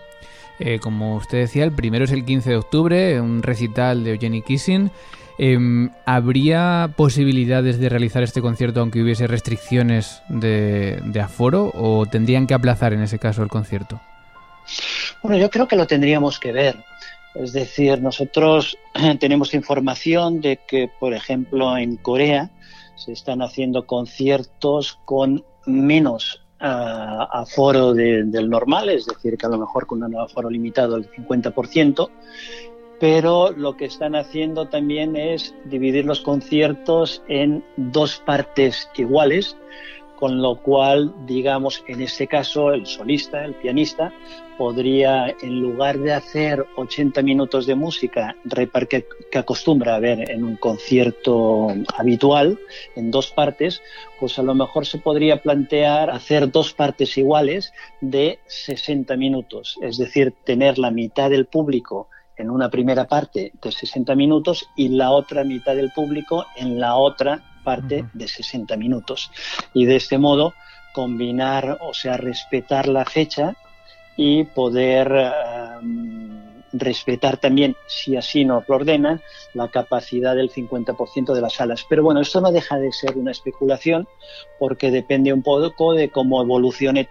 Eh, 0.60 0.80
como 0.80 1.16
usted 1.16 1.40
decía, 1.40 1.64
el 1.64 1.72
primero 1.72 2.06
es 2.06 2.12
el 2.12 2.26
15 2.26 2.52
de 2.52 2.56
octubre, 2.58 3.22
un 3.22 3.42
recital 3.42 4.04
de 4.04 4.12
Eugenie 4.12 4.44
Kissing. 4.44 4.92
Em, 5.38 5.90
¿Habría 6.06 6.94
posibilidades 6.96 7.80
de 7.80 7.90
realizar 7.90 8.22
este 8.22 8.42
concierto 8.42 8.82
aunque 8.82 9.02
hubiese 9.02 9.26
restricciones 9.26 10.22
de, 10.30 11.02
aforo 11.22 11.72
o 11.74 12.06
tendrían 12.06 12.46
que 12.46 12.54
aplazar 12.54 12.94
en 12.94 13.02
ese 13.02 13.18
caso 13.18 13.42
el 13.42 13.50
concierto? 13.50 14.00
Bueno, 15.24 15.38
yo 15.38 15.50
creo 15.50 15.68
que 15.68 15.76
lo 15.76 15.88
tendríamos 15.88 16.40
que 16.40 16.52
ver. 16.52 16.76
Es 17.34 17.52
decir, 17.52 18.00
nosotros 18.00 18.78
tenemos 19.20 19.56
información 19.56 20.40
de 20.40 20.60
que, 20.68 20.90
por 21.00 21.14
ejemplo, 21.14 21.78
en 21.78 21.98
Corea 21.98 22.52
se 22.96 23.12
están 23.12 23.42
haciendo 23.42 23.88
conciertos 23.88 25.00
con 25.06 25.44
menos 25.66 26.43
aforo 26.64 27.94
del 27.94 28.50
normal, 28.50 28.90
es 28.90 29.06
decir, 29.06 29.38
que 29.38 29.46
a 29.46 29.50
lo 29.50 29.58
mejor 29.58 29.86
con 29.86 30.02
un 30.02 30.16
aforo 30.16 30.50
limitado 30.50 30.96
al 30.96 31.10
50%, 31.12 32.10
pero 33.00 33.52
lo 33.52 33.76
que 33.76 33.86
están 33.86 34.16
haciendo 34.16 34.70
también 34.70 35.18
es 35.18 35.54
dividir 35.66 36.06
los 36.06 36.22
conciertos 36.22 37.22
en 37.28 37.64
dos 37.76 38.22
partes 38.26 38.90
iguales, 38.96 39.58
con 40.24 40.42
lo 40.42 40.56
cual, 40.56 41.14
digamos, 41.26 41.84
en 41.86 42.02
este 42.02 42.28
caso, 42.28 42.72
el 42.72 42.86
solista, 42.86 43.44
el 43.44 43.56
pianista, 43.56 44.14
podría, 44.58 45.36
en 45.42 45.60
lugar 45.60 46.00
de 46.00 46.14
hacer 46.14 46.66
80 46.78 47.22
minutos 47.24 47.66
de 47.66 47.76
música 47.76 48.34
que, 48.90 49.06
que 49.30 49.38
acostumbra 49.38 49.96
a 49.96 50.00
ver 50.00 50.32
en 50.32 50.46
un 50.46 50.56
concierto 50.56 51.68
habitual, 51.98 52.58
en 52.96 53.12
dos 53.12 53.32
partes, 53.32 53.82
pues 54.18 54.40
a 54.40 54.44
lo 54.44 54.56
mejor 54.56 54.86
se 54.86 54.98
podría 54.98 55.42
plantear 55.42 56.10
hacer 56.10 56.50
dos 56.50 56.72
partes 56.72 57.18
iguales 57.18 57.74
de 58.00 58.40
60 58.46 59.18
minutos, 59.18 59.78
es 59.82 59.98
decir, 59.98 60.34
tener 60.46 60.78
la 60.78 60.90
mitad 60.90 61.32
del 61.32 61.48
público 61.48 62.08
en 62.38 62.50
una 62.50 62.70
primera 62.70 63.10
parte 63.10 63.52
de 63.62 63.72
60 63.74 64.16
minutos 64.16 64.70
y 64.78 64.88
la 64.88 65.12
otra 65.12 65.44
mitad 65.44 65.76
del 65.76 65.92
público 65.92 66.46
en 66.56 66.80
la 66.80 66.96
otra 66.96 67.44
parte 67.64 68.06
de 68.14 68.28
60 68.28 68.76
minutos. 68.78 69.32
Y 69.74 69.86
de 69.86 69.96
este 69.96 70.18
modo 70.18 70.54
combinar, 70.94 71.78
o 71.82 71.94
sea, 71.94 72.18
respetar 72.18 72.88
la 72.88 73.06
fecha 73.06 73.56
y 74.16 74.44
poder 74.44 75.12
eh, 75.12 76.53
respetar 76.74 77.38
también, 77.38 77.78
si 77.88 78.18
así 78.18 78.46
nos 78.46 78.68
lo 78.68 78.76
ordenan, 78.76 79.22
la 79.54 79.70
capacidad 79.70 80.36
del 80.36 80.52
50% 80.52 81.34
de 81.34 81.42
las 81.42 81.54
salas. 81.54 81.86
Pero 81.88 82.04
bueno, 82.04 82.22
esto 82.22 82.42
no 82.42 82.52
deja 82.52 82.78
de 82.78 82.92
ser 82.92 83.18
una 83.18 83.32
especulación 83.32 84.08
porque 84.60 84.92
depende 84.92 85.32
un 85.32 85.44
poco 85.44 85.94
de 85.94 86.10
cómo 86.10 86.42
evolucione 86.42 87.08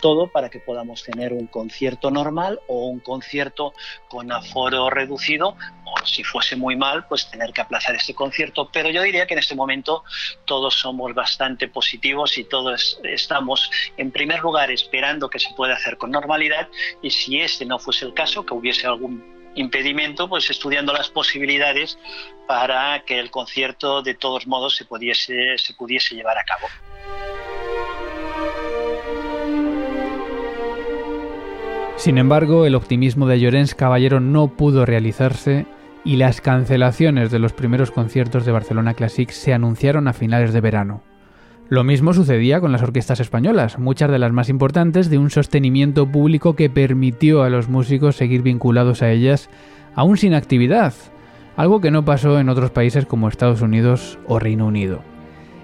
todo 0.00 0.26
para 0.26 0.50
que 0.50 0.58
podamos 0.58 1.02
tener 1.04 1.32
un 1.32 1.46
concierto 1.46 2.10
normal 2.10 2.60
o 2.66 2.86
un 2.86 3.00
concierto 3.00 3.72
con 4.08 4.32
aforo 4.32 4.90
reducido 4.90 5.56
o 5.84 6.06
si 6.06 6.24
fuese 6.24 6.56
muy 6.56 6.76
mal, 6.76 7.06
pues 7.06 7.30
tener 7.30 7.52
que 7.52 7.60
aplazar 7.60 7.94
este 7.94 8.14
concierto. 8.14 8.68
Pero 8.72 8.90
yo 8.90 9.02
diría 9.02 9.26
que 9.26 9.34
en 9.34 9.40
este 9.40 9.54
momento 9.54 10.02
todos 10.44 10.74
somos 10.74 11.14
bastante 11.14 11.68
positivos 11.68 12.36
y 12.38 12.44
todos 12.44 12.98
estamos 13.04 13.70
en 13.96 14.10
primer 14.10 14.40
lugar 14.40 14.70
esperando 14.70 15.28
que 15.28 15.38
se 15.38 15.52
pueda 15.54 15.74
hacer 15.74 15.98
con 15.98 16.10
normalidad 16.10 16.68
y 17.02 17.10
si 17.10 17.40
este 17.40 17.64
no 17.64 17.78
fuese 17.78 18.06
el 18.06 18.14
caso, 18.14 18.44
que 18.44 18.54
hubiese 18.54 18.86
algún 18.86 19.03
impedimento, 19.54 20.28
pues 20.28 20.50
estudiando 20.50 20.92
las 20.92 21.08
posibilidades 21.08 21.98
para 22.46 23.02
que 23.04 23.18
el 23.20 23.30
concierto 23.30 24.02
de 24.02 24.14
todos 24.14 24.46
modos 24.46 24.76
se 24.76 24.84
pudiese, 24.84 25.56
se 25.58 25.74
pudiese 25.74 26.14
llevar 26.14 26.38
a 26.38 26.44
cabo. 26.44 26.66
Sin 31.96 32.18
embargo, 32.18 32.66
el 32.66 32.74
optimismo 32.74 33.26
de 33.26 33.40
Llorens 33.40 33.74
Caballero 33.74 34.20
no 34.20 34.56
pudo 34.56 34.84
realizarse 34.84 35.66
y 36.04 36.16
las 36.16 36.40
cancelaciones 36.40 37.30
de 37.30 37.38
los 37.38 37.52
primeros 37.52 37.90
conciertos 37.90 38.44
de 38.44 38.52
Barcelona 38.52 38.94
Classic 38.94 39.30
se 39.30 39.54
anunciaron 39.54 40.06
a 40.08 40.12
finales 40.12 40.52
de 40.52 40.60
verano. 40.60 41.02
Lo 41.74 41.82
mismo 41.82 42.12
sucedía 42.12 42.60
con 42.60 42.70
las 42.70 42.84
orquestas 42.84 43.18
españolas, 43.18 43.80
muchas 43.80 44.08
de 44.08 44.20
las 44.20 44.30
más 44.30 44.48
importantes 44.48 45.10
de 45.10 45.18
un 45.18 45.28
sostenimiento 45.28 46.06
público 46.06 46.54
que 46.54 46.70
permitió 46.70 47.42
a 47.42 47.50
los 47.50 47.68
músicos 47.68 48.14
seguir 48.14 48.42
vinculados 48.42 49.02
a 49.02 49.10
ellas 49.10 49.50
aún 49.96 50.16
sin 50.16 50.34
actividad, 50.34 50.94
algo 51.56 51.80
que 51.80 51.90
no 51.90 52.04
pasó 52.04 52.38
en 52.38 52.48
otros 52.48 52.70
países 52.70 53.06
como 53.06 53.26
Estados 53.26 53.60
Unidos 53.60 54.20
o 54.28 54.38
Reino 54.38 54.68
Unido. 54.68 55.02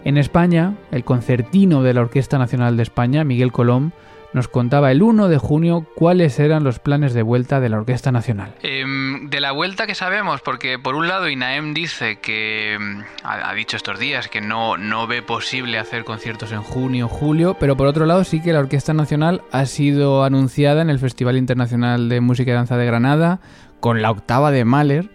En 0.03 0.19
España, 0.19 0.75
el 0.91 1.05
concertino 1.05 1.85
de 1.85 1.95
la 1.95 2.01
Orquesta 2.01 2.39
Nacional 2.39 2.77
de 2.77 2.83
España, 2.83 3.23
Miguel 3.23 3.53
Colom, 3.53 3.93
nos 4.33 4.49
contaba 4.49 4.93
el 4.93 5.03
1 5.03 5.29
de 5.29 5.39
junio 5.39 5.87
cuáles 5.95 6.39
eran 6.39 6.65
los 6.65 6.79
planes 6.79 7.15
de 7.15 7.23
vuelta 7.23 7.61
de 7.61 7.69
la 7.69 7.79
Orquesta 7.79 8.13
Nacional. 8.13 8.55
Em, 8.63 9.29
de 9.29 9.41
la 9.41 9.53
vuelta 9.53 9.87
que 9.87 9.95
sabemos, 9.95 10.41
porque 10.41 10.79
por 10.79 10.95
un 10.95 11.09
lado 11.09 11.29
INAEM 11.29 11.75
dice 11.75 12.21
que 12.21 12.75
em, 12.75 13.03
ha, 13.25 13.53
dicho 13.55 13.77
estos 13.77 13.99
días 13.99 14.29
que 14.29 14.41
no, 14.41 14.77
no 14.77 15.07
ve 15.07 15.23
posible 15.23 15.79
hacer 15.79 16.05
conciertos 16.05 16.53
en 16.53 16.63
junio 16.63 17.09
julio, 17.09 17.57
pero 17.59 17.77
por 17.77 17.87
otro 17.87 18.07
lado 18.07 18.25
sí 18.25 18.41
que 18.41 18.53
la 18.53 18.61
Orquesta 18.61 18.95
Nacional 18.95 19.43
ha 19.53 19.67
sido 19.67 20.25
anunciada 20.25 20.83
en 20.83 20.91
el 20.91 20.99
Festival 20.99 21.37
Internacional 21.37 22.09
de 22.09 22.21
Música 22.21 22.53
y 22.53 22.55
Danza 22.55 22.77
de 22.77 22.87
Granada 22.87 23.41
con 23.81 24.03
la 24.03 24.11
octava 24.11 24.51
de 24.51 24.65
Mahler, 24.65 25.11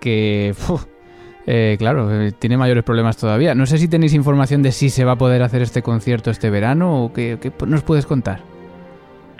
que... 0.00 0.54
Eh, 1.46 1.76
claro, 1.78 2.10
eh, 2.10 2.32
tiene 2.32 2.56
mayores 2.56 2.84
problemas 2.84 3.18
todavía. 3.18 3.54
No 3.54 3.66
sé 3.66 3.76
si 3.76 3.86
tenéis 3.86 4.14
información 4.14 4.62
de 4.62 4.72
si 4.72 4.88
se 4.88 5.04
va 5.04 5.12
a 5.12 5.18
poder 5.18 5.42
hacer 5.42 5.60
este 5.60 5.82
concierto 5.82 6.30
este 6.30 6.48
verano 6.48 7.04
o 7.04 7.12
qué 7.12 7.52
nos 7.66 7.82
puedes 7.82 8.06
contar. 8.06 8.53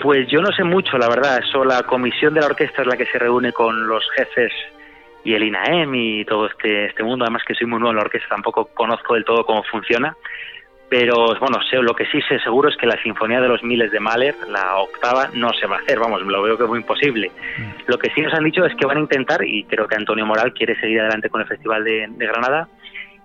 Pues 0.05 0.28
yo 0.28 0.42
no 0.42 0.52
sé 0.52 0.64
mucho, 0.64 0.98
la 0.98 1.09
verdad. 1.09 1.38
Eso, 1.38 1.64
la 1.64 1.82
comisión 1.84 2.34
de 2.34 2.40
la 2.40 2.48
orquesta 2.48 2.82
es 2.82 2.86
la 2.86 2.94
que 2.94 3.07
se 3.07 3.18
reúne 3.18 3.55
con 3.55 3.88
los 3.88 4.05
jefes 4.14 4.52
y 5.24 5.32
el 5.32 5.44
INAEM 5.44 5.94
y 5.94 6.24
todo 6.26 6.44
este, 6.44 6.84
este 6.84 7.02
mundo. 7.02 7.24
Además 7.24 7.42
que 7.46 7.55
soy 7.55 7.66
muy 7.66 7.78
nuevo 7.78 7.92
en 7.92 7.96
la 7.96 8.02
orquesta, 8.02 8.28
tampoco 8.28 8.66
conozco 8.74 9.14
del 9.14 9.24
todo 9.24 9.46
cómo 9.46 9.62
funciona. 9.62 10.14
pero 10.90 11.34
bueno, 11.40 11.59
sé, 11.70 11.78
lo 11.78 11.94
que 11.94 12.05
sí 12.12 12.20
sé 12.28 12.38
seguro 12.40 12.68
es 12.68 12.76
que 12.76 12.86
la 12.86 13.00
Sinfonía 13.02 13.40
de 13.40 13.48
los 13.48 13.64
Miles 13.64 13.90
de 13.92 13.98
Mahler, 13.98 14.34
la 14.46 14.76
octava, 14.76 15.30
no 15.32 15.55
se 15.55 15.66
va 15.66 15.76
a 15.76 15.78
hacer, 15.78 15.98
vamos, 15.98 16.20
lo 16.20 16.42
veo 16.42 16.59
que 16.59 16.64
es 16.64 16.68
muy 16.68 16.80
imposible. 16.80 17.32
Mm. 17.57 17.70
Lo 17.86 17.96
que 17.96 18.11
sí 18.11 18.20
nos 18.20 18.34
han 18.34 18.44
dicho 18.44 18.62
es 18.66 18.74
que 18.74 18.84
van 18.84 18.98
a 18.98 19.00
intentar, 19.00 19.42
y 19.42 19.64
creo 19.64 19.88
que 19.88 19.96
Antonio 19.96 20.26
Moral 20.26 20.52
quiere 20.52 20.78
seguir 20.78 21.00
adelante 21.00 21.30
con 21.30 21.40
el 21.40 21.46
Festival 21.46 21.82
de, 21.82 22.07
Granada, 22.18 22.68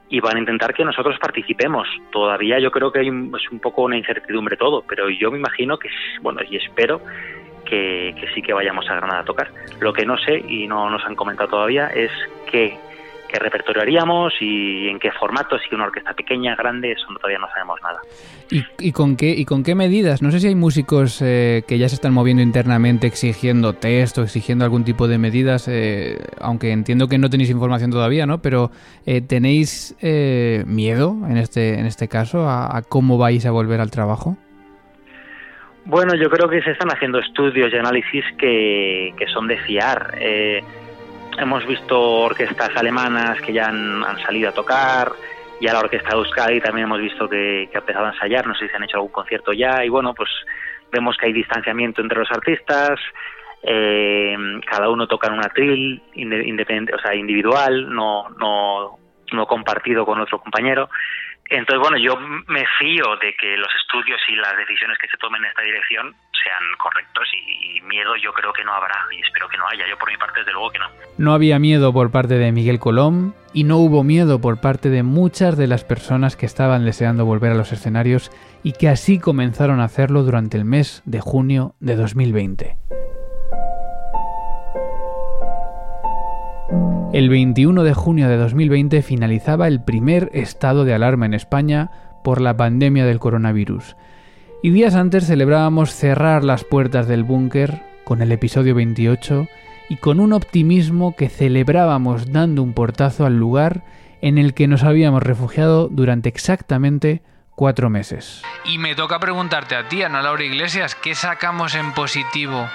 y 0.09 0.19
van 0.19 0.37
a 0.37 0.39
intentar 0.39 0.73
que 0.73 0.83
nosotros 0.83 1.17
participemos. 1.19 1.87
Todavía 2.11 2.59
yo 2.59 2.71
creo 2.71 2.91
que 2.91 2.99
hay 2.99 3.09
un, 3.09 3.31
es 3.35 3.51
un 3.51 3.59
poco 3.59 3.83
una 3.83 3.97
incertidumbre 3.97 4.57
todo, 4.57 4.83
pero 4.87 5.09
yo 5.09 5.31
me 5.31 5.37
imagino 5.37 5.77
que, 5.77 5.89
bueno, 6.21 6.41
y 6.49 6.57
espero 6.57 7.01
que, 7.65 8.15
que 8.19 8.27
sí 8.33 8.41
que 8.41 8.53
vayamos 8.53 8.89
a 8.89 8.95
Granada 8.95 9.21
a 9.21 9.25
tocar. 9.25 9.51
Lo 9.79 9.93
que 9.93 10.05
no 10.05 10.17
sé, 10.17 10.43
y 10.47 10.67
no 10.67 10.89
nos 10.89 11.05
han 11.05 11.15
comentado 11.15 11.49
todavía, 11.49 11.87
es 11.87 12.11
que 12.51 12.77
qué 13.29 13.39
repertorio 13.39 13.81
haríamos 13.81 14.33
y 14.41 14.89
en 14.89 14.99
qué 14.99 15.11
formato, 15.11 15.57
si 15.59 15.73
una 15.73 15.85
orquesta 15.85 16.13
pequeña, 16.13 16.55
grande, 16.55 16.91
eso 16.91 17.05
todavía 17.15 17.39
no 17.39 17.47
sabemos 17.49 17.79
nada. 17.81 17.99
¿Y, 18.79 18.91
con, 18.91 19.15
qué, 19.15 19.29
y 19.29 19.45
con 19.45 19.63
qué 19.63 19.75
medidas? 19.75 20.21
No 20.21 20.31
sé 20.31 20.39
si 20.39 20.47
hay 20.47 20.55
músicos 20.55 21.21
eh, 21.21 21.63
que 21.67 21.77
ya 21.77 21.87
se 21.87 21.95
están 21.95 22.13
moviendo 22.13 22.41
internamente 22.41 23.07
exigiendo 23.07 23.73
test 23.73 24.17
o 24.17 24.23
exigiendo 24.23 24.65
algún 24.65 24.83
tipo 24.83 25.07
de 25.07 25.17
medidas, 25.17 25.67
eh, 25.67 26.17
aunque 26.41 26.71
entiendo 26.71 27.07
que 27.07 27.17
no 27.17 27.29
tenéis 27.29 27.51
información 27.51 27.91
todavía, 27.91 28.25
¿no? 28.25 28.41
Pero 28.41 28.71
eh, 29.05 29.21
¿tenéis 29.21 29.95
miedo 30.01 31.15
en 31.29 31.37
este, 31.37 31.79
en 31.79 31.85
este 31.85 32.07
caso 32.07 32.49
a, 32.49 32.81
cómo 32.87 33.17
vais 33.17 33.45
a 33.45 33.51
volver 33.51 33.79
al 33.79 33.91
trabajo? 33.91 34.37
Bueno, 35.85 36.13
yo 36.15 36.29
creo 36.29 36.49
que 36.49 36.61
se 36.61 36.71
están 36.71 36.89
haciendo 36.91 37.19
estudios 37.19 37.71
y 37.71 37.77
análisis 37.77 38.25
que, 38.37 39.13
que 39.17 39.27
son 39.27 39.47
de 39.47 39.57
fiar. 39.57 40.15
Hemos 41.39 41.65
visto 41.65 41.97
orquestas 41.99 42.69
alemanas 42.75 43.39
que 43.41 43.53
ya 43.53 43.67
han, 43.67 44.03
salido 44.25 44.49
a 44.49 44.53
tocar, 44.53 45.13
ya 45.61 45.71
la 45.71 45.79
orquesta 45.79 46.09
de 46.09 46.17
Euskadi 46.17 46.59
también 46.59 46.85
hemos 46.85 46.99
visto 46.99 47.29
que, 47.29 47.69
ha 47.73 47.77
empezado 47.77 48.07
a 48.07 48.11
ensayar, 48.11 48.45
no 48.45 48.53
sé 48.55 48.67
si 48.67 48.75
han 48.75 48.83
hecho 48.83 48.97
algún 48.97 49.11
concierto 49.11 49.53
ya, 49.53 49.85
y 49.85 49.89
bueno, 49.89 50.13
pues 50.13 50.29
vemos 50.91 51.15
que 51.17 51.27
hay 51.27 51.33
distanciamiento 51.33 52.01
entre 52.01 52.19
los 52.19 52.29
artistas, 52.29 52.99
eh, 53.63 54.35
cada 54.69 54.89
uno 54.89 55.07
toca 55.07 55.27
en 55.27 55.33
una 55.33 55.45
atril 55.45 56.03
independiente, 56.13 56.93
o 56.93 56.99
sea, 56.99 57.15
individual, 57.15 57.89
no, 57.89 58.29
no, 58.37 58.99
no 59.31 59.45
compartido 59.45 60.05
con 60.05 60.19
otro 60.19 60.39
compañero. 60.39 60.89
Entonces, 61.49 61.81
bueno, 61.81 61.97
yo 61.97 62.15
me 62.47 62.63
fío 62.77 63.17
de 63.21 63.33
que 63.33 63.57
los 63.57 63.69
estudios 63.81 64.21
y 64.27 64.35
las 64.35 64.55
decisiones 64.55 64.97
que 64.99 65.07
se 65.07 65.17
tomen 65.17 65.43
en 65.43 65.49
esta 65.49 65.63
dirección 65.63 66.15
sean 66.43 66.63
correctos 66.77 67.27
y, 67.33 67.81
miedo 67.81 68.15
yo 68.17 68.31
creo 68.33 68.53
que 68.53 68.63
no 68.63 68.71
habrá 68.71 68.95
y 69.11 69.19
espero 69.19 69.47
que 69.49 69.57
no 69.57 69.67
haya. 69.67 69.87
Yo 69.89 69.97
por 69.97 70.11
mi 70.11 70.17
parte 70.17 70.41
desde 70.41 70.51
luego 70.51 70.69
que 70.69 70.77
no. 70.77 70.85
No 71.17 71.33
había 71.33 71.57
miedo 71.57 71.91
por 71.91 72.11
parte 72.11 72.35
de 72.35 72.51
Miguel 72.51 72.77
Colom 72.77 73.33
y 73.51 73.63
no 73.63 73.77
hubo 73.77 74.03
miedo 74.03 74.39
por 74.39 74.61
parte 74.61 74.89
de 74.89 75.01
muchas 75.01 75.57
de 75.57 75.65
las 75.65 75.83
personas 75.83 76.35
que 76.35 76.45
estaban 76.45 76.85
deseando 76.85 77.25
volver 77.25 77.53
a 77.53 77.55
los 77.55 77.71
escenarios 77.71 78.31
y 78.63 78.73
que 78.73 78.89
así 78.89 79.19
comenzaron 79.19 79.79
a 79.79 79.85
hacerlo 79.85 80.21
durante 80.21 80.57
el 80.57 80.65
mes 80.65 81.01
de 81.05 81.19
junio 81.19 81.73
de 81.79 81.95
2020. 81.95 82.77
El 87.11 87.27
21 87.27 87.83
de 87.83 87.95
junio 87.95 88.29
de 88.29 88.37
2020 88.37 89.01
finalizaba 89.01 89.67
el 89.67 89.81
primer 89.81 90.29
estado 90.31 90.85
de 90.85 90.93
alarma 90.93 91.25
en 91.25 91.33
España 91.33 91.89
por 92.23 92.39
la 92.39 92.55
pandemia 92.55 93.03
del 93.03 93.17
coronavirus. 93.17 93.95
Y 94.61 94.69
días 94.69 94.93
antes 94.93 95.25
celebrábamos 95.25 95.91
cerrar 95.91 96.43
las 96.43 96.63
puertas 96.63 97.07
del 97.07 97.23
búnker 97.23 97.81
con 98.03 98.21
el 98.21 98.31
episodio 98.31 98.75
28 98.75 99.47
y 99.89 99.95
con 99.95 100.19
un 100.19 100.33
optimismo 100.33 101.15
que 101.15 101.29
celebrábamos 101.29 102.31
dando 102.31 102.61
un 102.61 102.73
portazo 102.73 103.25
al 103.25 103.39
lugar 103.39 103.83
en 104.21 104.37
el 104.37 104.53
que 104.53 104.67
nos 104.67 104.83
habíamos 104.83 105.23
refugiado 105.23 105.87
durante 105.87 106.29
exactamente 106.29 107.23
cuatro 107.55 107.89
meses. 107.89 108.43
Y 108.65 108.77
me 108.77 108.93
toca 108.93 109.19
preguntarte 109.19 109.75
a 109.75 109.87
ti, 109.87 110.03
Ana 110.03 110.21
Laura 110.21 110.43
Iglesias, 110.43 110.93
¿qué 110.93 111.15
sacamos 111.15 111.73
en 111.73 111.91
positivo 111.93 112.67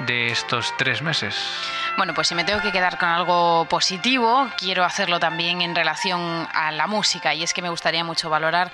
de 0.00 0.28
estos 0.28 0.74
tres 0.76 1.02
meses? 1.02 1.34
Bueno, 1.96 2.12
pues 2.14 2.28
si 2.28 2.34
me 2.34 2.44
tengo 2.44 2.60
que 2.60 2.72
quedar 2.72 2.98
con 2.98 3.08
algo 3.08 3.66
positivo, 3.70 4.48
quiero 4.58 4.84
hacerlo 4.84 5.18
también 5.18 5.62
en 5.62 5.74
relación 5.74 6.46
a 6.52 6.70
la 6.72 6.86
música 6.86 7.34
y 7.34 7.42
es 7.42 7.54
que 7.54 7.62
me 7.62 7.70
gustaría 7.70 8.04
mucho 8.04 8.28
valorar 8.28 8.70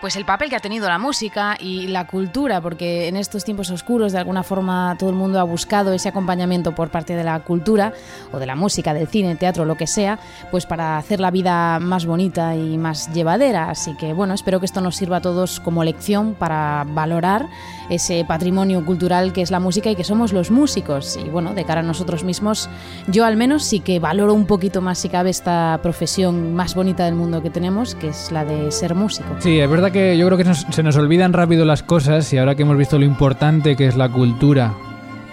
pues 0.00 0.16
el 0.16 0.24
papel 0.24 0.50
que 0.50 0.56
ha 0.56 0.60
tenido 0.60 0.88
la 0.88 0.98
música 0.98 1.56
y 1.58 1.88
la 1.88 2.06
cultura, 2.06 2.60
porque 2.60 3.08
en 3.08 3.16
estos 3.16 3.44
tiempos 3.44 3.70
oscuros 3.70 4.12
de 4.12 4.18
alguna 4.18 4.42
forma 4.42 4.96
todo 4.98 5.10
el 5.10 5.16
mundo 5.16 5.40
ha 5.40 5.44
buscado 5.44 5.92
ese 5.92 6.08
acompañamiento 6.08 6.74
por 6.74 6.90
parte 6.90 7.16
de 7.16 7.24
la 7.24 7.40
cultura 7.40 7.92
o 8.32 8.38
de 8.38 8.46
la 8.46 8.56
música, 8.56 8.94
del 8.94 9.08
cine, 9.08 9.36
teatro, 9.36 9.64
lo 9.64 9.76
que 9.76 9.86
sea, 9.86 10.18
pues 10.50 10.66
para 10.66 10.98
hacer 10.98 11.20
la 11.20 11.30
vida 11.30 11.78
más 11.78 12.06
bonita 12.06 12.54
y 12.56 12.78
más 12.78 13.12
llevadera. 13.12 13.70
Así 13.70 13.96
que 13.96 14.12
bueno, 14.12 14.34
espero 14.34 14.60
que 14.60 14.66
esto 14.66 14.80
nos 14.80 14.96
sirva 14.96 15.18
a 15.18 15.20
todos 15.20 15.60
como 15.60 15.84
lección 15.84 16.34
para 16.34 16.84
valorar 16.88 17.46
ese 17.88 18.24
patrimonio 18.24 18.84
cultural 18.84 19.32
que 19.32 19.42
es 19.42 19.50
la 19.50 19.60
música 19.60 19.90
y 19.90 19.96
que 19.96 20.04
somos 20.04 20.32
los 20.32 20.50
músicos. 20.50 21.16
Y 21.16 21.28
bueno, 21.28 21.54
de 21.54 21.64
cara 21.64 21.80
a 21.80 21.84
nosotros 21.84 22.24
mismos, 22.24 22.68
yo 23.06 23.24
al 23.24 23.36
menos 23.36 23.64
sí 23.64 23.80
que 23.80 23.98
valoro 23.98 24.34
un 24.34 24.46
poquito 24.46 24.80
más, 24.80 24.98
si 24.98 25.08
cabe, 25.08 25.30
esta 25.30 25.78
profesión 25.82 26.54
más 26.54 26.74
bonita 26.74 27.04
del 27.04 27.14
mundo 27.14 27.42
que 27.42 27.50
tenemos, 27.50 27.94
que 27.94 28.08
es 28.08 28.32
la 28.32 28.44
de 28.44 28.70
ser 28.72 28.94
músico. 28.94 29.28
Sí, 29.40 29.58
es 29.60 29.70
verdad 29.70 29.85
que 29.90 30.16
yo 30.16 30.26
creo 30.26 30.38
que 30.38 30.54
se 30.54 30.82
nos 30.82 30.96
olvidan 30.96 31.32
rápido 31.32 31.64
las 31.64 31.82
cosas 31.82 32.32
y 32.32 32.38
ahora 32.38 32.54
que 32.54 32.62
hemos 32.62 32.76
visto 32.76 32.98
lo 32.98 33.04
importante 33.04 33.76
que 33.76 33.86
es 33.86 33.96
la 33.96 34.08
cultura 34.08 34.74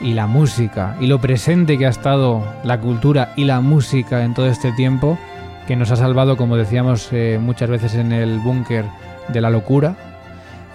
y 0.02 0.14
la 0.14 0.28
música 0.28 0.98
y 1.00 1.08
lo 1.08 1.20
presente 1.20 1.78
que 1.78 1.86
ha 1.86 1.90
estado 1.90 2.44
la 2.64 2.80
cultura 2.80 3.34
y 3.36 3.46
la 3.46 3.62
música 3.62 4.24
en 4.24 4.34
todo 4.34 4.48
este 4.48 4.72
tiempo, 4.74 5.18
que 5.68 5.76
nos 5.76 5.92
ha 5.92 5.96
salvado, 5.96 6.38
como 6.38 6.58
decíamos 6.58 7.10
eh, 7.12 7.40
muchas 7.42 7.70
veces 7.70 7.96
en 7.96 8.12
el 8.12 8.40
búnker, 8.40 8.86
de 9.30 9.40
la 9.40 9.50
locura, 9.50 9.96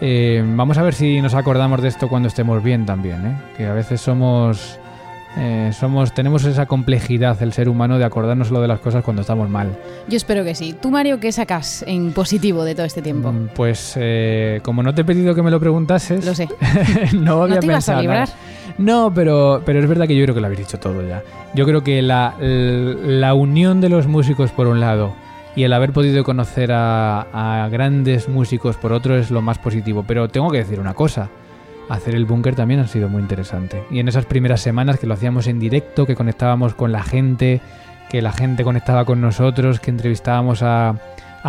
eh, 0.00 0.42
vamos 0.46 0.78
a 0.78 0.82
ver 0.82 0.94
si 0.94 1.20
nos 1.20 1.34
acordamos 1.34 1.82
de 1.82 1.88
esto 1.88 2.08
cuando 2.08 2.28
estemos 2.28 2.62
bien 2.62 2.86
también, 2.86 3.26
¿eh? 3.26 3.36
que 3.56 3.66
a 3.66 3.74
veces 3.74 4.00
somos, 4.00 4.78
eh, 5.38 5.70
somos, 5.72 6.12
tenemos 6.12 6.44
esa 6.44 6.66
complejidad 6.66 7.40
el 7.42 7.52
ser 7.52 7.68
humano 7.68 7.98
de 7.98 8.04
acordarnos 8.04 8.50
lo 8.50 8.60
de 8.60 8.68
las 8.68 8.80
cosas 8.80 9.04
cuando 9.04 9.22
estamos 9.22 9.48
mal. 9.48 9.78
Yo 10.08 10.16
espero 10.16 10.44
que 10.44 10.54
sí. 10.54 10.74
¿Tú, 10.80 10.90
Mario, 10.90 11.20
qué 11.20 11.32
sacas 11.32 11.84
en 11.86 12.12
positivo 12.12 12.64
de 12.64 12.74
todo 12.74 12.86
este 12.86 13.02
tiempo? 13.02 13.32
Mm, 13.32 13.48
pues 13.54 13.98
como 14.62 14.82
no 14.82 14.94
te 14.94 15.02
he 15.02 15.04
pedido 15.04 15.34
que 15.34 15.42
me 15.42 15.50
lo 15.50 15.60
preguntases, 15.60 16.24
lo 16.24 16.34
sé. 16.34 16.48
no 17.14 17.42
había 17.42 17.56
¿No 17.56 17.60
te 17.60 17.66
ibas 17.66 17.88
a 17.88 18.00
librar? 18.00 18.28
No, 18.78 19.12
pero, 19.14 19.62
pero 19.64 19.80
es 19.80 19.88
verdad 19.88 20.06
que 20.06 20.16
yo 20.16 20.24
creo 20.24 20.34
que 20.34 20.40
lo 20.40 20.46
habéis 20.46 20.60
dicho 20.60 20.78
todo 20.78 21.06
ya. 21.06 21.22
Yo 21.54 21.64
creo 21.64 21.82
que 21.82 22.02
la, 22.02 22.34
la 22.38 23.34
unión 23.34 23.80
de 23.80 23.88
los 23.88 24.06
músicos 24.06 24.50
por 24.50 24.66
un 24.66 24.80
lado 24.80 25.14
y 25.58 25.64
el 25.64 25.72
haber 25.72 25.92
podido 25.92 26.22
conocer 26.22 26.70
a, 26.72 27.68
grandes 27.72 28.28
músicos 28.28 28.76
por 28.76 28.92
otro 28.92 29.16
es 29.16 29.32
lo 29.32 29.42
más 29.42 29.58
positivo. 29.58 30.04
Pero 30.06 30.28
tengo 30.28 30.50
que 30.50 30.58
decir 30.58 30.78
una 30.78 30.94
cosa. 30.94 31.30
Hacer 31.88 32.14
el 32.14 32.26
búnker 32.26 32.54
también 32.54 32.80
ha 32.80 32.86
sido 32.86 33.08
muy 33.08 33.22
interesante. 33.22 33.82
Y 33.90 33.98
en 33.98 34.08
esas 34.08 34.26
primeras 34.26 34.60
semanas 34.60 34.98
que 34.98 35.06
lo 35.06 35.14
hacíamos 35.14 35.46
en 35.46 35.58
directo, 35.58 36.06
que 36.06 36.14
conectábamos 36.14 36.74
con 36.74 36.92
la 36.92 37.02
gente, 37.02 37.60
que 38.10 38.22
la 38.22 38.32
gente 38.32 38.64
conectaba 38.64 39.04
con 39.04 39.20
nosotros, 39.20 39.80
que 39.80 39.90
entrevistábamos 39.90 40.62
a, 40.62 40.96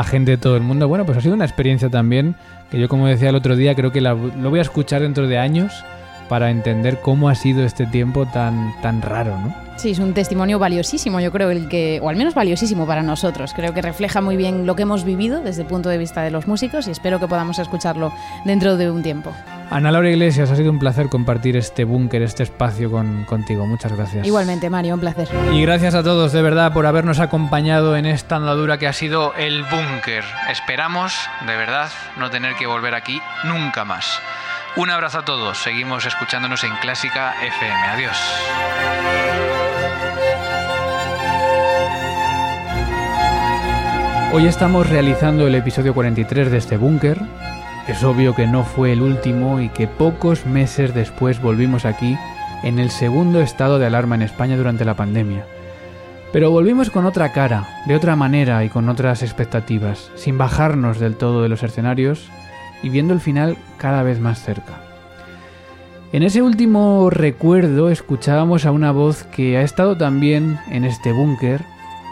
gente 0.05 0.31
de 0.31 0.37
todo 0.37 0.55
el 0.55 0.63
mundo, 0.63 0.87
bueno, 0.87 1.05
pues 1.05 1.17
ha 1.17 1.21
sido 1.21 1.33
una 1.33 1.43
experiencia 1.43 1.89
también 1.89 2.35
que 2.71 2.79
yo 2.79 2.87
como 2.87 3.07
decía 3.07 3.29
el 3.29 3.35
otro 3.35 3.57
día, 3.57 3.75
creo 3.75 3.91
que 3.91 3.99
lo 3.99 4.49
voy 4.49 4.59
a 4.59 4.61
escuchar 4.61 5.01
dentro 5.01 5.27
de 5.27 5.37
años 5.37 5.83
para 6.29 6.51
entender 6.51 7.01
cómo 7.01 7.27
ha 7.27 7.35
sido 7.35 7.65
este 7.65 7.85
tiempo 7.87 8.25
tan, 8.27 8.71
tan 8.81 9.01
raro, 9.01 9.37
¿no? 9.37 9.53
Sí, 9.75 9.91
es 9.91 9.99
un 9.99 10.13
testimonio 10.13 10.59
valiosísimo, 10.59 11.19
yo 11.19 11.31
creo, 11.31 11.49
el 11.49 11.67
que, 11.67 11.99
o 12.01 12.09
al 12.09 12.15
menos 12.15 12.33
valiosísimo 12.35 12.85
para 12.85 13.01
nosotros. 13.01 13.53
Creo 13.53 13.73
que 13.73 13.81
refleja 13.81 14.21
muy 14.21 14.37
bien 14.37 14.65
lo 14.65 14.75
que 14.75 14.83
hemos 14.83 15.03
vivido 15.03 15.41
desde 15.41 15.63
el 15.63 15.67
punto 15.67 15.89
de 15.89 15.97
vista 15.97 16.21
de 16.21 16.31
los 16.31 16.47
músicos 16.47 16.87
y 16.87 16.91
espero 16.91 17.19
que 17.19 17.27
podamos 17.27 17.59
escucharlo 17.59 18.13
dentro 18.45 18.77
de 18.77 18.91
un 18.91 19.01
tiempo. 19.01 19.33
Ana 19.71 19.91
Laura 19.91 20.09
Iglesias, 20.09 20.49
ha 20.49 20.55
sido 20.55 20.71
un 20.71 20.79
placer 20.79 21.09
compartir 21.09 21.55
este 21.55 21.83
búnker, 21.83 22.23
este 22.23 22.41
espacio 22.41 22.89
con, 22.89 23.23
contigo. 23.25 23.67
Muchas 23.67 23.95
gracias. 23.95 24.25
Igualmente, 24.25 24.67
Mario, 24.67 24.95
un 24.95 24.99
placer. 24.99 25.27
Y 25.53 25.61
gracias 25.61 25.93
a 25.93 26.01
todos, 26.01 26.33
de 26.33 26.41
verdad, 26.41 26.73
por 26.73 26.87
habernos 26.87 27.19
acompañado 27.19 27.95
en 27.95 28.07
esta 28.07 28.37
andadura 28.37 28.79
que 28.79 28.87
ha 28.87 28.93
sido 28.93 29.35
el 29.35 29.63
búnker. 29.63 30.23
Esperamos, 30.49 31.13
de 31.45 31.55
verdad, 31.55 31.91
no 32.17 32.31
tener 32.31 32.55
que 32.55 32.65
volver 32.65 32.95
aquí 32.95 33.21
nunca 33.43 33.85
más. 33.85 34.19
Un 34.75 34.89
abrazo 34.89 35.19
a 35.19 35.25
todos. 35.25 35.59
Seguimos 35.59 36.05
escuchándonos 36.05 36.63
en 36.63 36.75
Clásica 36.77 37.35
FM. 37.39 37.87
Adiós. 37.89 38.17
Hoy 44.31 44.47
estamos 44.47 44.89
realizando 44.89 45.45
el 45.47 45.55
episodio 45.55 45.93
43 45.93 46.49
de 46.49 46.57
este 46.57 46.77
búnker. 46.77 47.19
Es 47.89 48.03
obvio 48.03 48.35
que 48.35 48.45
no 48.45 48.63
fue 48.63 48.93
el 48.93 49.01
último 49.01 49.59
y 49.59 49.69
que 49.69 49.87
pocos 49.87 50.45
meses 50.45 50.93
después 50.93 51.41
volvimos 51.41 51.85
aquí 51.85 52.15
en 52.61 52.77
el 52.77 52.91
segundo 52.91 53.41
estado 53.41 53.79
de 53.79 53.87
alarma 53.87 54.13
en 54.13 54.21
España 54.21 54.55
durante 54.57 54.85
la 54.85 54.93
pandemia. 54.93 55.43
Pero 56.31 56.51
volvimos 56.51 56.91
con 56.91 57.07
otra 57.07 57.33
cara, 57.33 57.67
de 57.87 57.95
otra 57.95 58.15
manera 58.15 58.63
y 58.63 58.69
con 58.69 58.89
otras 58.89 59.23
expectativas, 59.23 60.11
sin 60.13 60.37
bajarnos 60.37 60.99
del 60.99 61.15
todo 61.15 61.41
de 61.41 61.49
los 61.49 61.63
escenarios 61.63 62.29
y 62.83 62.89
viendo 62.89 63.11
el 63.11 63.21
final 63.21 63.57
cada 63.77 64.03
vez 64.03 64.19
más 64.19 64.39
cerca. 64.39 64.83
En 66.13 66.21
ese 66.21 66.43
último 66.43 67.09
recuerdo 67.09 67.89
escuchábamos 67.89 68.67
a 68.67 68.71
una 68.71 68.91
voz 68.91 69.23
que 69.23 69.57
ha 69.57 69.63
estado 69.63 69.97
también 69.97 70.59
en 70.69 70.85
este 70.85 71.11
búnker 71.11 71.65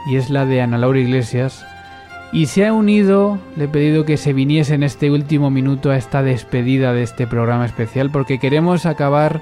y 0.09 0.15
es 0.15 0.32
la 0.32 0.47
de 0.47 0.59
Ana 0.59 0.80
Laura 0.80 0.99
Iglesias 0.99 1.63
y 2.32 2.47
se 2.47 2.65
ha 2.65 2.73
unido, 2.73 3.39
le 3.55 3.65
he 3.65 3.67
pedido 3.67 4.05
que 4.05 4.17
se 4.17 4.34
viniese 4.34 4.75
en 4.75 4.84
este 4.84 5.09
último 5.11 5.49
minuto 5.49 5.91
a 5.91 5.97
esta 5.97 6.23
despedida 6.23 6.93
de 6.93 7.03
este 7.03 7.25
programa 7.25 7.65
especial 7.65 8.09
porque 8.11 8.39
queremos 8.39 8.86
acabar 8.86 9.41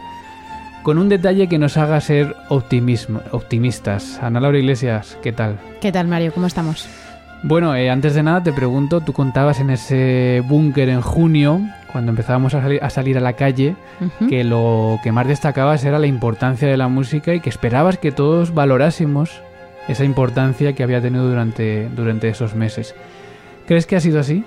con 0.84 1.00
un 1.00 1.10
detalle 1.10 1.48
que 1.48 1.58
nos 1.58 1.78
haga 1.78 2.00
ser 2.00 2.36
optimismo, 2.50 3.22
optimistas. 3.32 4.20
Ana 4.22 4.40
Laura 4.40 4.60
Iglesias, 4.60 5.18
¿qué 5.24 5.32
tal? 5.32 5.58
¿Qué 5.82 5.92
tal, 5.92 6.08
Mario? 6.08 6.32
¿Cómo 6.32 6.46
estamos? 6.46 6.88
Bueno, 7.42 7.76
eh, 7.76 7.90
antes 7.90 8.14
de 8.14 8.24
nada 8.24 8.44
te 8.44 8.54
pregunto, 8.54 9.02
tú 9.02 9.14
contabas 9.14 9.60
en 9.60 9.72
ese 9.72 10.44
búnker 10.48 10.90
en 10.90 11.02
junio, 11.02 11.62
cuando 11.92 12.12
empezábamos 12.12 12.54
a, 12.54 12.62
salir 12.62 12.84
a 12.84 12.90
salir 12.90 13.18
a 13.18 13.22
la 13.22 13.34
calle, 13.34 13.76
que 14.30 14.44
lo 14.44 15.00
que 15.04 15.12
más 15.12 15.28
destacabas 15.28 15.84
era 15.86 15.98
la 15.98 16.08
importancia 16.08 16.68
de 16.68 16.78
la 16.78 16.88
música 16.88 17.34
y 17.34 17.40
que 17.40 17.50
esperabas 17.50 17.98
que 17.98 18.12
todos 18.12 18.54
valorásemos 18.54 19.42
esa 19.88 20.04
importancia 20.04 20.74
que 20.74 20.84
había 20.84 21.02
tenido 21.02 21.28
durante, 21.28 21.90
durante 21.90 22.30
esos 22.30 22.56
meses. 22.56 22.96
¿Crees 23.68 23.86
que 23.86 23.96
ha 23.96 24.00
sido 24.00 24.20
así? 24.20 24.44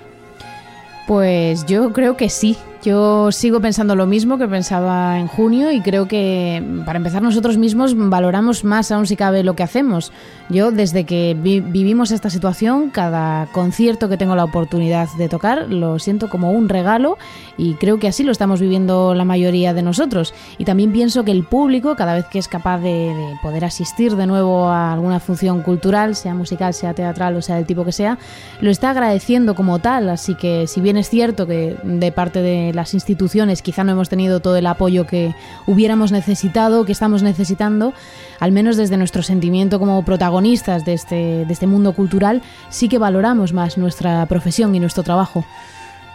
Pues 1.07 1.65
yo 1.65 1.91
creo 1.91 2.17
que 2.17 2.29
sí. 2.29 2.57
Yo 2.81 3.29
sigo 3.33 3.59
pensando 3.59 3.93
lo 3.93 4.05
mismo 4.05 4.37
que 4.37 4.47
pensaba 4.47 5.19
en 5.19 5.27
junio 5.27 5.69
y 5.69 5.81
creo 5.81 6.07
que 6.07 6.63
para 6.85 6.95
empezar 6.95 7.21
nosotros 7.21 7.57
mismos 7.57 7.93
valoramos 7.93 8.63
más 8.63 8.89
aún 8.91 9.05
si 9.05 9.17
cabe 9.17 9.43
lo 9.43 9.53
que 9.53 9.63
hacemos. 9.63 10.13
Yo 10.49 10.71
desde 10.71 11.03
que 11.03 11.35
vi- 11.37 11.59
vivimos 11.59 12.11
esta 12.11 12.29
situación, 12.29 12.89
cada 12.89 13.47
concierto 13.47 14.07
que 14.07 14.15
tengo 14.15 14.33
la 14.37 14.45
oportunidad 14.45 15.09
de 15.17 15.27
tocar 15.27 15.67
lo 15.69 15.99
siento 15.99 16.29
como 16.29 16.51
un 16.53 16.69
regalo 16.69 17.17
y 17.57 17.73
creo 17.73 17.99
que 17.99 18.07
así 18.07 18.23
lo 18.23 18.31
estamos 18.31 18.61
viviendo 18.61 19.13
la 19.13 19.25
mayoría 19.25 19.73
de 19.73 19.81
nosotros. 19.81 20.33
Y 20.57 20.63
también 20.63 20.93
pienso 20.93 21.25
que 21.25 21.31
el 21.31 21.43
público, 21.43 21.97
cada 21.97 22.13
vez 22.15 22.27
que 22.31 22.39
es 22.39 22.47
capaz 22.47 22.77
de, 22.79 23.13
de 23.13 23.35
poder 23.43 23.65
asistir 23.65 24.15
de 24.15 24.25
nuevo 24.25 24.69
a 24.69 24.93
alguna 24.93 25.19
función 25.19 25.63
cultural, 25.63 26.15
sea 26.15 26.33
musical, 26.33 26.73
sea 26.73 26.93
teatral 26.93 27.35
o 27.35 27.41
sea 27.41 27.57
del 27.57 27.65
tipo 27.65 27.83
que 27.83 27.91
sea, 27.91 28.17
lo 28.61 28.71
está 28.71 28.91
agradeciendo 28.91 29.53
como 29.53 29.79
tal. 29.79 30.07
Así 30.09 30.35
que 30.35 30.65
si 30.65 30.79
bien 30.79 30.95
es 30.95 31.09
cierto 31.09 31.45
que 31.45 31.75
de 31.83 32.11
parte 32.13 32.41
de 32.41 32.68
las 32.73 32.93
instituciones 32.93 33.61
quizá 33.61 33.83
no 33.83 33.91
hemos 33.91 34.09
tenido 34.09 34.39
todo 34.39 34.57
el 34.57 34.67
apoyo 34.67 35.05
que 35.05 35.33
hubiéramos 35.65 36.11
necesitado, 36.11 36.85
que 36.85 36.91
estamos 36.91 37.23
necesitando, 37.23 37.93
al 38.39 38.51
menos 38.51 38.77
desde 38.77 38.97
nuestro 38.97 39.23
sentimiento 39.23 39.79
como 39.79 40.03
protagonistas 40.03 40.85
de 40.85 40.93
este, 40.93 41.45
de 41.45 41.53
este 41.53 41.67
mundo 41.67 41.93
cultural, 41.93 42.41
sí 42.69 42.89
que 42.89 42.97
valoramos 42.97 43.53
más 43.53 43.77
nuestra 43.77 44.25
profesión 44.25 44.73
y 44.75 44.79
nuestro 44.79 45.03
trabajo. 45.03 45.45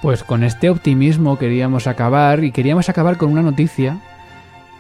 Pues 0.02 0.22
con 0.22 0.44
este 0.44 0.68
optimismo 0.68 1.38
queríamos 1.38 1.86
acabar 1.86 2.44
y 2.44 2.52
queríamos 2.52 2.88
acabar 2.88 3.16
con 3.16 3.32
una 3.32 3.42
noticia 3.42 3.98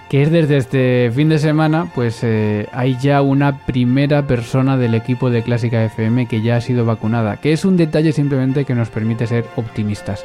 que 0.08 0.22
es 0.22 0.30
desde 0.30 0.58
este 0.58 1.10
fin 1.14 1.28
de 1.28 1.38
semana, 1.38 1.90
pues 1.94 2.20
eh, 2.22 2.68
hay 2.72 2.96
ya 2.98 3.22
una 3.22 3.58
primera 3.58 4.26
persona 4.26 4.76
del 4.76 4.94
equipo 4.94 5.30
de 5.30 5.42
Clásica 5.42 5.82
FM 5.84 6.26
que 6.26 6.42
ya 6.42 6.56
ha 6.56 6.60
sido 6.60 6.84
vacunada, 6.84 7.38
que 7.38 7.52
es 7.52 7.64
un 7.64 7.76
detalle 7.76 8.12
simplemente 8.12 8.64
que 8.64 8.74
nos 8.74 8.90
permite 8.90 9.26
ser 9.26 9.46
optimistas. 9.56 10.24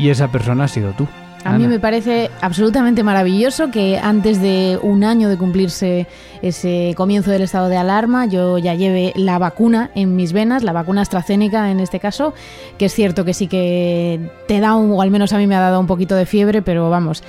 Y 0.00 0.08
esa 0.08 0.28
persona 0.28 0.64
ha 0.64 0.68
sido 0.68 0.92
tú. 0.92 1.06
A 1.44 1.56
mí 1.56 1.66
me 1.66 1.78
parece 1.78 2.30
absolutamente 2.40 3.02
maravilloso 3.02 3.70
que 3.70 3.98
antes 3.98 4.42
de 4.42 4.78
un 4.82 5.04
año 5.04 5.28
de 5.28 5.38
cumplirse 5.38 6.06
ese 6.42 6.94
comienzo 6.96 7.30
del 7.30 7.42
estado 7.42 7.68
de 7.68 7.76
alarma, 7.76 8.26
yo 8.26 8.58
ya 8.58 8.74
lleve 8.74 9.12
la 9.16 9.38
vacuna 9.38 9.90
en 9.94 10.16
mis 10.16 10.32
venas, 10.32 10.62
la 10.62 10.72
vacuna 10.72 11.02
AstraZeneca 11.02 11.70
en 11.70 11.80
este 11.80 11.98
caso, 11.98 12.34
que 12.78 12.86
es 12.86 12.94
cierto 12.94 13.24
que 13.24 13.34
sí 13.34 13.46
que 13.46 14.20
te 14.48 14.60
da, 14.60 14.74
un, 14.74 14.92
o 14.92 15.02
al 15.02 15.10
menos 15.10 15.32
a 15.32 15.38
mí 15.38 15.46
me 15.46 15.54
ha 15.54 15.60
dado 15.60 15.80
un 15.80 15.86
poquito 15.86 16.14
de 16.14 16.26
fiebre, 16.26 16.62
pero 16.62 16.90
vamos, 16.90 17.22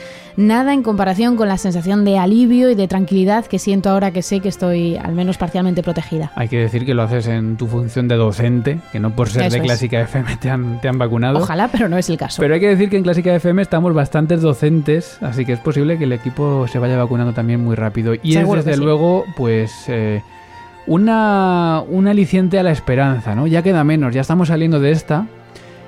nada 0.47 0.73
en 0.73 0.83
comparación 0.83 1.35
con 1.35 1.47
la 1.47 1.57
sensación 1.57 2.03
de 2.03 2.17
alivio 2.17 2.69
y 2.69 2.75
de 2.75 2.87
tranquilidad 2.87 3.45
que 3.45 3.59
siento 3.59 3.89
ahora 3.89 4.11
que 4.11 4.21
sé 4.21 4.39
que 4.39 4.49
estoy 4.49 4.97
al 4.97 5.13
menos 5.13 5.37
parcialmente 5.37 5.83
protegida. 5.83 6.31
Hay 6.35 6.47
que 6.47 6.57
decir 6.57 6.85
que 6.85 6.93
lo 6.93 7.03
haces 7.03 7.27
en 7.27 7.57
tu 7.57 7.67
función 7.67 8.07
de 8.07 8.15
docente, 8.15 8.79
que 8.91 8.99
no 8.99 9.15
por 9.15 9.29
ser 9.29 9.43
Eso 9.43 9.51
de 9.51 9.57
es. 9.59 9.63
Clásica 9.63 10.01
FM 10.01 10.37
te 10.37 10.49
han, 10.49 10.81
te 10.81 10.87
han 10.87 10.97
vacunado. 10.97 11.39
Ojalá, 11.39 11.69
pero 11.71 11.87
no 11.87 11.97
es 11.97 12.09
el 12.09 12.17
caso. 12.17 12.41
Pero 12.41 12.53
hay 12.53 12.59
que 12.59 12.69
decir 12.69 12.89
que 12.89 12.97
en 12.97 13.03
Clásica 13.03 13.33
FM 13.33 13.61
estamos 13.61 13.93
bastantes 13.93 14.41
docentes, 14.41 15.17
así 15.21 15.45
que 15.45 15.53
es 15.53 15.59
posible 15.59 15.97
que 15.97 16.05
el 16.05 16.13
equipo 16.13 16.67
se 16.67 16.79
vaya 16.79 16.97
vacunando 16.97 17.33
también 17.33 17.63
muy 17.63 17.75
rápido. 17.75 18.13
Y 18.21 18.33
Seguro 18.33 18.59
es 18.59 18.65
desde 18.65 18.77
sí. 18.77 18.83
luego, 18.83 19.25
pues, 19.35 19.71
eh, 19.87 20.21
una, 20.87 21.83
un 21.87 22.07
aliciente 22.07 22.59
a 22.59 22.63
la 22.63 22.71
esperanza, 22.71 23.35
¿no? 23.35 23.47
Ya 23.47 23.61
queda 23.61 23.83
menos, 23.83 24.13
ya 24.13 24.21
estamos 24.21 24.47
saliendo 24.47 24.79
de 24.79 24.91
esta 24.91 25.27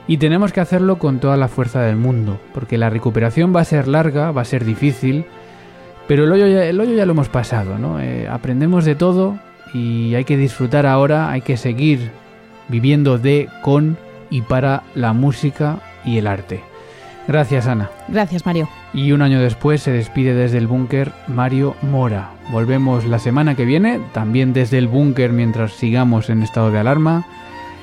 y 0.08 0.18
tenemos 0.18 0.52
que 0.52 0.62
hacerlo 0.62 0.98
con 0.98 1.20
toda 1.20 1.38
la 1.38 1.48
fuerza 1.48 1.82
del 1.82 1.96
mundo, 1.96 2.40
porque 2.54 2.78
la 2.78 2.90
recuperación 2.90 3.56
va 3.56 3.62
a 3.62 3.66
ser 3.66 3.88
larga, 3.88 4.32
va 4.32 4.42
a 4.42 4.46
ser 4.46 4.66
difícil, 4.66 5.26
pero 6.08 6.26
el 6.26 6.32
hoyo 6.32 6.48
ya, 6.48 6.66
el 6.66 6.80
hoyo 6.80 6.94
ya 6.94 7.06
lo 7.06 7.14
hemos 7.14 7.30
pasado, 7.30 7.78
¿no? 7.78 8.00
Eh, 8.00 8.28
aprendemos 8.28 8.86
de 8.86 8.96
todo 8.96 9.40
y 9.74 10.16
hay 10.16 10.26
que 10.26 10.38
disfrutar 10.38 10.86
ahora, 10.86 11.32
hay 11.32 11.42
que 11.42 11.58
seguir 11.58 12.12
viviendo 12.68 13.18
de, 13.18 13.48
con 13.62 13.98
y 14.30 14.42
para 14.42 14.84
la 14.96 15.14
música 15.14 15.80
y 16.04 16.18
el 16.18 16.28
arte. 16.28 16.62
Gracias, 17.28 17.68
Ana. 17.68 17.90
Gracias, 18.10 18.46
Mario. 18.46 18.68
Y 18.94 19.14
un 19.14 19.22
año 19.22 19.40
después 19.40 19.82
se 19.82 19.92
despide 19.92 20.34
desde 20.34 20.58
el 20.58 20.68
búnker 20.68 21.14
Mario 21.28 21.76
Mora. 21.82 22.32
Volvemos 22.52 23.06
la 23.06 23.20
semana 23.20 23.56
que 23.56 23.64
viene, 23.64 24.02
también 24.12 24.52
desde 24.52 24.78
el 24.78 24.88
búnker 24.88 25.32
mientras 25.32 25.72
sigamos 25.74 26.30
en 26.30 26.44
estado 26.44 26.72
de 26.72 26.80
alarma. 26.80 27.26